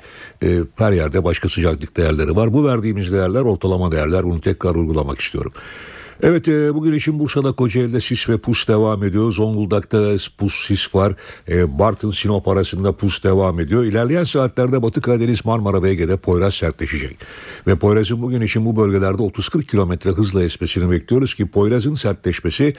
e, 0.44 0.60
her 0.76 0.92
yerde 0.92 1.24
başka 1.24 1.50
sıcaklık 1.56 1.98
değerleri 1.98 2.36
var. 2.36 2.54
Bu 2.54 2.66
verdiğimiz 2.66 3.12
değerler 3.12 3.42
ortalama 3.42 3.92
değerler 3.92 4.24
bunu 4.24 4.42
tekrar 4.42 4.76
vurgulamak 4.76 5.20
istiyorum. 5.20 5.52
Evet 6.24 6.48
e, 6.48 6.76
bugün 6.76 6.94
için 6.94 7.20
Bursa'da 7.20 7.52
Kocaeli'de 7.52 8.00
sis 8.00 8.30
ve 8.30 8.38
pus 8.38 8.68
devam 8.68 9.04
ediyor. 9.04 9.32
Zonguldak'ta 9.32 10.16
pus 10.38 10.68
sis 10.68 10.96
var. 10.96 11.14
E, 11.50 11.80
Bartın 11.80 12.12
Sinop 12.12 12.48
arasında 12.48 12.92
pus 12.92 13.24
devam 13.24 13.60
ediyor. 13.60 13.84
İlerleyen 13.84 14.24
saatlerde 14.24 14.82
Batı 14.82 15.02
Karadeniz 15.02 15.46
Marmara 15.46 15.84
ve 15.84 15.90
Ege'de 15.90 16.18
Poyraz 16.18 16.54
sertleşecek. 16.54 17.18
Ve 17.68 17.76
Poyraz'ın 17.76 18.22
bugün 18.22 18.42
için 18.42 18.66
bu 18.66 18.76
bölgelerde 18.76 19.22
30-40 19.22 19.66
kilometre 19.66 20.12
hızla 20.12 20.44
esmesini 20.44 20.92
bekliyoruz 20.92 21.34
ki 21.34 21.46
Poyraz'ın 21.46 21.96
sertleşmesi 21.96 22.74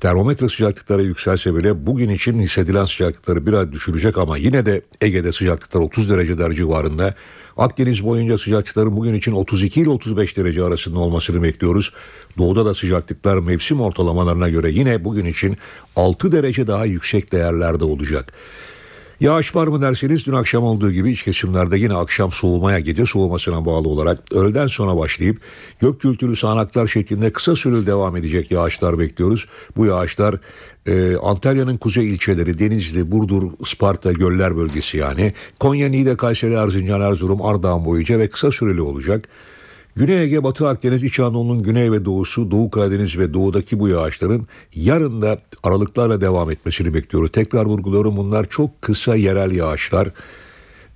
termometre 0.00 0.48
sıcaklıkları 0.48 1.02
yükselse 1.02 1.54
bile 1.54 1.86
bugün 1.86 2.08
için 2.08 2.38
hissedilen 2.38 2.84
sıcaklıkları 2.84 3.46
biraz 3.46 3.72
düşürecek 3.72 4.18
ama 4.18 4.36
yine 4.36 4.66
de 4.66 4.82
Ege'de 5.00 5.32
sıcaklıklar 5.32 5.80
30 5.80 6.10
dereceler 6.10 6.52
civarında. 6.52 7.14
Akdeniz 7.56 8.04
boyunca 8.04 8.38
sıcaklıkların 8.38 8.96
bugün 8.96 9.14
için 9.14 9.32
32 9.32 9.80
ile 9.80 9.90
35 9.90 10.36
derece 10.36 10.64
arasında 10.64 10.98
olmasını 10.98 11.42
bekliyoruz. 11.42 11.92
Doğuda 12.38 12.66
da 12.66 12.74
sıcaklıklar 12.74 13.38
mevsim 13.38 13.80
ortalamalarına 13.80 14.48
göre 14.48 14.70
yine 14.70 15.04
bugün 15.04 15.24
için 15.24 15.56
6 15.96 16.32
derece 16.32 16.66
daha 16.66 16.84
yüksek 16.84 17.32
değerlerde 17.32 17.84
olacak. 17.84 18.32
Yağış 19.20 19.56
var 19.56 19.66
mı 19.66 19.82
derseniz 19.82 20.26
dün 20.26 20.32
akşam 20.32 20.64
olduğu 20.64 20.90
gibi 20.92 21.10
iç 21.10 21.22
kesimlerde 21.22 21.78
yine 21.78 21.94
akşam 21.94 22.32
soğumaya 22.32 22.78
gece 22.78 23.06
soğumasına 23.06 23.64
bağlı 23.64 23.88
olarak 23.88 24.18
öğleden 24.32 24.66
sonra 24.66 24.96
başlayıp 24.96 25.40
gök 25.80 26.00
gürültülü 26.00 26.36
sağanaklar 26.36 26.86
şeklinde 26.86 27.32
kısa 27.32 27.56
süreli 27.56 27.86
devam 27.86 28.16
edecek 28.16 28.50
yağışlar 28.50 28.98
bekliyoruz. 28.98 29.46
Bu 29.76 29.86
yağışlar 29.86 30.34
e, 30.86 31.16
Antalya'nın 31.16 31.76
kuzey 31.76 32.10
ilçeleri 32.10 32.58
Denizli, 32.58 33.12
Burdur, 33.12 33.42
Isparta, 33.60 34.12
Göller 34.12 34.56
bölgesi 34.56 34.98
yani 34.98 35.32
Konya, 35.60 35.88
Niğde, 35.88 36.16
Kayseri, 36.16 36.54
Erzincan, 36.54 37.00
Erzurum, 37.00 37.42
Ardahan 37.42 37.84
boyunca 37.84 38.18
ve 38.18 38.30
kısa 38.30 38.50
süreli 38.50 38.80
olacak. 38.80 39.28
Güney 39.96 40.22
Ege, 40.22 40.44
Batı 40.44 40.68
Akdeniz, 40.68 41.04
İç 41.04 41.20
Anadolu'nun 41.20 41.62
güney 41.62 41.92
ve 41.92 42.04
doğusu, 42.04 42.50
Doğu 42.50 42.70
Karadeniz 42.70 43.18
ve 43.18 43.34
doğudaki 43.34 43.78
bu 43.78 43.88
yağışların 43.88 44.46
yarın 44.74 45.22
da 45.22 45.38
aralıklarla 45.62 46.20
devam 46.20 46.50
etmesini 46.50 46.94
bekliyoruz. 46.94 47.32
Tekrar 47.32 47.64
vurguluyorum 47.66 48.16
bunlar 48.16 48.46
çok 48.50 48.82
kısa 48.82 49.14
yerel 49.14 49.50
yağışlar. 49.50 50.08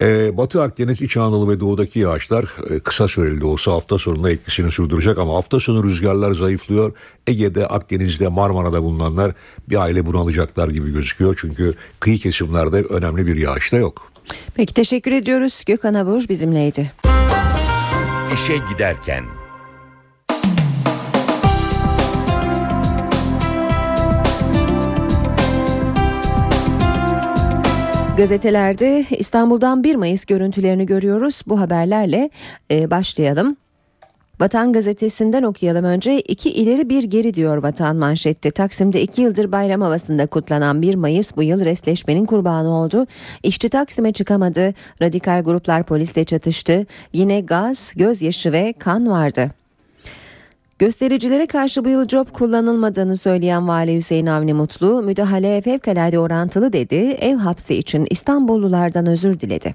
Ee, 0.00 0.36
Batı 0.36 0.62
Akdeniz, 0.62 1.02
İç 1.02 1.16
Anadolu 1.16 1.48
ve 1.48 1.60
doğudaki 1.60 1.98
yağışlar 1.98 2.44
e, 2.70 2.80
kısa 2.80 3.08
süreli 3.08 3.40
de 3.40 3.46
olsa 3.46 3.72
hafta 3.72 3.98
sonunda 3.98 4.30
etkisini 4.30 4.70
sürdürecek 4.70 5.18
ama 5.18 5.34
hafta 5.34 5.60
sonu 5.60 5.84
rüzgarlar 5.84 6.32
zayıflıyor. 6.32 6.92
Ege'de, 7.26 7.66
Akdeniz'de, 7.66 8.28
Marmara'da 8.28 8.82
bulunanlar 8.82 9.32
bir 9.68 9.76
aile 9.76 10.06
bunalacaklar 10.06 10.68
gibi 10.68 10.92
gözüküyor. 10.92 11.38
Çünkü 11.40 11.74
kıyı 12.00 12.18
kesimlerde 12.18 12.82
önemli 12.82 13.26
bir 13.26 13.36
yağış 13.36 13.72
da 13.72 13.76
yok. 13.76 14.12
Peki 14.54 14.74
teşekkür 14.74 15.12
ediyoruz. 15.12 15.62
Gökhan 15.66 15.94
Abur 15.94 16.28
bizimleydi. 16.28 16.92
İşe 18.34 18.56
giderken. 18.72 19.24
Gazetelerde 28.16 29.04
İstanbul'dan 29.18 29.84
1 29.84 29.96
Mayıs 29.96 30.24
görüntülerini 30.24 30.86
görüyoruz. 30.86 31.42
Bu 31.46 31.60
haberlerle 31.60 32.30
e, 32.70 32.90
başlayalım. 32.90 33.56
Vatan 34.40 34.72
gazetesinden 34.72 35.42
okuyalım 35.42 35.84
önce. 35.84 36.20
iki 36.20 36.50
ileri 36.50 36.88
bir 36.88 37.02
geri 37.02 37.34
diyor 37.34 37.62
Vatan 37.62 37.96
manşette. 37.96 38.50
Taksim'de 38.50 39.02
iki 39.02 39.20
yıldır 39.22 39.52
bayram 39.52 39.80
havasında 39.80 40.26
kutlanan 40.26 40.82
1 40.82 40.94
Mayıs 40.94 41.36
bu 41.36 41.42
yıl 41.42 41.64
resleşmenin 41.64 42.24
kurbanı 42.24 42.68
oldu. 42.68 43.06
İşçi 43.42 43.68
Taksim'e 43.68 44.12
çıkamadı. 44.12 44.74
Radikal 45.02 45.42
gruplar 45.44 45.82
polisle 45.82 46.24
çatıştı. 46.24 46.86
Yine 47.12 47.40
gaz, 47.40 47.94
gözyaşı 47.96 48.52
ve 48.52 48.74
kan 48.78 49.10
vardı. 49.10 49.59
Göstericilere 50.80 51.46
karşı 51.46 51.84
bu 51.84 51.88
yıl 51.88 52.08
job 52.08 52.28
kullanılmadığını 52.32 53.16
söyleyen 53.16 53.68
Vali 53.68 53.96
Hüseyin 53.96 54.26
Avni 54.26 54.54
Mutlu, 54.54 55.02
müdahale 55.02 55.60
fevkalade 55.60 56.18
orantılı 56.18 56.72
dedi, 56.72 56.94
ev 56.94 57.36
hapsi 57.36 57.74
için 57.74 58.06
İstanbullulardan 58.10 59.06
özür 59.06 59.40
diledi. 59.40 59.74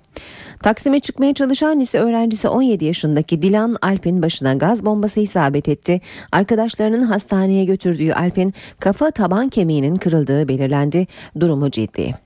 Taksim'e 0.63 0.99
çıkmaya 0.99 1.33
çalışan 1.33 1.79
lise 1.79 1.99
öğrencisi 1.99 2.47
17 2.47 2.85
yaşındaki 2.85 3.41
Dilan 3.41 3.77
Alp'in 3.81 4.21
başına 4.21 4.53
gaz 4.53 4.85
bombası 4.85 5.19
isabet 5.19 5.69
etti. 5.69 6.01
Arkadaşlarının 6.31 7.01
hastaneye 7.01 7.65
götürdüğü 7.65 8.11
Alp'in 8.11 8.53
kafa 8.79 9.11
taban 9.11 9.49
kemiğinin 9.49 9.95
kırıldığı 9.95 10.47
belirlendi. 10.47 11.07
Durumu 11.39 11.71
ciddi. 11.71 12.24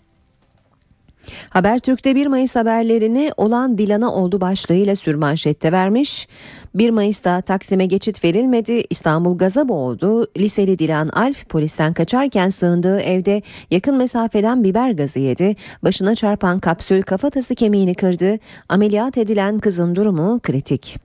Habertürk'te 1.49 2.15
1 2.15 2.27
Mayıs 2.27 2.55
haberlerini 2.55 3.31
olan 3.37 3.77
Dilan'a 3.77 4.13
oldu 4.13 4.41
başlığıyla 4.41 4.95
sürmanşette 4.95 5.71
vermiş. 5.71 6.27
1 6.75 6.89
Mayıs'ta 6.89 7.41
Taksim'e 7.41 7.85
geçit 7.85 8.23
verilmedi, 8.23 8.83
İstanbul 8.89 9.37
gaza 9.37 9.69
boğuldu. 9.69 10.27
Liseli 10.37 10.79
Dilan 10.79 11.09
Alf 11.09 11.49
polisten 11.49 11.93
kaçarken 11.93 12.49
sığındığı 12.49 12.99
evde 12.99 13.41
yakın 13.71 13.95
mesafeden 13.95 14.63
biber 14.63 14.91
gazı 14.91 15.19
yedi. 15.19 15.55
Başına 15.83 16.15
çarpan 16.15 16.59
kapsül 16.59 17.01
kafatası 17.01 17.55
kemiğini 17.55 17.95
kırdı. 17.95 18.39
Ameliyat 18.69 19.17
edilen 19.17 19.59
kızın 19.59 19.95
durumu 19.95 20.39
kritik. 20.43 20.99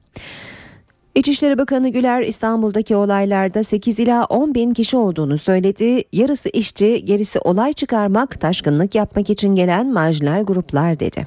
İçişleri 1.14 1.58
Bakanı 1.58 1.88
Güler 1.88 2.22
İstanbul'daki 2.22 2.96
olaylarda 2.96 3.62
8 3.62 3.98
ila 3.98 4.24
10 4.24 4.54
bin 4.54 4.70
kişi 4.70 4.96
olduğunu 4.96 5.38
söyledi. 5.38 6.02
Yarısı 6.12 6.48
işçi, 6.48 7.04
gerisi 7.04 7.38
olay 7.38 7.72
çıkarmak, 7.72 8.40
taşkınlık 8.40 8.94
yapmak 8.94 9.30
için 9.30 9.54
gelen 9.54 9.92
marjinal 9.92 10.44
gruplar 10.44 11.00
dedi. 11.00 11.26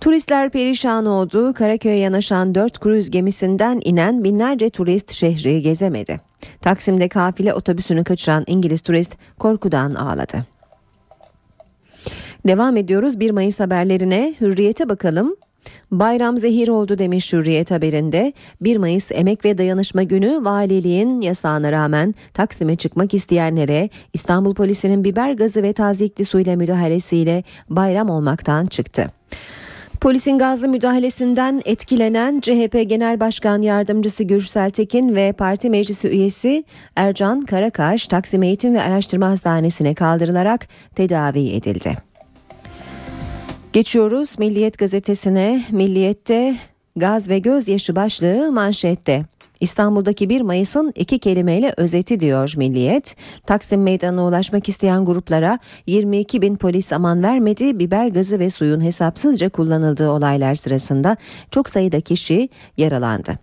Turistler 0.00 0.50
perişan 0.50 1.06
oldu. 1.06 1.52
Karaköy'e 1.52 1.96
yanaşan 1.96 2.54
4 2.54 2.78
kruz 2.78 3.10
gemisinden 3.10 3.80
inen 3.84 4.24
binlerce 4.24 4.70
turist 4.70 5.12
şehri 5.12 5.62
gezemedi. 5.62 6.20
Taksim'de 6.60 7.08
kafile 7.08 7.54
otobüsünü 7.54 8.04
kaçıran 8.04 8.44
İngiliz 8.46 8.82
turist 8.82 9.16
korkudan 9.38 9.94
ağladı. 9.94 10.46
Devam 12.46 12.76
ediyoruz 12.76 13.20
1 13.20 13.30
Mayıs 13.30 13.60
haberlerine. 13.60 14.34
Hürriyete 14.40 14.88
bakalım. 14.88 15.36
Bayram 15.90 16.38
zehir 16.38 16.68
oldu 16.68 16.98
demiş 16.98 17.32
Hürriyet 17.32 17.70
haberinde. 17.70 18.32
1 18.60 18.76
Mayıs 18.76 19.10
Emek 19.10 19.44
ve 19.44 19.58
Dayanışma 19.58 20.02
Günü 20.02 20.44
valiliğin 20.44 21.20
yasağına 21.20 21.72
rağmen 21.72 22.14
Taksim'e 22.34 22.76
çıkmak 22.76 23.14
isteyenlere 23.14 23.90
İstanbul 24.12 24.54
polisinin 24.54 25.04
biber 25.04 25.32
gazı 25.32 25.62
ve 25.62 25.72
tazikli 25.72 26.24
suyla 26.24 26.56
müdahalesiyle 26.56 27.44
bayram 27.70 28.10
olmaktan 28.10 28.66
çıktı. 28.66 29.10
Polisin 30.00 30.38
gazlı 30.38 30.68
müdahalesinden 30.68 31.62
etkilenen 31.64 32.40
CHP 32.40 32.84
Genel 32.86 33.20
Başkan 33.20 33.62
Yardımcısı 33.62 34.24
Gürsel 34.24 34.70
Tekin 34.70 35.14
ve 35.14 35.32
parti 35.32 35.70
meclisi 35.70 36.08
üyesi 36.08 36.64
Ercan 36.96 37.40
Karakaş 37.40 38.08
Taksim 38.08 38.42
Eğitim 38.42 38.74
ve 38.74 38.82
Araştırma 38.82 39.28
Hastanesi'ne 39.28 39.94
kaldırılarak 39.94 40.68
tedavi 40.94 41.48
edildi. 41.48 42.07
Geçiyoruz 43.78 44.38
Milliyet 44.38 44.78
gazetesine. 44.78 45.64
Milliyet'te 45.70 46.56
gaz 46.96 47.28
ve 47.28 47.38
gözyaşı 47.38 47.96
başlığı 47.96 48.52
manşette. 48.52 49.24
İstanbul'daki 49.60 50.28
1 50.28 50.40
Mayıs'ın 50.40 50.92
iki 50.96 51.18
kelimeyle 51.18 51.74
özeti 51.76 52.20
diyor 52.20 52.52
Milliyet. 52.56 53.16
Taksim 53.46 53.82
Meydanı'na 53.82 54.26
ulaşmak 54.26 54.68
isteyen 54.68 55.04
gruplara 55.04 55.58
22 55.86 56.42
bin 56.42 56.56
polis 56.56 56.92
aman 56.92 57.22
vermedi. 57.22 57.78
Biber 57.78 58.08
gazı 58.08 58.38
ve 58.38 58.50
suyun 58.50 58.80
hesapsızca 58.80 59.48
kullanıldığı 59.48 60.10
olaylar 60.10 60.54
sırasında 60.54 61.16
çok 61.50 61.70
sayıda 61.70 62.00
kişi 62.00 62.48
yaralandı. 62.76 63.38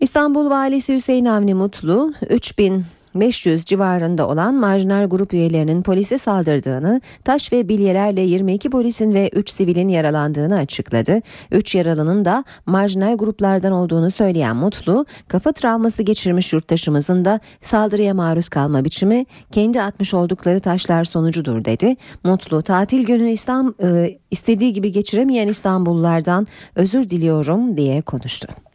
İstanbul 0.00 0.50
Valisi 0.50 0.94
Hüseyin 0.94 1.24
Avni 1.24 1.54
Mutlu 1.54 2.14
3 2.30 2.58
bin 2.58 2.84
500 3.20 3.64
civarında 3.64 4.28
olan 4.28 4.54
marjinal 4.54 5.08
grup 5.08 5.34
üyelerinin 5.34 5.82
polise 5.82 6.18
saldırdığını, 6.18 7.00
taş 7.24 7.52
ve 7.52 7.68
bilyelerle 7.68 8.20
22 8.20 8.70
polisin 8.70 9.14
ve 9.14 9.28
3 9.28 9.50
sivilin 9.50 9.88
yaralandığını 9.88 10.56
açıkladı. 10.56 11.22
3 11.50 11.74
yaralının 11.74 12.24
da 12.24 12.44
marjinal 12.66 13.16
gruplardan 13.16 13.72
olduğunu 13.72 14.10
söyleyen 14.10 14.56
Mutlu, 14.56 15.06
kafa 15.28 15.52
travması 15.52 16.02
geçirmiş 16.02 16.52
yurttaşımızın 16.52 17.24
da 17.24 17.40
saldırıya 17.60 18.14
maruz 18.14 18.48
kalma 18.48 18.84
biçimi 18.84 19.26
kendi 19.52 19.82
atmış 19.82 20.14
oldukları 20.14 20.60
taşlar 20.60 21.04
sonucudur 21.04 21.64
dedi. 21.64 21.96
Mutlu 22.24 22.62
tatil 22.62 23.06
günü 23.06 23.30
İstanbul, 23.30 23.84
e, 23.84 24.18
istediği 24.30 24.72
gibi 24.72 24.92
geçiremeyen 24.92 25.48
İstanbullulardan 25.48 26.46
özür 26.74 27.08
diliyorum 27.08 27.76
diye 27.76 28.02
konuştu. 28.02 28.65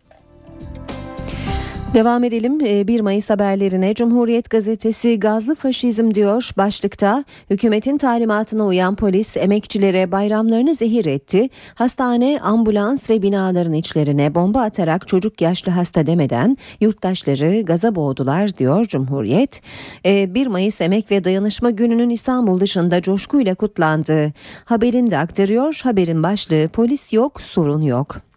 Devam 1.94 2.24
edelim 2.24 2.60
1 2.60 3.00
ee, 3.00 3.02
Mayıs 3.02 3.30
haberlerine 3.30 3.94
Cumhuriyet 3.94 4.50
gazetesi 4.50 5.20
gazlı 5.20 5.56
faşizm 5.56 6.14
diyor 6.14 6.50
başlıkta 6.58 7.26
hükümetin 7.50 7.98
talimatına 7.98 8.66
uyan 8.66 8.96
polis 8.96 9.38
emekçilere 9.38 10.12
bayramlarını 10.12 10.76
zehir 10.76 11.06
etti. 11.06 11.50
Hastane, 11.76 12.40
ambulans 12.42 13.10
ve 13.10 13.22
binaların 13.22 13.74
içlerine 13.74 14.36
bomba 14.36 14.62
atarak 14.62 15.08
çocuk 15.08 15.42
yaşlı 15.42 15.72
hasta 15.72 16.06
demeden 16.06 16.58
yurttaşları 16.82 17.62
gaza 17.62 17.96
boğdular 17.96 18.58
diyor 18.58 18.86
Cumhuriyet. 18.86 19.62
1 20.06 20.46
ee, 20.46 20.50
Mayıs 20.50 20.82
Emek 20.82 21.12
ve 21.12 21.24
Dayanışma 21.24 21.70
Günü'nün 21.70 22.10
İstanbul 22.10 22.60
dışında 22.60 23.02
coşkuyla 23.02 23.56
kutlandığı 23.56 24.34
haberini 24.66 25.12
de 25.12 25.18
aktarıyor. 25.18 25.82
Haberin 25.84 26.24
başlığı 26.24 26.68
polis 26.74 27.14
yok 27.14 27.42
sorun 27.42 27.82
yok. 27.82 28.31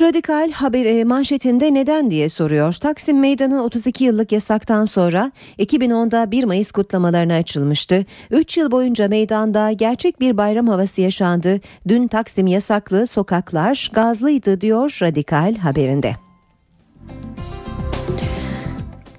Radikal 0.00 0.50
haber 0.50 0.86
e, 0.86 1.04
manşetinde 1.04 1.74
neden 1.74 2.10
diye 2.10 2.28
soruyor. 2.28 2.72
Taksim 2.72 3.20
Meydanı 3.20 3.62
32 3.64 4.04
yıllık 4.04 4.32
yasaktan 4.32 4.84
sonra 4.84 5.32
2010'da 5.58 6.30
1 6.30 6.44
Mayıs 6.44 6.72
kutlamalarına 6.72 7.34
açılmıştı. 7.34 8.06
3 8.30 8.56
yıl 8.56 8.70
boyunca 8.70 9.08
meydanda 9.08 9.72
gerçek 9.72 10.20
bir 10.20 10.36
bayram 10.36 10.66
havası 10.66 11.00
yaşandı. 11.00 11.60
Dün 11.88 12.08
Taksim 12.08 12.46
yasaklı, 12.46 13.06
sokaklar 13.06 13.90
gazlıydı 13.94 14.60
diyor 14.60 14.98
Radikal 15.02 15.56
haberinde. 15.56 16.23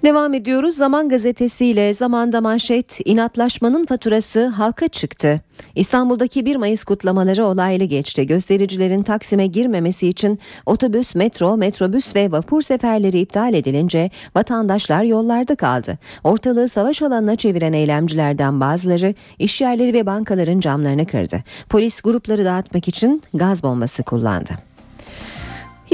Devam 0.06 0.34
ediyoruz. 0.34 0.76
Zaman 0.76 1.10
gazetesiyle 1.10 1.94
zamanda 1.94 2.42
manşet 2.42 3.00
inatlaşmanın 3.06 3.86
faturası 3.86 4.48
halka 4.48 4.88
çıktı. 4.88 5.42
İstanbul'daki 5.76 6.46
1 6.46 6.56
Mayıs 6.56 6.84
kutlamaları 6.84 7.46
olaylı 7.46 7.84
geçti. 7.84 8.28
Göstericilerin 8.28 9.04
Taksim'e 9.04 9.48
girmemesi 9.48 10.08
için 10.08 10.40
otobüs, 10.66 11.16
metro, 11.16 11.58
metrobüs 11.58 12.16
ve 12.16 12.32
vapur 12.32 12.62
seferleri 12.62 13.20
iptal 13.20 13.54
edilince 13.54 14.12
vatandaşlar 14.36 15.04
yollarda 15.04 15.56
kaldı. 15.56 15.98
Ortalığı 16.24 16.70
savaş 16.70 17.02
alanına 17.02 17.36
çeviren 17.36 17.74
eylemcilerden 17.74 18.60
bazıları 18.60 19.14
işyerleri 19.40 19.94
ve 19.94 20.06
bankaların 20.06 20.60
camlarını 20.60 21.06
kırdı. 21.06 21.44
Polis 21.70 22.02
grupları 22.02 22.46
dağıtmak 22.46 22.88
için 22.88 23.24
gaz 23.34 23.64
bombası 23.64 24.04
kullandı. 24.04 24.75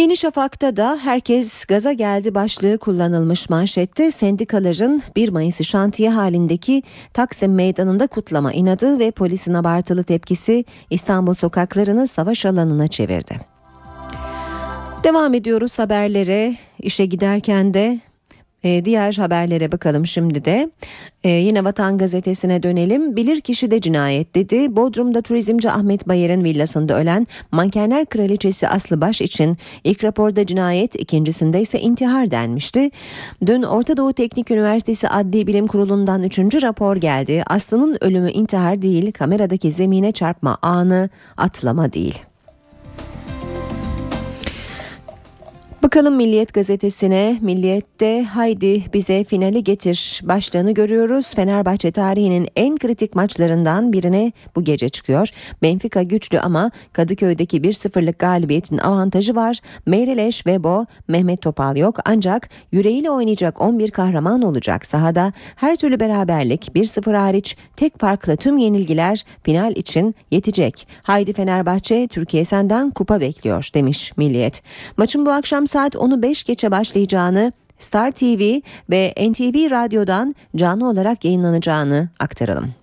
Yeni 0.02 0.18
Şafak'ta 0.18 0.78
da 0.78 1.00
herkes 1.02 1.66
gaza 1.66 1.92
geldi 1.94 2.36
başlığı 2.36 2.78
kullanılmış 2.78 3.50
manşette 3.50 4.12
sendikaların 4.12 5.02
1 5.16 5.30
Mayıs'ı 5.30 5.64
şantiye 5.64 6.10
halindeki 6.10 6.84
Taksim 7.14 7.56
Meydanı'nda 7.56 8.08
kutlama 8.08 8.54
inadı 8.54 9.00
ve 9.00 9.12
polisin 9.12 9.54
abartılı 9.54 10.04
tepkisi 10.04 10.66
İstanbul 10.90 11.34
sokaklarını 11.34 12.08
savaş 12.08 12.46
alanına 12.46 12.88
çevirdi. 12.88 13.40
Devam 15.04 15.34
ediyoruz 15.34 15.80
haberlere. 15.80 16.56
İşe 16.80 17.06
giderken 17.06 17.74
de 17.74 18.00
e, 18.64 18.86
diğer 18.86 19.14
haberlere 19.14 19.72
bakalım 19.72 20.06
şimdi 20.06 20.46
de. 20.46 20.70
E, 21.24 21.30
yine 21.30 21.64
Vatan 21.64 21.98
Gazetesi'ne 21.98 22.64
dönelim. 22.64 23.16
Bilir 23.16 23.42
kişi 23.42 23.72
de 23.72 23.82
cinayet 23.82 24.36
dedi. 24.36 24.76
Bodrum'da 24.76 25.22
turizmci 25.22 25.72
Ahmet 25.72 26.08
Bayer'in 26.08 26.44
villasında 26.44 27.00
ölen 27.00 27.28
mankenler 27.52 28.06
kraliçesi 28.06 28.68
Aslı 28.68 29.02
Baş 29.02 29.22
için 29.22 29.58
ilk 29.84 30.04
raporda 30.04 30.46
cinayet, 30.46 30.96
ikincisinde 30.96 31.62
ise 31.62 31.80
intihar 31.80 32.32
denmişti. 32.32 32.92
Dün 33.46 33.64
Orta 33.64 33.98
Doğu 33.98 34.14
Teknik 34.14 34.52
Üniversitesi 34.52 35.10
Adli 35.10 35.48
Bilim 35.48 35.68
Kurulu'ndan 35.68 36.24
üçüncü 36.24 36.62
rapor 36.62 36.96
geldi. 36.96 37.44
Aslı'nın 37.48 37.98
ölümü 38.02 38.32
intihar 38.32 38.82
değil, 38.82 39.12
kameradaki 39.12 39.72
zemine 39.72 40.12
çarpma 40.12 40.58
anı, 40.62 41.10
atlama 41.38 41.94
değil. 41.94 42.31
Bakalım 45.84 46.16
Milliyet 46.16 46.54
gazetesine. 46.54 47.38
Milliyet'te 47.42 48.24
haydi 48.24 48.84
bize 48.94 49.24
finali 49.24 49.64
getir 49.64 50.22
başlığını 50.24 50.72
görüyoruz. 50.72 51.28
Fenerbahçe 51.36 51.92
tarihinin 51.92 52.48
en 52.56 52.78
kritik 52.78 53.16
maçlarından 53.16 53.94
birine 53.94 54.32
bu 54.56 54.64
gece 54.64 54.90
çıkıyor. 54.90 55.30
Benfica 55.62 56.02
güçlü 56.02 56.40
ama 56.40 56.72
Kadıköy'deki 56.94 57.62
1-0'lık 57.62 58.20
galibiyetin 58.20 58.78
avantajı 58.78 59.36
var. 59.36 59.60
Meyreleş 59.86 60.46
ve 60.48 60.64
Bo, 60.64 60.86
Mehmet 61.08 61.42
Topal 61.42 61.78
yok 61.78 62.00
ancak 62.06 62.50
yüreğiyle 62.72 63.12
oynayacak 63.12 63.62
11 63.62 63.92
kahraman 63.92 64.42
olacak 64.42 64.86
sahada. 64.86 65.34
Her 65.56 65.76
türlü 65.76 66.00
beraberlik 66.00 66.72
1-0 66.76 67.18
hariç 67.18 67.58
tek 67.76 68.00
farklı 68.00 68.38
tüm 68.38 68.58
yenilgiler 68.58 69.26
final 69.44 69.76
için 69.76 70.16
yetecek. 70.32 70.88
Haydi 71.04 71.34
Fenerbahçe 71.34 72.08
Türkiye 72.08 72.46
senden 72.46 72.92
kupa 72.92 73.22
bekliyor 73.22 73.70
demiş 73.74 74.12
Milliyet. 74.18 74.64
Maçın 74.98 75.26
bu 75.26 75.32
akşam 75.32 75.68
saat 75.72 75.96
10'u 75.96 76.22
5 76.22 76.44
geçe 76.44 76.72
başlayacağını 76.72 77.54
Star 77.80 78.12
TV 78.12 78.60
ve 78.90 79.14
NTV 79.18 79.72
Radyo'dan 79.72 80.36
canlı 80.56 80.90
olarak 80.90 81.26
yayınlanacağını 81.26 82.10
aktaralım. 82.20 82.81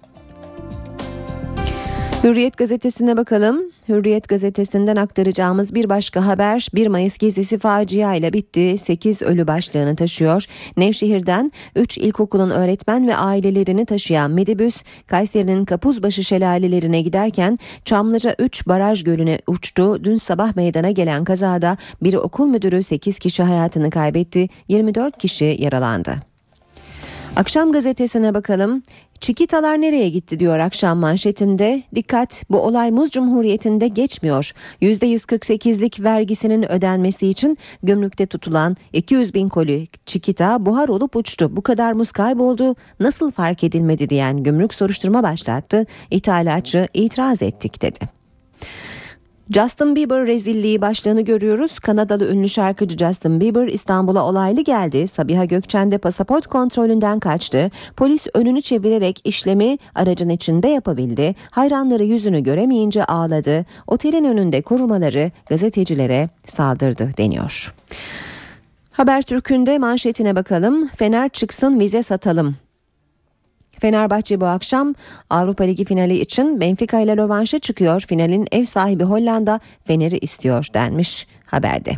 Hürriyet 2.24 2.56
gazetesine 2.56 3.16
bakalım. 3.16 3.62
Hürriyet 3.88 4.28
gazetesinden 4.28 4.96
aktaracağımız 4.96 5.74
bir 5.74 5.88
başka 5.88 6.26
haber 6.26 6.68
1 6.74 6.86
Mayıs 6.86 7.18
gezisi 7.18 7.58
facia 7.58 8.14
ile 8.14 8.32
bitti. 8.32 8.78
8 8.78 9.22
ölü 9.22 9.46
başlığını 9.46 9.96
taşıyor. 9.96 10.44
Nevşehir'den 10.76 11.52
3 11.76 11.98
ilkokulun 11.98 12.50
öğretmen 12.50 13.08
ve 13.08 13.16
ailelerini 13.16 13.86
taşıyan 13.86 14.30
midibüs 14.30 14.82
Kayseri'nin 15.06 15.64
Kapuzbaşı 15.64 16.24
şelalelerine 16.24 17.02
giderken 17.02 17.58
Çamlıca 17.84 18.34
3 18.38 18.66
baraj 18.66 19.04
gölüne 19.04 19.38
uçtu. 19.46 20.04
Dün 20.04 20.16
sabah 20.16 20.56
meydana 20.56 20.90
gelen 20.90 21.24
kazada 21.24 21.76
bir 22.02 22.14
okul 22.14 22.46
müdürü 22.46 22.82
8 22.82 23.18
kişi 23.18 23.42
hayatını 23.42 23.90
kaybetti. 23.90 24.48
24 24.68 25.18
kişi 25.18 25.56
yaralandı. 25.58 26.28
Akşam 27.38 27.72
gazetesine 27.72 28.34
bakalım. 28.34 28.82
Çikitalar 29.20 29.80
nereye 29.80 30.08
gitti 30.08 30.40
diyor 30.40 30.58
akşam 30.58 30.98
manşetinde. 30.98 31.82
Dikkat 31.94 32.44
bu 32.50 32.60
olay 32.60 32.90
Muz 32.90 33.10
Cumhuriyeti'nde 33.10 33.88
geçmiyor. 33.88 34.52
%148'lik 34.82 36.00
vergisinin 36.00 36.72
ödenmesi 36.72 37.28
için 37.28 37.58
gümrükte 37.82 38.26
tutulan 38.26 38.76
200 38.92 39.34
bin 39.34 39.48
koli 39.48 39.88
çikita 40.06 40.66
buhar 40.66 40.88
olup 40.88 41.16
uçtu. 41.16 41.56
Bu 41.56 41.62
kadar 41.62 41.92
muz 41.92 42.12
kayboldu 42.12 42.76
nasıl 43.00 43.30
fark 43.30 43.64
edilmedi 43.64 44.10
diyen 44.10 44.42
gümrük 44.42 44.74
soruşturma 44.74 45.22
başlattı. 45.22 45.86
İthalatçı 46.10 46.88
itiraz 46.94 47.42
ettik 47.42 47.82
dedi. 47.82 48.17
Justin 49.54 49.96
Bieber 49.96 50.26
rezilliği 50.26 50.80
başlığını 50.80 51.20
görüyoruz. 51.20 51.78
Kanadalı 51.78 52.32
ünlü 52.32 52.48
şarkıcı 52.48 52.96
Justin 52.96 53.40
Bieber 53.40 53.66
İstanbul'a 53.66 54.24
olaylı 54.24 54.60
geldi. 54.60 55.06
Sabiha 55.06 55.44
Gökçen 55.44 55.90
de 55.90 55.98
pasaport 55.98 56.46
kontrolünden 56.46 57.20
kaçtı. 57.20 57.70
Polis 57.96 58.26
önünü 58.34 58.62
çevirerek 58.62 59.20
işlemi 59.24 59.78
aracın 59.94 60.28
içinde 60.28 60.68
yapabildi. 60.68 61.34
Hayranları 61.50 62.04
yüzünü 62.04 62.42
göremeyince 62.42 63.04
ağladı. 63.04 63.66
Otelin 63.86 64.24
önünde 64.24 64.62
korumaları 64.62 65.30
gazetecilere 65.48 66.28
saldırdı 66.46 67.10
deniyor. 67.18 67.74
Habertürk'ün 68.92 69.66
de 69.66 69.78
manşetine 69.78 70.36
bakalım. 70.36 70.88
Fener 70.88 71.28
çıksın 71.28 71.80
vize 71.80 72.02
satalım. 72.02 72.67
Fenerbahçe 73.80 74.40
bu 74.40 74.46
akşam 74.46 74.94
Avrupa 75.30 75.64
Ligi 75.64 75.84
finali 75.84 76.20
için 76.20 76.60
Benfica 76.60 77.00
ile 77.00 77.16
rövanşa 77.16 77.58
çıkıyor. 77.58 78.00
Finalin 78.00 78.46
ev 78.52 78.64
sahibi 78.64 79.04
Hollanda 79.04 79.60
Fener'i 79.84 80.18
istiyor 80.18 80.66
denmiş 80.74 81.26
haberde. 81.46 81.96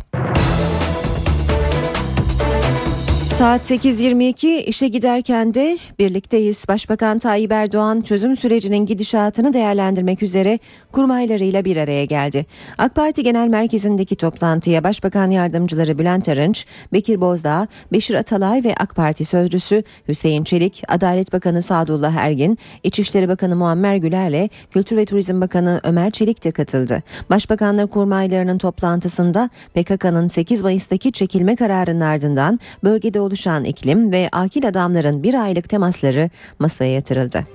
Saat 3.41 3.71
8.22 3.71 4.47
işe 4.47 4.87
giderken 4.87 5.53
de 5.53 5.77
birlikteyiz. 5.99 6.65
Başbakan 6.67 7.19
Tayyip 7.19 7.51
Erdoğan 7.51 8.01
çözüm 8.01 8.37
sürecinin 8.37 8.85
gidişatını 8.85 9.53
değerlendirmek 9.53 10.23
üzere 10.23 10.59
kurmaylarıyla 10.91 11.65
bir 11.65 11.77
araya 11.77 12.05
geldi. 12.05 12.45
AK 12.77 12.95
Parti 12.95 13.23
Genel 13.23 13.47
Merkezi'ndeki 13.47 14.15
toplantıya 14.15 14.83
Başbakan 14.83 15.31
Yardımcıları 15.31 15.99
Bülent 15.99 16.29
Arınç, 16.29 16.65
Bekir 16.93 17.21
Bozdağ, 17.21 17.67
Beşir 17.91 18.15
Atalay 18.15 18.63
ve 18.63 18.75
AK 18.79 18.95
Parti 18.95 19.25
Sözcüsü 19.25 19.83
Hüseyin 20.07 20.43
Çelik, 20.43 20.83
Adalet 20.87 21.33
Bakanı 21.33 21.61
Sadullah 21.61 22.13
Ergin, 22.13 22.57
İçişleri 22.83 23.29
Bakanı 23.29 23.55
Muammer 23.55 23.95
Güler'le 23.95 24.49
Kültür 24.71 24.97
ve 24.97 25.05
Turizm 25.05 25.41
Bakanı 25.41 25.81
Ömer 25.83 26.11
Çelik 26.11 26.43
de 26.43 26.51
katıldı. 26.51 27.03
Başbakanlar 27.29 27.87
kurmaylarının 27.87 28.57
toplantısında 28.57 29.49
PKK'nın 29.73 30.27
8 30.27 30.61
Mayıs'taki 30.61 31.11
çekilme 31.11 31.55
kararının 31.55 32.01
ardından 32.01 32.59
bölgede 32.83 33.30
oluşan 33.31 33.63
iklim 33.63 34.11
ve 34.11 34.29
akil 34.31 34.67
adamların 34.67 35.23
bir 35.23 35.33
aylık 35.33 35.69
temasları 35.69 36.29
masaya 36.59 36.93
yatırıldı. 36.93 37.47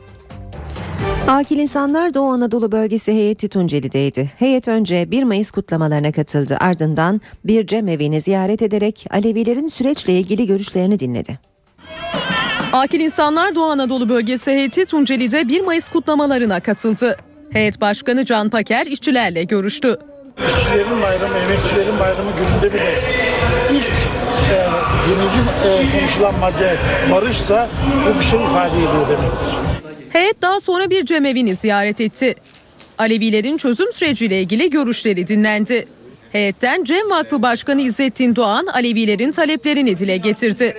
Akil 1.28 1.58
insanlar 1.58 2.14
Doğu 2.14 2.30
Anadolu 2.30 2.72
bölgesi 2.72 3.12
heyeti 3.12 3.48
Tunceli'deydi. 3.48 4.30
Heyet 4.38 4.68
önce 4.68 5.10
1 5.10 5.22
Mayıs 5.22 5.50
kutlamalarına 5.50 6.12
katıldı. 6.12 6.56
Ardından 6.60 7.20
bir 7.44 7.66
cemevini 7.66 8.20
ziyaret 8.20 8.62
ederek 8.62 9.06
Alevilerin 9.10 9.66
süreçle 9.66 10.12
ilgili 10.12 10.46
görüşlerini 10.46 10.98
dinledi. 10.98 11.38
Akil 12.72 13.00
insanlar 13.00 13.54
Doğu 13.54 13.64
Anadolu 13.64 14.08
bölgesi 14.08 14.50
heyeti 14.50 14.86
Tunceli'de 14.86 15.48
1 15.48 15.60
Mayıs 15.60 15.88
kutlamalarına 15.88 16.60
katıldı. 16.60 17.16
Heyet 17.50 17.80
Başkanı 17.80 18.24
Can 18.24 18.50
Paker 18.50 18.86
işçilerle 18.86 19.44
görüştü. 19.44 19.98
İşçilerin 20.48 21.02
bayramı, 21.02 21.38
emekçilerin 21.38 21.98
bayramı 22.00 22.30
gününde 22.38 22.74
bile 22.74 23.02
ilk 23.72 23.86
e, 24.52 24.95
birinci 25.06 25.68
e, 25.68 25.98
konuşulan 25.98 26.38
madde 26.38 26.76
barışsa 27.12 27.68
bu 28.06 28.18
bir 28.18 28.24
şey 28.24 28.44
ifade 28.44 28.76
ediyor 28.76 29.08
demektir. 29.08 29.48
Heyet 30.10 30.42
daha 30.42 30.60
sonra 30.60 30.90
bir 30.90 31.06
cemevini 31.06 31.54
ziyaret 31.56 32.00
etti. 32.00 32.34
Alevilerin 32.98 33.56
çözüm 33.56 33.92
süreciyle 33.92 34.40
ilgili 34.40 34.70
görüşleri 34.70 35.26
dinlendi. 35.26 35.86
Heyetten 36.32 36.84
Cem 36.84 37.10
Vakfı 37.10 37.42
Başkanı 37.42 37.80
İzzettin 37.80 38.36
Doğan 38.36 38.66
Alevilerin 38.66 39.32
taleplerini 39.32 39.98
dile 39.98 40.16
getirdi. 40.16 40.76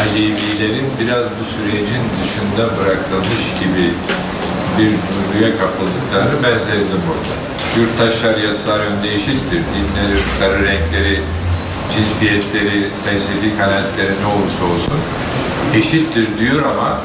Alevilerin 0.00 0.86
biraz 1.00 1.24
bu 1.24 1.44
sürecin 1.44 2.04
dışında 2.12 2.66
bırakılmış 2.78 3.44
gibi 3.60 3.90
bir 4.78 4.90
duyguya 4.90 5.58
kapıldıklarını 5.58 6.42
ben 6.42 6.58
sezdim 6.58 7.02
burada. 7.08 7.34
Yurttaşlar 7.78 8.36
yasalar 8.38 8.80
önünde 8.80 9.14
eşittir. 9.14 9.62
Dinleri, 9.74 10.18
sarı 10.38 10.58
renkleri, 10.64 11.18
cinsiyetleri, 11.96 12.84
felsefi 13.04 13.56
kanaatleri 13.58 14.10
ne 14.10 14.26
olursa 14.26 14.74
olsun 14.74 14.98
eşittir 15.78 16.26
diyor 16.40 16.62
ama 16.62 17.00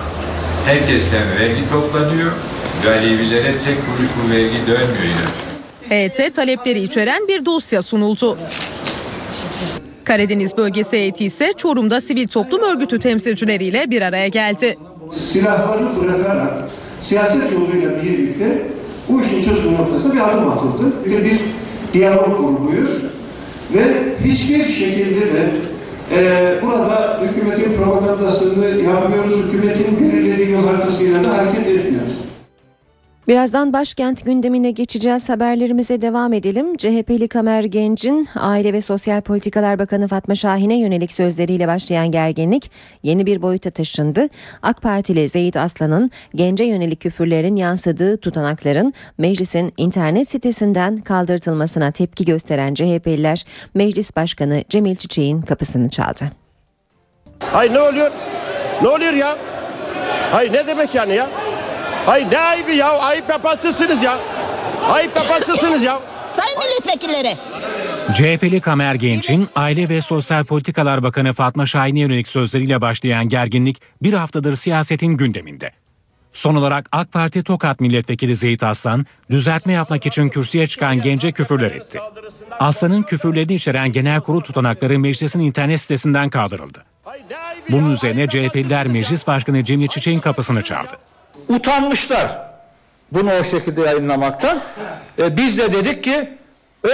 herkesten 0.65 1.23
vergi 1.39 1.69
toplanıyor 1.69 2.31
ve 2.85 2.89
Alevilere 2.89 3.51
tek 3.51 3.77
kuruş 3.85 4.09
bu 4.17 4.31
vergi 4.31 4.67
dönmüyor 4.67 5.03
yine. 5.03 5.29
Heyete 5.89 6.29
talepleri 6.29 6.79
içeren 6.79 7.27
bir 7.27 7.45
dosya 7.45 7.81
sunuldu. 7.81 8.37
Karadeniz 10.03 10.57
bölgesi 10.57 10.97
heyeti 10.97 11.25
ise 11.25 11.53
Çorum'da 11.57 12.01
sivil 12.01 12.27
toplum 12.27 12.61
örgütü 12.61 12.99
temsilcileriyle 12.99 13.89
bir 13.89 14.01
araya 14.01 14.27
geldi. 14.27 14.77
Silahları 15.11 15.87
bırakarak 16.01 16.53
siyaset 17.01 17.51
yoluyla 17.53 18.03
birlikte 18.03 18.61
bu 19.09 19.21
işin 19.21 19.43
çözümü 19.43 19.77
noktasında 19.77 20.13
bir 20.13 20.29
adım 20.29 20.51
atıldı. 20.51 21.05
Bir 21.05 21.11
de 21.11 21.25
bir 21.25 21.39
diyalog 21.93 22.37
kuruluyuz. 22.37 22.89
Ve 23.73 23.83
hiçbir 24.23 24.65
şekilde 24.65 25.21
de 25.21 25.51
e, 26.15 26.53
burada 26.61 27.21
hükümetin 27.23 27.73
propagandasını 27.73 28.65
yapmıyoruz. 28.65 29.43
Hükümetin 29.43 29.99
belirlediği 29.99 30.51
yol 30.51 30.67
haritasıyla 30.67 31.23
da 31.23 31.37
hareket 31.37 31.67
etmiyoruz. 31.67 32.28
Birazdan 33.29 33.73
başkent 33.73 34.25
gündemine 34.25 34.71
geçeceğiz. 34.71 35.29
Haberlerimize 35.29 36.01
devam 36.01 36.33
edelim. 36.33 36.77
CHP'li 36.77 37.27
Kamer 37.27 37.63
Genç'in 37.63 38.27
Aile 38.35 38.73
ve 38.73 38.81
Sosyal 38.81 39.21
Politikalar 39.21 39.79
Bakanı 39.79 40.07
Fatma 40.07 40.35
Şahin'e 40.35 40.79
yönelik 40.79 41.11
sözleriyle 41.11 41.67
başlayan 41.67 42.11
gerginlik 42.11 42.71
yeni 43.03 43.25
bir 43.25 43.41
boyuta 43.41 43.69
taşındı. 43.69 44.27
AK 44.61 44.81
Partili 44.81 45.29
Zeyit 45.29 45.57
Aslan'ın 45.57 46.11
gence 46.35 46.63
yönelik 46.63 47.01
küfürlerin 47.01 47.55
yansıdığı 47.55 48.17
tutanakların 48.17 48.93
meclisin 49.17 49.73
internet 49.77 50.29
sitesinden 50.29 50.97
kaldırtılmasına 50.97 51.91
tepki 51.91 52.25
gösteren 52.25 52.73
CHP'liler 52.73 53.45
Meclis 53.73 54.15
Başkanı 54.15 54.63
Cemil 54.69 54.95
Çiçek'in 54.95 55.41
kapısını 55.41 55.89
çaldı. 55.89 56.31
Hay 57.39 57.73
ne 57.73 57.79
oluyor? 57.81 58.11
Ne 58.81 58.87
oluyor 58.87 59.13
ya? 59.13 59.37
Hay 60.31 60.53
ne 60.53 60.67
demek 60.67 60.95
yani 60.95 61.15
ya? 61.15 61.27
Hay 62.05 62.29
ne 62.31 62.39
ayıbı 62.39 62.71
ya? 62.71 62.99
Ayıp 62.99 63.29
yaparsınız 63.29 64.03
ya. 64.03 64.17
Ayıp 64.89 65.15
yaparsınız 65.15 65.83
ya. 65.83 65.99
Sayın 66.27 66.59
milletvekilleri. 66.59 67.37
CHP'li 68.13 68.61
Kamer 68.61 68.95
Genç'in 68.95 69.47
Aile 69.55 69.89
ve 69.89 70.01
Sosyal 70.01 70.43
Politikalar 70.43 71.03
Bakanı 71.03 71.33
Fatma 71.33 71.65
Şahin'e 71.65 71.99
yönelik 71.99 72.27
sözleriyle 72.27 72.81
başlayan 72.81 73.29
gerginlik 73.29 73.81
bir 74.01 74.13
haftadır 74.13 74.55
siyasetin 74.55 75.07
gündeminde. 75.17 75.71
Son 76.33 76.55
olarak 76.55 76.89
AK 76.91 77.11
Parti 77.11 77.43
Tokat 77.43 77.79
Milletvekili 77.79 78.35
Zeyt 78.35 78.63
Aslan 78.63 79.05
düzeltme 79.29 79.73
yapmak 79.73 80.05
için 80.05 80.29
kürsüye 80.29 80.67
çıkan 80.67 81.01
gence 81.01 81.31
küfürler 81.31 81.71
etti. 81.71 81.99
Aslan'ın 82.59 83.03
küfürlerini 83.03 83.53
içeren 83.53 83.91
genel 83.91 84.21
kurul 84.21 84.41
tutanakları 84.41 84.99
meclisin 84.99 85.39
internet 85.39 85.81
sitesinden 85.81 86.29
kaldırıldı. 86.29 86.85
Bunun 87.69 87.93
üzerine 87.93 88.27
CHP'liler 88.27 88.87
Meclis 88.87 89.27
Başkanı 89.27 89.63
Cemil 89.63 89.87
Çiçek'in 89.87 90.19
kapısını 90.19 90.63
çaldı. 90.63 90.97
Utanmışlar 91.49 92.49
bunu 93.11 93.31
o 93.33 93.43
şekilde 93.43 93.81
yayınlamaktan. 93.81 94.59
E, 95.19 95.37
biz 95.37 95.57
de 95.57 95.73
dedik 95.73 96.03
ki 96.03 96.29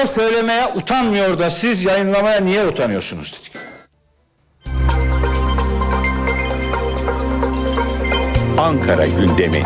o 0.02 0.08
söylemeye 0.08 0.68
utanmıyor 0.76 1.40
da 1.40 1.50
siz 1.50 1.84
yayınlamaya 1.84 2.42
niye 2.42 2.68
utanıyorsunuz 2.68 3.34
dedik. 3.34 3.52
Ankara 8.58 9.06
gündemi. 9.06 9.66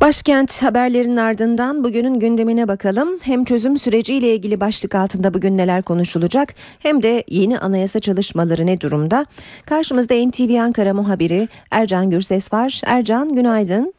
Başkent 0.00 0.62
haberlerinin 0.62 1.16
ardından 1.16 1.84
bugünün 1.84 2.20
gündemine 2.20 2.68
bakalım. 2.68 3.08
Hem 3.22 3.44
çözüm 3.44 3.78
süreciyle 3.78 4.34
ilgili 4.34 4.60
başlık 4.60 4.94
altında 4.94 5.34
bugün 5.34 5.58
neler 5.58 5.82
konuşulacak 5.82 6.54
hem 6.78 7.02
de 7.02 7.24
yeni 7.28 7.58
anayasa 7.58 7.98
çalışmaları 7.98 8.66
ne 8.66 8.80
durumda? 8.80 9.26
Karşımızda 9.66 10.14
NTV 10.14 10.60
Ankara 10.60 10.94
muhabiri 10.94 11.48
Ercan 11.70 12.10
Gürses 12.10 12.52
var. 12.52 12.80
Ercan 12.86 13.34
günaydın. 13.34 13.94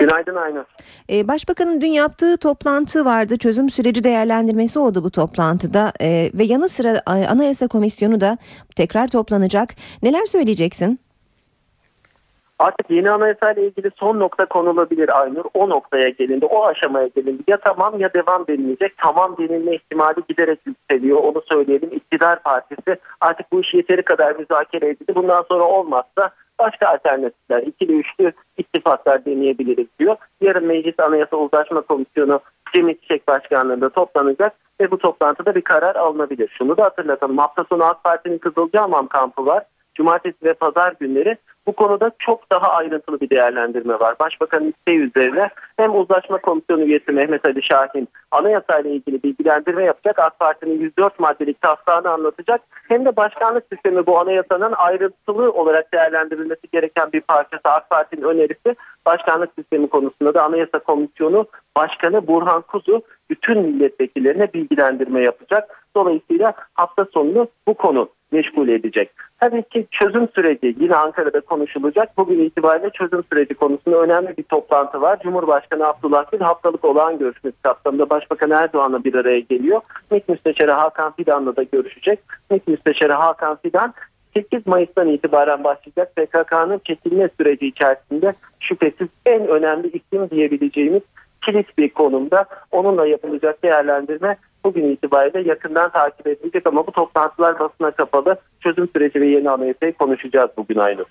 Günaydın 0.00 0.36
Aynur. 0.36 0.64
Ee, 1.10 1.28
Başbakanın 1.28 1.80
dün 1.80 1.92
yaptığı 1.92 2.36
toplantı 2.36 3.04
vardı. 3.04 3.38
Çözüm 3.38 3.70
süreci 3.70 4.04
değerlendirmesi 4.04 4.78
oldu 4.78 5.04
bu 5.04 5.10
toplantıda. 5.10 5.92
Ee, 6.00 6.30
ve 6.34 6.44
yanı 6.44 6.68
sıra 6.68 7.02
Anayasa 7.06 7.68
Komisyonu 7.68 8.20
da 8.20 8.38
tekrar 8.76 9.08
toplanacak. 9.08 9.74
Neler 10.02 10.26
söyleyeceksin? 10.26 11.03
Artık 12.58 12.90
yeni 12.90 13.10
anayasa 13.10 13.52
ile 13.52 13.66
ilgili 13.66 13.90
son 13.96 14.18
nokta 14.18 14.46
konulabilir 14.46 15.20
Aynur. 15.20 15.44
O 15.54 15.68
noktaya 15.68 16.08
gelindi, 16.08 16.46
o 16.46 16.64
aşamaya 16.64 17.06
gelindi. 17.06 17.42
Ya 17.48 17.56
tamam 17.56 18.00
ya 18.00 18.14
devam 18.14 18.46
denilecek. 18.46 18.96
Tamam 18.96 19.36
denilme 19.38 19.74
ihtimali 19.74 20.20
giderek 20.28 20.60
yükseliyor. 20.66 21.18
Onu 21.18 21.42
söyleyelim. 21.52 21.90
İktidar 21.92 22.42
Partisi 22.42 22.96
artık 23.20 23.52
bu 23.52 23.60
işi 23.60 23.76
yeteri 23.76 24.02
kadar 24.02 24.36
müzakere 24.36 24.88
edildi. 24.88 25.14
Bundan 25.14 25.44
sonra 25.48 25.64
olmazsa 25.64 26.30
başka 26.58 26.88
alternatifler, 26.88 27.62
ikili 27.62 27.92
üçlü 27.92 28.32
ittifaklar 28.58 29.24
deneyebiliriz 29.24 29.86
diyor. 29.98 30.16
Yarın 30.40 30.66
Meclis 30.66 31.00
Anayasa 31.00 31.36
Uzlaşma 31.36 31.80
Komisyonu 31.80 32.40
Cemil 32.74 32.94
Çiçek 32.94 33.28
Başkanlığı'nda 33.28 33.88
toplanacak 33.88 34.52
ve 34.80 34.90
bu 34.90 34.98
toplantıda 34.98 35.54
bir 35.54 35.60
karar 35.62 35.96
alınabilir. 35.96 36.54
Şunu 36.58 36.76
da 36.76 36.84
hatırlatalım. 36.84 37.38
Hafta 37.38 37.64
sonu 37.64 37.84
AK 37.84 38.04
Parti'nin 38.04 38.38
Kızılcahamam 38.38 39.06
kampı 39.06 39.46
var. 39.46 39.64
Cumartesi 39.94 40.44
ve 40.44 40.54
pazar 40.54 40.94
günleri 41.00 41.36
bu 41.66 41.72
konuda 41.72 42.10
çok 42.18 42.50
daha 42.50 42.72
ayrıntılı 42.72 43.20
bir 43.20 43.30
değerlendirme 43.30 44.00
var. 44.00 44.14
Başbakanın 44.20 44.74
isteği 44.78 44.98
üzerine 44.98 45.48
hem 45.76 45.96
uzlaşma 45.96 46.38
komisyonu 46.38 46.82
üyesi 46.82 47.12
Mehmet 47.12 47.46
Ali 47.46 47.62
Şahin 47.62 48.08
anayasayla 48.30 48.90
ilgili 48.90 49.22
bilgilendirme 49.22 49.84
yapacak. 49.84 50.18
AK 50.18 50.38
Parti'nin 50.38 50.80
104 50.80 51.18
maddelik 51.18 51.62
taslağını 51.62 52.10
anlatacak. 52.10 52.60
Hem 52.88 53.04
de 53.04 53.16
başkanlık 53.16 53.64
sistemi 53.72 54.06
bu 54.06 54.18
anayasanın 54.18 54.72
ayrıntılı 54.72 55.52
olarak 55.52 55.92
değerlendirilmesi 55.92 56.70
gereken 56.72 57.12
bir 57.12 57.20
parçası. 57.20 57.62
AK 57.64 57.90
Parti'nin 57.90 58.22
önerisi 58.22 58.76
başkanlık 59.06 59.50
sistemi 59.58 59.86
konusunda 59.86 60.34
da 60.34 60.44
anayasa 60.44 60.78
komisyonu 60.78 61.46
başkanı 61.76 62.26
Burhan 62.26 62.62
Kuzu 62.62 63.02
bütün 63.30 63.58
milletvekillerine 63.58 64.52
bilgilendirme 64.52 65.22
yapacak. 65.22 65.84
Dolayısıyla 65.96 66.52
hafta 66.74 67.06
sonunu 67.14 67.48
bu 67.66 67.74
konu 67.74 68.08
meşgul 68.34 68.68
edecek. 68.68 69.10
Tabii 69.40 69.62
ki 69.62 69.86
çözüm 69.90 70.28
süreci 70.34 70.76
yine 70.80 70.96
Ankara'da 70.96 71.40
konuşulacak. 71.40 72.16
Bugün 72.16 72.38
itibariyle 72.38 72.90
çözüm 72.90 73.24
süreci 73.32 73.54
konusunda 73.54 73.98
önemli 73.98 74.36
bir 74.36 74.42
toplantı 74.42 75.00
var. 75.00 75.18
Cumhurbaşkanı 75.22 75.86
Abdullah 75.86 76.30
Gül 76.32 76.40
haftalık 76.40 76.84
olağan 76.84 77.18
görüşmesi 77.18 77.62
kapsamında 77.62 78.10
Başbakan 78.10 78.50
Erdoğan'la 78.50 79.04
bir 79.04 79.14
araya 79.14 79.40
geliyor. 79.40 79.80
MİT 80.10 80.28
Müsteşarı 80.28 80.72
Hakan 80.72 81.12
Fidan'la 81.12 81.56
da 81.56 81.62
görüşecek. 81.62 82.20
MİT 82.50 82.68
Müsteşarı 82.68 83.12
Hakan 83.12 83.56
Fidan 83.56 83.94
8 84.34 84.66
Mayıs'tan 84.66 85.08
itibaren 85.08 85.64
başlayacak 85.64 86.16
PKK'nın 86.16 86.80
çekilme 86.84 87.28
süreci 87.36 87.66
içerisinde 87.66 88.34
şüphesiz 88.60 89.08
en 89.26 89.48
önemli 89.48 89.88
isim 89.88 90.30
diyebileceğimiz 90.30 91.02
kilit 91.46 91.78
bir 91.78 91.88
konumda. 91.88 92.44
Onunla 92.70 93.06
yapılacak 93.06 93.62
değerlendirme 93.62 94.36
bugün 94.64 94.92
itibariyle 94.92 95.48
yakından 95.48 95.90
takip 95.90 96.26
edilecek 96.26 96.66
ama 96.66 96.86
bu 96.86 96.92
toplantılar 96.92 97.58
basına 97.58 97.90
kapalı. 97.90 98.36
Çözüm 98.60 98.88
süreci 98.88 99.20
ve 99.20 99.26
yeni 99.26 99.50
anayasayı 99.50 99.92
konuşacağız 99.92 100.50
bugün 100.56 100.76
aynı. 100.76 101.04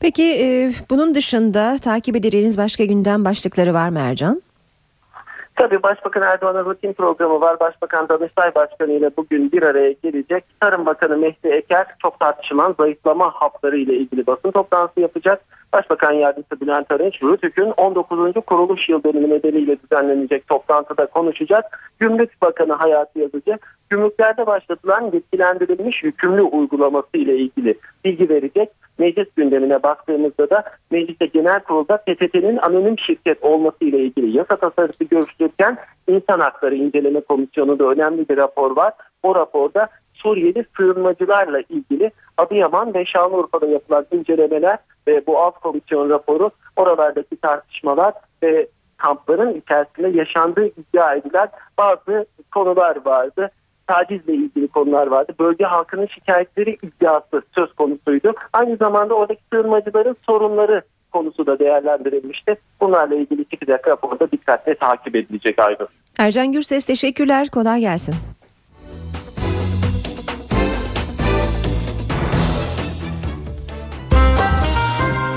Peki 0.00 0.22
e, 0.22 0.72
bunun 0.90 1.14
dışında 1.14 1.78
takip 1.78 2.16
edeceğiniz 2.16 2.58
başka 2.58 2.84
gündem 2.84 3.24
başlıkları 3.24 3.74
var 3.74 3.88
mı 3.88 3.98
Ercan? 3.98 4.42
Tabii 5.56 5.82
Başbakan 5.82 6.22
Erdoğan'ın 6.22 6.64
rutin 6.64 6.92
programı 6.92 7.40
var. 7.40 7.60
Başbakan 7.60 8.08
Danıştay 8.08 8.54
Başkanı 8.54 8.92
ile 8.92 9.10
bugün 9.16 9.52
bir 9.52 9.62
araya 9.62 9.92
gelecek. 9.92 10.44
Tarım 10.60 10.86
Bakanı 10.86 11.16
Mehdi 11.16 11.48
Eker 11.48 11.86
çok 12.02 12.20
tartışılan 12.20 12.74
zayıflama 12.78 13.30
hapları 13.34 13.76
ile 13.76 13.94
ilgili 13.94 14.26
basın 14.26 14.50
toplantısı 14.50 15.00
yapacak. 15.00 15.40
Başbakan 15.72 16.12
Yardımcısı 16.12 16.60
Bülent 16.60 16.92
Arınç, 16.92 17.22
Rütük'ün 17.22 17.72
19. 17.76 18.34
kuruluş 18.46 18.88
yıl 18.88 19.04
dönümü 19.04 19.30
nedeniyle 19.30 19.76
düzenlenecek 19.82 20.48
toplantıda 20.48 21.06
konuşacak. 21.06 21.92
Gümrük 21.98 22.42
Bakanı 22.42 22.72
Hayati 22.72 23.18
Yazıcı, 23.18 23.58
gümrüklerde 23.90 24.46
başlatılan 24.46 25.10
yetkilendirilmiş 25.12 26.04
yükümlü 26.04 26.42
uygulaması 26.42 27.16
ile 27.16 27.36
ilgili 27.36 27.78
bilgi 28.04 28.28
verecek. 28.28 28.68
Meclis 28.98 29.28
gündemine 29.36 29.82
baktığımızda 29.82 30.50
da 30.50 30.64
mecliste 30.90 31.26
genel 31.26 31.60
kurulda 31.60 31.96
PTT'nin 31.96 32.56
anonim 32.56 32.98
şirket 32.98 33.44
olması 33.44 33.84
ile 33.84 33.98
ilgili 33.98 34.36
yasa 34.36 34.56
tasarısı 34.56 35.04
görüştürürken 35.04 35.76
insan 36.08 36.40
hakları 36.40 36.74
inceleme 36.74 37.20
komisyonu 37.20 37.78
da 37.78 37.84
önemli 37.84 38.28
bir 38.28 38.36
rapor 38.36 38.76
var. 38.76 38.92
O 39.22 39.34
raporda 39.34 39.88
Suriyeli 40.14 40.64
sığınmacılarla 40.76 41.60
ilgili 41.60 42.10
Adıyaman 42.36 42.94
ve 42.94 43.04
Şanlıurfa'da 43.04 43.66
yapılan 43.66 44.06
incelemeler 44.12 44.78
ve 45.06 45.26
bu 45.26 45.38
alt 45.38 45.60
komisyon 45.60 46.10
raporu 46.10 46.50
oralardaki 46.76 47.36
tartışmalar 47.36 48.14
ve 48.42 48.66
kampların 48.96 49.54
içerisinde 49.54 50.18
yaşandığı 50.18 50.66
iddia 50.66 51.14
edilen 51.14 51.48
bazı 51.78 52.26
konular 52.54 53.04
vardı. 53.04 53.50
Tacizle 53.86 54.34
ilgili 54.34 54.68
konular 54.68 55.06
vardı. 55.06 55.32
Bölge 55.40 55.64
halkının 55.64 56.06
şikayetleri 56.06 56.78
iddiası 56.82 57.42
söz 57.54 57.72
konusuydu. 57.72 58.34
Aynı 58.52 58.76
zamanda 58.76 59.14
oradaki 59.14 59.40
sığınmacıların 59.52 60.16
sorunları 60.26 60.82
konusu 61.12 61.46
da 61.46 61.58
değerlendirilmişti. 61.58 62.56
Bunlarla 62.80 63.14
ilgili 63.14 63.44
çıkacak 63.44 63.88
raporda 63.88 64.30
dikkatle 64.30 64.74
takip 64.74 65.16
edilecek 65.16 65.58
ayrı. 65.58 65.88
Ercan 66.18 66.52
Gürses 66.52 66.84
teşekkürler. 66.84 67.48
Kolay 67.48 67.80
gelsin. 67.80 68.14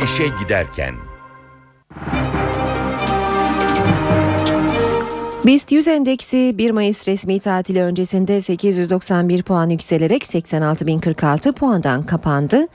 İşe 0.04 0.24
giderken. 0.44 0.94
BIST 5.46 5.72
100 5.72 5.88
endeksi 5.88 6.58
1 6.58 6.72
Mayıs 6.72 7.08
resmi 7.08 7.40
tatili 7.40 7.82
öncesinde 7.82 8.42
891 8.42 9.44
puan 9.44 9.70
yükselerek 9.70 10.24
86.046 10.24 11.54
puandan 11.54 12.04
kapandı. 12.04 12.68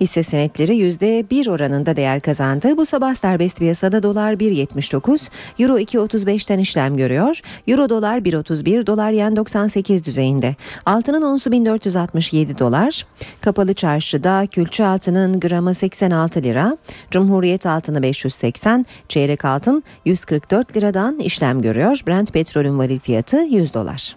Hisse 0.00 0.22
senetleri 0.22 0.72
%1 0.72 1.50
oranında 1.50 1.96
değer 1.96 2.20
kazandı. 2.20 2.76
Bu 2.76 2.86
sabah 2.86 3.14
serbest 3.14 3.58
piyasada 3.58 4.02
dolar 4.02 4.32
1.79, 4.32 5.30
euro 5.58 5.78
2.35'ten 5.78 6.58
işlem 6.58 6.96
görüyor. 6.96 7.40
Euro 7.66 7.88
dolar 7.88 8.18
1.31, 8.18 8.86
dolar 8.86 9.12
yen 9.12 9.36
98 9.36 10.04
düzeyinde. 10.04 10.56
Altının 10.86 11.22
onsu 11.22 11.52
1467 11.52 12.58
dolar. 12.58 13.06
Kapalı 13.40 13.74
çarşıda 13.74 14.46
külçe 14.46 14.86
altının 14.86 15.40
gramı 15.40 15.74
86 15.74 16.42
lira. 16.42 16.76
Cumhuriyet 17.10 17.66
altını 17.66 18.02
580, 18.02 18.86
çeyrek 19.08 19.44
altın 19.44 19.82
144 20.04 20.76
liradan 20.76 21.18
işlem 21.18 21.62
görüyor. 21.62 22.02
Brent 22.12 22.32
petrolün 22.32 22.78
varil 22.78 23.00
fiyatı 23.00 23.36
100 23.36 23.74
dolar. 23.74 24.16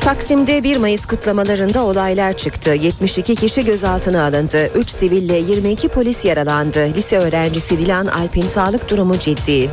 Taksim'de 0.00 0.64
1 0.64 0.76
Mayıs 0.76 1.06
kutlamalarında 1.06 1.84
olaylar 1.84 2.32
çıktı. 2.36 2.70
72 2.70 3.34
kişi 3.34 3.64
gözaltına 3.64 4.24
alındı. 4.24 4.70
3 4.74 4.90
siville 4.90 5.36
22 5.36 5.88
polis 5.88 6.24
yaralandı. 6.24 6.88
Lise 6.96 7.18
öğrencisi 7.18 7.78
Dilan 7.78 8.06
Alp'in 8.06 8.46
sağlık 8.46 8.90
durumu 8.90 9.18
ciddi. 9.18 9.70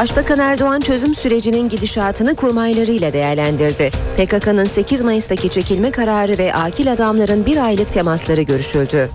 Başbakan 0.00 0.38
Erdoğan 0.38 0.80
çözüm 0.80 1.14
sürecinin 1.14 1.68
gidişatını 1.68 2.36
kurmaylarıyla 2.36 3.12
değerlendirdi. 3.12 3.90
PKK'nın 4.16 4.64
8 4.64 5.02
Mayıs'taki 5.02 5.50
çekilme 5.50 5.90
kararı 5.90 6.38
ve 6.38 6.54
akil 6.54 6.92
adamların 6.92 7.46
bir 7.46 7.64
aylık 7.64 7.92
temasları 7.92 8.42
görüşüldü. 8.42 9.10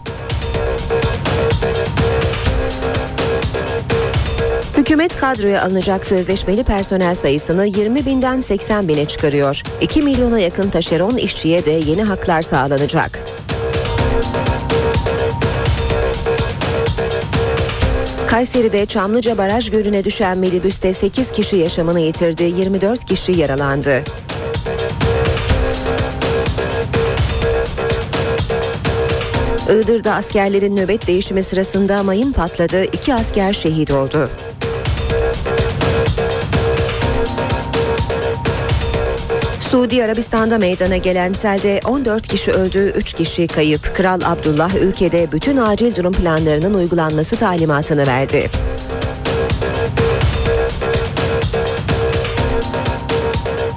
Hükümet 4.77 5.15
kadroya 5.17 5.63
alınacak 5.63 6.05
sözleşmeli 6.05 6.63
personel 6.63 7.15
sayısını 7.15 7.65
20 7.65 8.05
binden 8.05 8.39
80 8.39 8.87
bine 8.87 9.05
çıkarıyor. 9.05 9.61
2 9.81 10.01
milyona 10.01 10.39
yakın 10.39 10.69
taşeron 10.69 11.17
işçiye 11.17 11.65
de 11.65 11.71
yeni 11.71 12.03
haklar 12.03 12.41
sağlanacak. 12.41 13.19
Kayseri'de 18.35 18.85
Çamlıca 18.85 19.37
Baraj 19.37 19.69
Gölü'ne 19.69 20.03
düşen 20.03 20.37
minibüste 20.37 20.93
8 20.93 21.31
kişi 21.31 21.55
yaşamını 21.55 21.99
yitirdi, 21.99 22.43
24 22.43 23.05
kişi 23.05 23.31
yaralandı. 23.31 24.03
Iğdır'da 29.69 30.13
askerlerin 30.13 30.75
nöbet 30.75 31.07
değişimi 31.07 31.43
sırasında 31.43 32.03
mayın 32.03 32.31
patladı, 32.31 32.83
iki 32.83 33.13
asker 33.13 33.53
şehit 33.53 33.91
oldu. 33.91 34.29
Suudi 39.75 40.03
Arabistan'da 40.03 40.57
meydana 40.57 40.97
gelen 40.97 41.33
selde 41.33 41.79
14 41.85 42.27
kişi 42.27 42.51
öldü, 42.51 42.93
3 42.97 43.13
kişi 43.13 43.47
kayıp. 43.47 43.95
Kral 43.95 44.21
Abdullah 44.23 44.75
ülkede 44.75 45.31
bütün 45.31 45.57
acil 45.57 45.95
durum 45.95 46.13
planlarının 46.13 46.73
uygulanması 46.73 47.35
talimatını 47.35 48.07
verdi. 48.07 48.49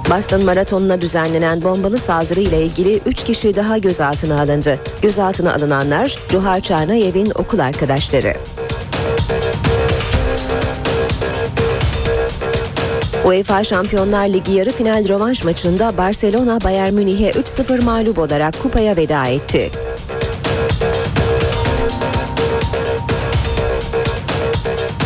Boston 0.09 0.45
Maratonu'na 0.45 1.01
düzenlenen 1.01 1.63
bombalı 1.63 1.97
saldırı 1.97 2.39
ile 2.39 2.65
ilgili 2.65 2.99
3 3.05 3.23
kişi 3.23 3.55
daha 3.55 3.77
gözaltına 3.77 4.41
alındı. 4.41 4.79
Gözaltına 5.01 5.53
alınanlar 5.53 6.19
Cuhar 6.29 6.61
Çarnayev'in 6.61 7.31
okul 7.35 7.59
arkadaşları. 7.59 8.33
UEFA 13.25 13.63
Şampiyonlar 13.63 14.27
Ligi 14.27 14.51
yarı 14.51 14.71
final 14.71 15.07
rövanş 15.07 15.43
maçında 15.43 15.97
Barcelona 15.97 16.61
Bayern 16.61 16.93
Münih'e 16.93 17.29
3-0 17.29 17.83
mağlup 17.83 18.19
olarak 18.19 18.61
kupaya 18.61 18.97
veda 18.97 19.27
etti. 19.27 19.71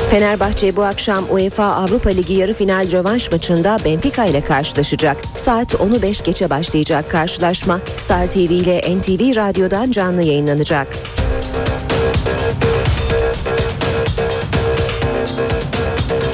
Fenerbahçe 0.09 0.75
bu 0.75 0.83
akşam 0.83 1.25
UEFA 1.31 1.65
Avrupa 1.65 2.09
Ligi 2.09 2.33
yarı 2.33 2.53
final 2.53 2.91
rövanş 2.91 3.31
maçında 3.31 3.77
Benfica 3.85 4.25
ile 4.25 4.41
karşılaşacak. 4.41 5.17
Saat 5.35 5.73
10'u 5.73 6.01
5 6.01 6.23
geçe 6.23 6.49
başlayacak 6.49 7.11
karşılaşma 7.11 7.79
Star 7.97 8.27
TV 8.27 8.37
ile 8.37 8.79
NTV 8.79 9.35
Radyo'dan 9.35 9.91
canlı 9.91 10.23
yayınlanacak. 10.23 10.87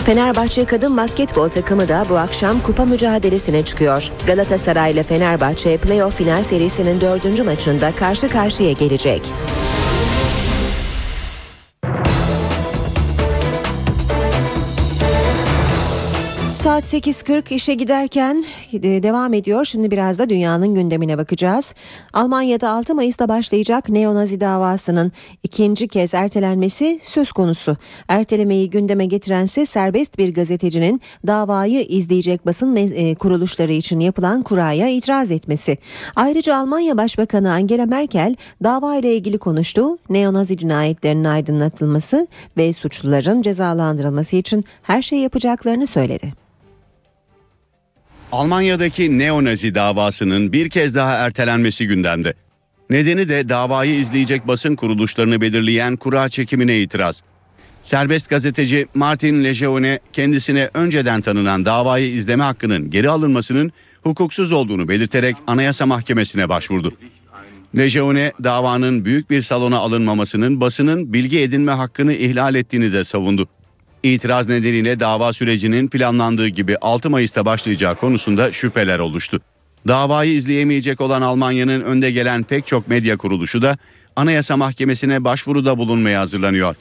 Fenerbahçe 0.09 0.65
kadın 0.65 0.97
basketbol 0.97 1.49
takımı 1.49 1.89
da 1.89 2.05
bu 2.09 2.17
akşam 2.17 2.59
kupa 2.59 2.85
mücadelesine 2.85 3.63
çıkıyor. 3.63 4.11
Galatasaray 4.27 4.91
ile 4.91 5.03
Fenerbahçe 5.03 5.77
playoff 5.77 6.15
final 6.15 6.43
serisinin 6.43 7.01
dördüncü 7.01 7.43
maçında 7.43 7.91
karşı 7.91 8.29
karşıya 8.29 8.71
gelecek. 8.71 9.21
Saat 16.59 16.83
8.40 16.83 17.53
işe 17.53 17.73
giderken 17.73 18.45
e, 18.73 19.03
devam 19.03 19.33
ediyor. 19.33 19.65
Şimdi 19.65 19.91
biraz 19.91 20.19
da 20.19 20.29
dünyanın 20.29 20.75
gündemine 20.75 21.17
bakacağız. 21.17 21.75
Almanya'da 22.13 22.71
6 22.71 22.95
Mayıs'ta 22.95 23.29
başlayacak 23.29 23.89
neonazi 23.89 24.39
davasının 24.39 25.11
ikinci 25.43 25.87
kez 25.87 26.13
ertelenmesi 26.13 26.99
söz 27.03 27.31
konusu. 27.31 27.77
Ertelemeyi 28.07 28.69
gündeme 28.69 29.05
getirense 29.05 29.65
serbest 29.65 30.17
bir 30.17 30.33
gazetecinin 30.33 31.01
davayı 31.27 31.81
izleyecek 31.81 32.45
basın 32.45 32.75
e, 32.75 33.15
kuruluşları 33.15 33.73
için 33.73 33.99
yapılan 33.99 34.41
kuraya 34.41 34.89
itiraz 34.89 35.31
etmesi. 35.31 35.77
Ayrıca 36.15 36.57
Almanya 36.57 36.97
Başbakanı 36.97 37.51
Angela 37.51 37.85
Merkel 37.85 38.35
dava 38.63 38.95
ile 38.95 39.15
ilgili 39.15 39.37
konuştu. 39.37 39.97
Neonazi 40.09 40.57
cinayetlerinin 40.57 41.23
aydınlatılması 41.23 42.27
ve 42.57 42.73
suçluların 42.73 43.41
cezalandırılması 43.41 44.35
için 44.35 44.65
her 44.83 45.01
şey 45.01 45.19
yapacaklarını 45.19 45.87
söyledi. 45.87 46.33
Almanya'daki 48.31 49.19
neonazi 49.19 49.75
davasının 49.75 50.53
bir 50.53 50.69
kez 50.69 50.95
daha 50.95 51.13
ertelenmesi 51.13 51.87
gündemde. 51.87 52.33
Nedeni 52.89 53.29
de 53.29 53.49
davayı 53.49 53.95
izleyecek 53.95 54.47
basın 54.47 54.75
kuruluşlarını 54.75 55.41
belirleyen 55.41 55.95
kura 55.95 56.29
çekimine 56.29 56.79
itiraz. 56.81 57.23
Serbest 57.81 58.29
gazeteci 58.29 58.87
Martin 58.93 59.43
Lejeune 59.43 59.99
kendisine 60.13 60.69
önceden 60.73 61.21
tanınan 61.21 61.65
davayı 61.65 62.11
izleme 62.13 62.43
hakkının 62.43 62.89
geri 62.89 63.09
alınmasının 63.09 63.71
hukuksuz 64.03 64.51
olduğunu 64.51 64.87
belirterek 64.87 65.35
Anayasa 65.47 65.85
Mahkemesi'ne 65.85 66.49
başvurdu. 66.49 66.93
Lejeune 67.77 68.33
davanın 68.43 69.05
büyük 69.05 69.29
bir 69.29 69.41
salona 69.41 69.77
alınmamasının 69.77 70.61
basının 70.61 71.13
bilgi 71.13 71.39
edinme 71.39 71.71
hakkını 71.71 72.13
ihlal 72.13 72.55
ettiğini 72.55 72.93
de 72.93 73.03
savundu. 73.03 73.47
İtiraz 74.03 74.49
nedeniyle 74.49 74.99
dava 74.99 75.33
sürecinin 75.33 75.87
planlandığı 75.87 76.47
gibi 76.47 76.77
6 76.77 77.09
Mayıs'ta 77.09 77.45
başlayacağı 77.45 77.95
konusunda 77.95 78.51
şüpheler 78.51 78.99
oluştu. 78.99 79.41
Davayı 79.87 80.31
izleyemeyecek 80.31 81.01
olan 81.01 81.21
Almanya'nın 81.21 81.81
önde 81.81 82.11
gelen 82.11 82.43
pek 82.43 82.67
çok 82.67 82.87
medya 82.87 83.17
kuruluşu 83.17 83.61
da 83.61 83.77
Anayasa 84.15 84.57
Mahkemesi'ne 84.57 85.23
başvuruda 85.23 85.77
bulunmaya 85.77 86.19
hazırlanıyor. 86.19 86.75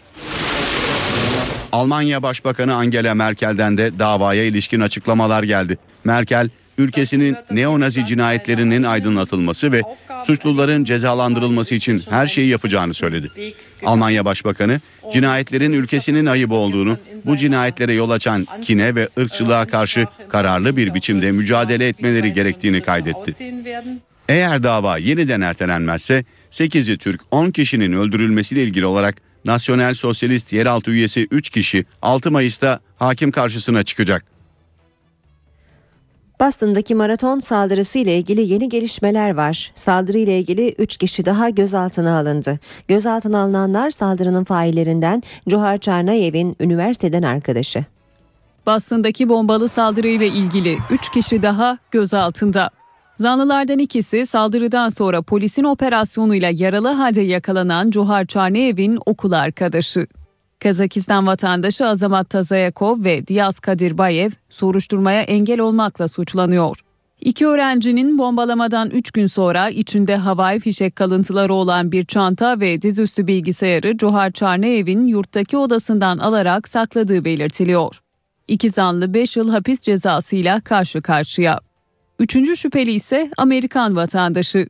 Almanya 1.72 2.22
Başbakanı 2.22 2.74
Angela 2.74 3.14
Merkel'den 3.14 3.78
de 3.78 3.98
davaya 3.98 4.44
ilişkin 4.44 4.80
açıklamalar 4.80 5.42
geldi. 5.42 5.78
Merkel, 6.04 6.48
ülkesinin 6.78 7.36
neonazi 7.50 8.06
cinayetlerinin 8.06 8.82
aydınlatılması 8.82 9.72
ve 9.72 9.82
suçluların 10.24 10.84
cezalandırılması 10.84 11.74
için 11.74 12.02
her 12.10 12.26
şeyi 12.26 12.48
yapacağını 12.48 12.94
söyledi. 12.94 13.54
Almanya 13.84 14.24
Başbakanı 14.24 14.80
cinayetlerin 15.12 15.72
ülkesinin 15.72 16.26
ayıbı 16.26 16.54
olduğunu, 16.54 16.98
bu 17.24 17.36
cinayetlere 17.36 17.92
yol 17.92 18.10
açan 18.10 18.46
kine 18.62 18.94
ve 18.94 19.08
ırkçılığa 19.18 19.66
karşı 19.66 20.06
kararlı 20.28 20.76
bir 20.76 20.94
biçimde 20.94 21.32
mücadele 21.32 21.88
etmeleri 21.88 22.34
gerektiğini 22.34 22.82
kaydetti. 22.82 23.34
Eğer 24.28 24.62
dava 24.62 24.98
yeniden 24.98 25.40
ertelenmezse 25.40 26.24
8'i 26.50 26.98
Türk 26.98 27.20
10 27.30 27.50
kişinin 27.50 27.92
öldürülmesiyle 27.92 28.62
ilgili 28.62 28.86
olarak 28.86 29.16
Nasyonel 29.44 29.94
Sosyalist 29.94 30.52
yeraltı 30.52 30.90
üyesi 30.90 31.28
3 31.30 31.50
kişi 31.50 31.84
6 32.02 32.30
Mayıs'ta 32.30 32.80
hakim 32.96 33.30
karşısına 33.30 33.82
çıkacak. 33.82 34.37
Boston'daki 36.40 36.94
maraton 36.94 37.40
saldırısı 37.40 37.98
ile 37.98 38.16
ilgili 38.16 38.40
yeni 38.52 38.68
gelişmeler 38.68 39.34
var. 39.34 39.72
Saldırı 39.74 40.18
ile 40.18 40.38
ilgili 40.38 40.74
3 40.78 40.96
kişi 40.96 41.26
daha 41.26 41.48
gözaltına 41.48 42.18
alındı. 42.18 42.58
Gözaltına 42.88 43.42
alınanlar 43.42 43.90
saldırının 43.90 44.44
faillerinden 44.44 45.22
Johar 45.46 45.78
Çarnayev'in 45.78 46.56
üniversiteden 46.60 47.22
arkadaşı. 47.22 47.84
Boston'daki 48.66 49.28
bombalı 49.28 49.68
saldırıyla 49.68 50.26
ilgili 50.26 50.78
3 50.90 51.10
kişi 51.10 51.42
daha 51.42 51.78
gözaltında. 51.90 52.70
Zanlılardan 53.18 53.78
ikisi 53.78 54.26
saldırıdan 54.26 54.88
sonra 54.88 55.22
polisin 55.22 55.64
operasyonuyla 55.64 56.50
yaralı 56.54 56.88
halde 56.88 57.20
yakalanan 57.20 57.90
Cuhar 57.90 58.24
Çarneyev'in 58.24 58.98
okul 59.06 59.32
arkadaşı. 59.32 60.06
Kazakistan 60.60 61.26
vatandaşı 61.26 61.86
Azamat 61.86 62.30
Tazayakov 62.30 63.04
ve 63.04 63.26
Diyaz 63.26 63.60
Kadirbayev 63.60 64.30
soruşturmaya 64.50 65.22
engel 65.22 65.60
olmakla 65.60 66.08
suçlanıyor. 66.08 66.78
İki 67.20 67.46
öğrencinin 67.46 68.18
bombalamadan 68.18 68.90
3 68.90 69.10
gün 69.10 69.26
sonra 69.26 69.68
içinde 69.68 70.16
havai 70.16 70.60
fişek 70.60 70.96
kalıntıları 70.96 71.54
olan 71.54 71.92
bir 71.92 72.04
çanta 72.04 72.60
ve 72.60 72.82
dizüstü 72.82 73.26
bilgisayarı 73.26 73.96
Cuhar 73.96 74.30
Çarneyev'in 74.30 75.06
yurttaki 75.06 75.56
odasından 75.56 76.18
alarak 76.18 76.68
sakladığı 76.68 77.24
belirtiliyor. 77.24 78.00
İki 78.48 78.70
zanlı 78.70 79.14
5 79.14 79.36
yıl 79.36 79.50
hapis 79.50 79.80
cezasıyla 79.80 80.60
karşı 80.60 81.02
karşıya. 81.02 81.60
Üçüncü 82.18 82.56
şüpheli 82.56 82.92
ise 82.92 83.30
Amerikan 83.36 83.96
vatandaşı. 83.96 84.66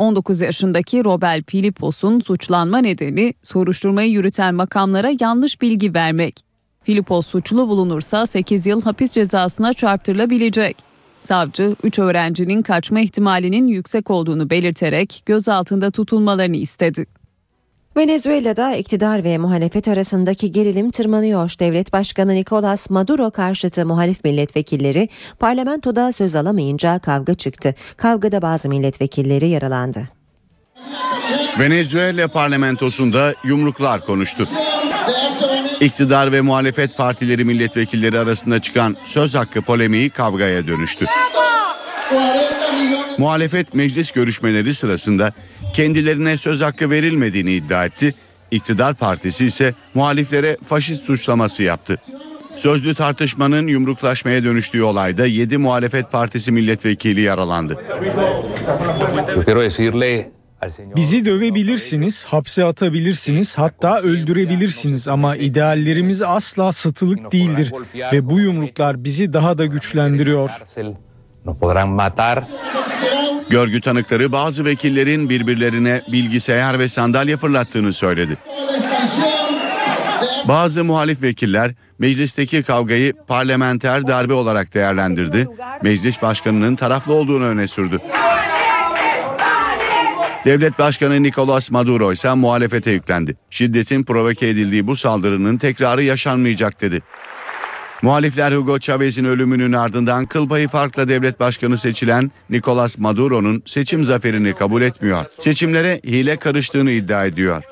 19 0.00 0.40
yaşındaki 0.40 1.04
Robel 1.04 1.42
Filipos'un 1.46 2.20
suçlanma 2.20 2.78
nedeni 2.78 3.34
soruşturmayı 3.42 4.10
yürüten 4.10 4.54
makamlara 4.54 5.10
yanlış 5.20 5.60
bilgi 5.62 5.94
vermek. 5.94 6.44
Filipos 6.82 7.26
suçlu 7.26 7.68
bulunursa 7.68 8.26
8 8.26 8.66
yıl 8.66 8.82
hapis 8.82 9.12
cezasına 9.12 9.72
çarptırılabilecek. 9.72 10.76
Savcı 11.20 11.76
3 11.82 11.98
öğrencinin 11.98 12.62
kaçma 12.62 13.00
ihtimalinin 13.00 13.66
yüksek 13.66 14.10
olduğunu 14.10 14.50
belirterek 14.50 15.22
gözaltında 15.26 15.90
tutulmalarını 15.90 16.56
istedi. 16.56 17.06
Venezuela'da 17.96 18.74
iktidar 18.74 19.24
ve 19.24 19.38
muhalefet 19.38 19.88
arasındaki 19.88 20.52
gerilim 20.52 20.90
tırmanıyor. 20.90 21.52
Devlet 21.60 21.92
Başkanı 21.92 22.34
Nicolas 22.34 22.90
Maduro 22.90 23.30
karşıtı 23.30 23.86
muhalif 23.86 24.24
milletvekilleri 24.24 25.08
parlamentoda 25.38 26.12
söz 26.12 26.36
alamayınca 26.36 26.98
kavga 26.98 27.34
çıktı. 27.34 27.74
Kavgada 27.96 28.42
bazı 28.42 28.68
milletvekilleri 28.68 29.48
yaralandı. 29.48 30.08
Venezuela 31.58 32.28
parlamentosunda 32.28 33.34
yumruklar 33.44 34.06
konuştu. 34.06 34.48
İktidar 35.80 36.32
ve 36.32 36.40
muhalefet 36.40 36.96
partileri 36.96 37.44
milletvekilleri 37.44 38.18
arasında 38.18 38.60
çıkan 38.62 38.96
söz 39.04 39.34
hakkı 39.34 39.62
polemiği 39.62 40.10
kavgaya 40.10 40.66
dönüştü. 40.66 41.06
Muhalefet 43.18 43.74
meclis 43.74 44.10
görüşmeleri 44.10 44.74
sırasında 44.74 45.32
kendilerine 45.74 46.36
söz 46.36 46.60
hakkı 46.60 46.90
verilmediğini 46.90 47.52
iddia 47.52 47.84
etti. 47.86 48.14
İktidar 48.50 48.94
partisi 48.94 49.46
ise 49.46 49.74
muhaliflere 49.94 50.56
faşist 50.68 51.02
suçlaması 51.02 51.62
yaptı. 51.62 52.00
Sözlü 52.56 52.94
tartışmanın 52.94 53.66
yumruklaşmaya 53.66 54.44
dönüştüğü 54.44 54.82
olayda 54.82 55.26
7 55.26 55.58
muhalefet 55.58 56.12
partisi 56.12 56.52
milletvekili 56.52 57.20
yaralandı. 57.20 57.78
Bizi 60.96 61.24
dövebilirsiniz, 61.24 62.24
hapse 62.24 62.64
atabilirsiniz, 62.64 63.58
hatta 63.58 64.00
öldürebilirsiniz 64.00 65.08
ama 65.08 65.36
ideallerimiz 65.36 66.22
asla 66.22 66.72
satılık 66.72 67.32
değildir 67.32 67.72
ve 68.12 68.30
bu 68.30 68.40
yumruklar 68.40 69.04
bizi 69.04 69.32
daha 69.32 69.58
da 69.58 69.66
güçlendiriyor. 69.66 70.50
Görgü 73.50 73.80
tanıkları 73.80 74.32
bazı 74.32 74.64
vekillerin 74.64 75.30
birbirlerine 75.30 76.02
bilgisayar 76.12 76.78
ve 76.78 76.88
sandalye 76.88 77.36
fırlattığını 77.36 77.92
söyledi. 77.92 78.36
Bazı 80.48 80.84
muhalif 80.84 81.22
vekiller 81.22 81.74
meclisteki 81.98 82.62
kavgayı 82.62 83.12
parlamenter 83.28 84.06
darbe 84.06 84.32
olarak 84.32 84.74
değerlendirdi. 84.74 85.48
Meclis 85.82 86.22
başkanının 86.22 86.76
taraflı 86.76 87.14
olduğunu 87.14 87.44
öne 87.44 87.66
sürdü. 87.66 87.98
Devlet 90.44 90.78
Başkanı 90.78 91.22
Nicolas 91.22 91.70
Maduro 91.70 92.12
ise 92.12 92.34
muhalefete 92.34 92.90
yüklendi. 92.90 93.36
Şiddetin 93.50 94.04
provoke 94.04 94.48
edildiği 94.48 94.86
bu 94.86 94.96
saldırının 94.96 95.58
tekrarı 95.58 96.02
yaşanmayacak 96.02 96.80
dedi. 96.80 97.02
Muhalifler 98.02 98.52
Hugo 98.52 98.78
Chavez'in 98.78 99.24
ölümünün 99.24 99.72
ardından 99.72 100.26
kıl 100.26 100.48
payı 100.48 100.68
farkla 100.68 101.08
devlet 101.08 101.40
başkanı 101.40 101.78
seçilen 101.78 102.30
Nicolas 102.50 102.98
Maduro'nun 102.98 103.62
seçim 103.66 104.04
zaferini 104.04 104.54
kabul 104.54 104.82
etmiyor. 104.82 105.24
Seçimlere 105.38 106.00
hile 106.04 106.36
karıştığını 106.36 106.90
iddia 106.90 107.26
ediyor. 107.26 107.62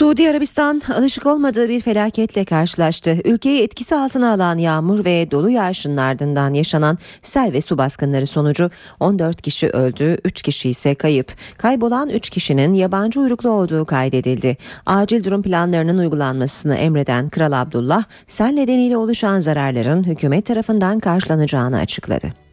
Suudi 0.00 0.30
Arabistan 0.30 0.82
alışık 0.94 1.26
olmadığı 1.26 1.68
bir 1.68 1.80
felaketle 1.80 2.44
karşılaştı. 2.44 3.16
Ülkeyi 3.24 3.62
etkisi 3.62 3.96
altına 3.96 4.32
alan 4.32 4.58
yağmur 4.58 5.04
ve 5.04 5.30
dolu 5.30 5.50
yağışın 5.50 5.96
ardından 5.96 6.54
yaşanan 6.54 6.98
sel 7.22 7.52
ve 7.52 7.60
su 7.60 7.78
baskınları 7.78 8.26
sonucu 8.26 8.70
14 9.00 9.42
kişi 9.42 9.68
öldü, 9.68 10.18
3 10.24 10.42
kişi 10.42 10.70
ise 10.70 10.94
kayıp. 10.94 11.32
Kaybolan 11.58 12.08
3 12.08 12.30
kişinin 12.30 12.74
yabancı 12.74 13.20
uyruklu 13.20 13.50
olduğu 13.50 13.84
kaydedildi. 13.84 14.56
Acil 14.86 15.24
durum 15.24 15.42
planlarının 15.42 15.98
uygulanmasını 15.98 16.76
emreden 16.76 17.28
Kral 17.28 17.52
Abdullah, 17.52 18.04
sel 18.26 18.50
nedeniyle 18.50 18.96
oluşan 18.96 19.38
zararların 19.38 20.04
hükümet 20.04 20.46
tarafından 20.46 21.00
karşılanacağını 21.00 21.78
açıkladı. 21.78 22.49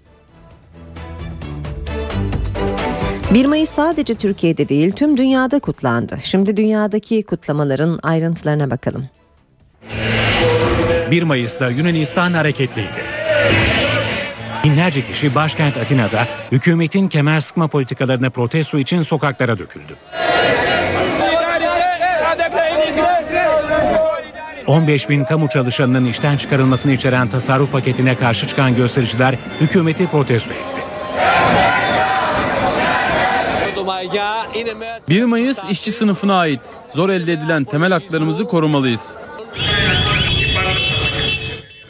1 3.33 3.45
Mayıs 3.45 3.69
sadece 3.69 4.13
Türkiye'de 4.13 4.69
değil 4.69 4.91
tüm 4.91 5.17
dünyada 5.17 5.59
kutlandı. 5.59 6.17
Şimdi 6.23 6.57
dünyadaki 6.57 7.23
kutlamaların 7.23 7.99
ayrıntılarına 8.03 8.69
bakalım. 8.69 9.09
1 11.11 11.23
Mayıs'ta 11.23 11.69
Yunanistan 11.69 12.33
hareketliydi. 12.33 13.03
Binlerce 14.63 15.01
kişi 15.05 15.35
başkent 15.35 15.77
Atina'da 15.77 16.27
hükümetin 16.51 17.07
kemer 17.07 17.39
sıkma 17.39 17.67
politikalarına 17.67 18.29
protesto 18.29 18.77
için 18.77 19.01
sokaklara 19.01 19.57
döküldü. 19.57 19.95
15 24.67 25.09
bin 25.09 25.23
kamu 25.23 25.49
çalışanının 25.49 26.05
işten 26.05 26.37
çıkarılmasını 26.37 26.91
içeren 26.91 27.27
tasarruf 27.27 27.71
paketine 27.71 28.15
karşı 28.15 28.47
çıkan 28.47 28.75
göstericiler 28.75 29.35
hükümeti 29.61 30.07
protesto 30.07 30.51
etti. 30.51 30.86
1 35.09 35.23
Mayıs 35.23 35.59
işçi 35.69 35.91
sınıfına 35.91 36.39
ait. 36.39 36.61
Zor 36.95 37.09
elde 37.09 37.33
edilen 37.33 37.63
temel 37.63 37.91
haklarımızı 37.91 38.47
korumalıyız. 38.47 39.17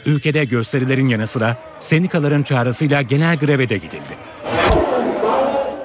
Ülkede 0.06 0.44
gösterilerin 0.44 1.08
yanı 1.08 1.26
sıra 1.26 1.56
sendikaların 1.78 2.42
çağrısıyla 2.42 3.02
genel 3.02 3.36
greve 3.36 3.68
de 3.68 3.76
gidildi. 3.76 4.16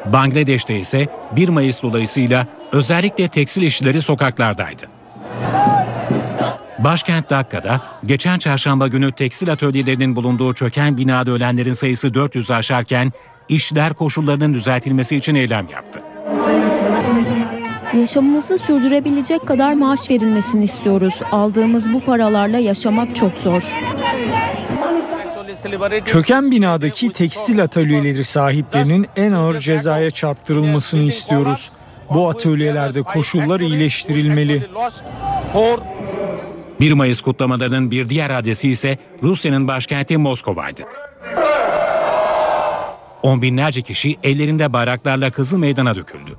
Bangladeş'te 0.06 0.80
ise 0.80 1.08
1 1.32 1.50
Mayıs 1.50 1.82
dolayısıyla 1.82 2.48
özellikle 2.72 3.28
tekstil 3.28 3.62
işçileri 3.62 4.02
sokaklardaydı. 4.02 4.84
Başkent 6.80 7.30
Dakka'da 7.30 7.82
geçen 8.06 8.40
çarşamba 8.40 8.88
günü 8.88 9.12
tekstil 9.12 9.52
atölyelerinin 9.52 10.16
bulunduğu 10.16 10.54
çöken 10.54 10.98
binada 10.98 11.32
ölenlerin 11.32 11.74
sayısı 11.74 12.08
400'ü 12.08 12.56
aşarken 12.56 13.12
işçiler 13.50 13.94
koşullarının 13.94 14.54
düzeltilmesi 14.54 15.16
için 15.16 15.36
eylem 15.36 15.68
yaptı. 15.70 16.02
Yaşamımızı 17.94 18.58
sürdürebilecek 18.58 19.48
kadar 19.48 19.74
maaş 19.74 20.10
verilmesini 20.10 20.64
istiyoruz. 20.64 21.22
Aldığımız 21.32 21.94
bu 21.94 22.00
paralarla 22.00 22.58
yaşamak 22.58 23.16
çok 23.16 23.38
zor. 23.38 23.64
Çöken 26.06 26.52
binadaki 26.52 27.12
tekstil 27.12 27.64
atölyeleri 27.64 28.26
sahiplerinin 28.26 29.08
en 29.16 29.32
ağır 29.32 29.60
cezaya 29.60 30.12
çarptırılmasını 30.12 31.04
istiyoruz. 31.04 31.72
Bu 32.14 32.30
atölyelerde 32.30 33.04
koşullar 33.04 33.60
iyileştirilmeli. 33.60 34.68
1 36.80 36.92
Mayıs 36.92 37.22
kutlamalarının 37.22 37.92
bir 37.92 38.10
diğer 38.10 38.30
adresi 38.30 38.70
ise 38.70 38.98
Rusya'nın 39.24 39.68
başkenti 39.68 40.18
Moskova'ydı. 40.18 40.82
On 43.24 43.42
binlerce 43.42 43.82
kişi 43.82 44.18
ellerinde 44.24 44.74
bayraklarla 44.74 45.32
Kızıl 45.32 45.58
Meydan'a 45.58 45.96
döküldü. 45.96 46.38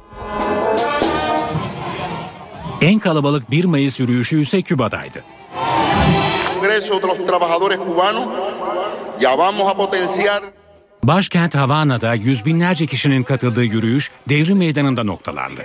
En 2.80 2.98
kalabalık 2.98 3.50
1 3.50 3.64
Mayıs 3.64 4.00
yürüyüşü 4.00 4.40
ise 4.40 4.62
Küba'daydı. 4.62 5.24
Congreso 6.54 7.02
de 7.02 7.06
los 7.06 7.18
Trabajadores 7.26 7.78
Cubanos 7.78 8.28
ya 9.20 9.38
vamos 9.38 9.68
a 9.68 9.74
potenciar 9.74 10.42
Başkent 11.02 11.54
Havana'da 11.54 12.14
yüz 12.14 12.46
binlerce 12.46 12.86
kişinin 12.86 13.22
katıldığı 13.22 13.64
yürüyüş 13.64 14.10
devrim 14.28 14.58
meydanında 14.58 15.04
noktalandı. 15.04 15.62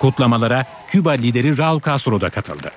Kutlamalara 0.00 0.64
Küba 0.88 1.10
lideri 1.10 1.58
Raul 1.58 1.80
Castro 1.80 2.20
da 2.20 2.30
katıldı. 2.30 2.70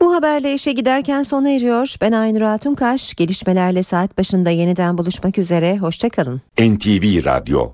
Bu 0.00 0.14
haberle 0.14 0.54
işe 0.54 0.72
giderken 0.72 1.22
sona 1.22 1.50
eriyor. 1.50 1.94
Ben 2.00 2.12
Aynur 2.12 2.40
Altunkaş. 2.40 3.14
Gelişmelerle 3.14 3.82
saat 3.82 4.18
başında 4.18 4.50
yeniden 4.50 4.98
buluşmak 4.98 5.38
üzere. 5.38 5.78
Hoşçakalın. 5.78 6.40
NTV 6.58 7.24
Radyo 7.24 7.72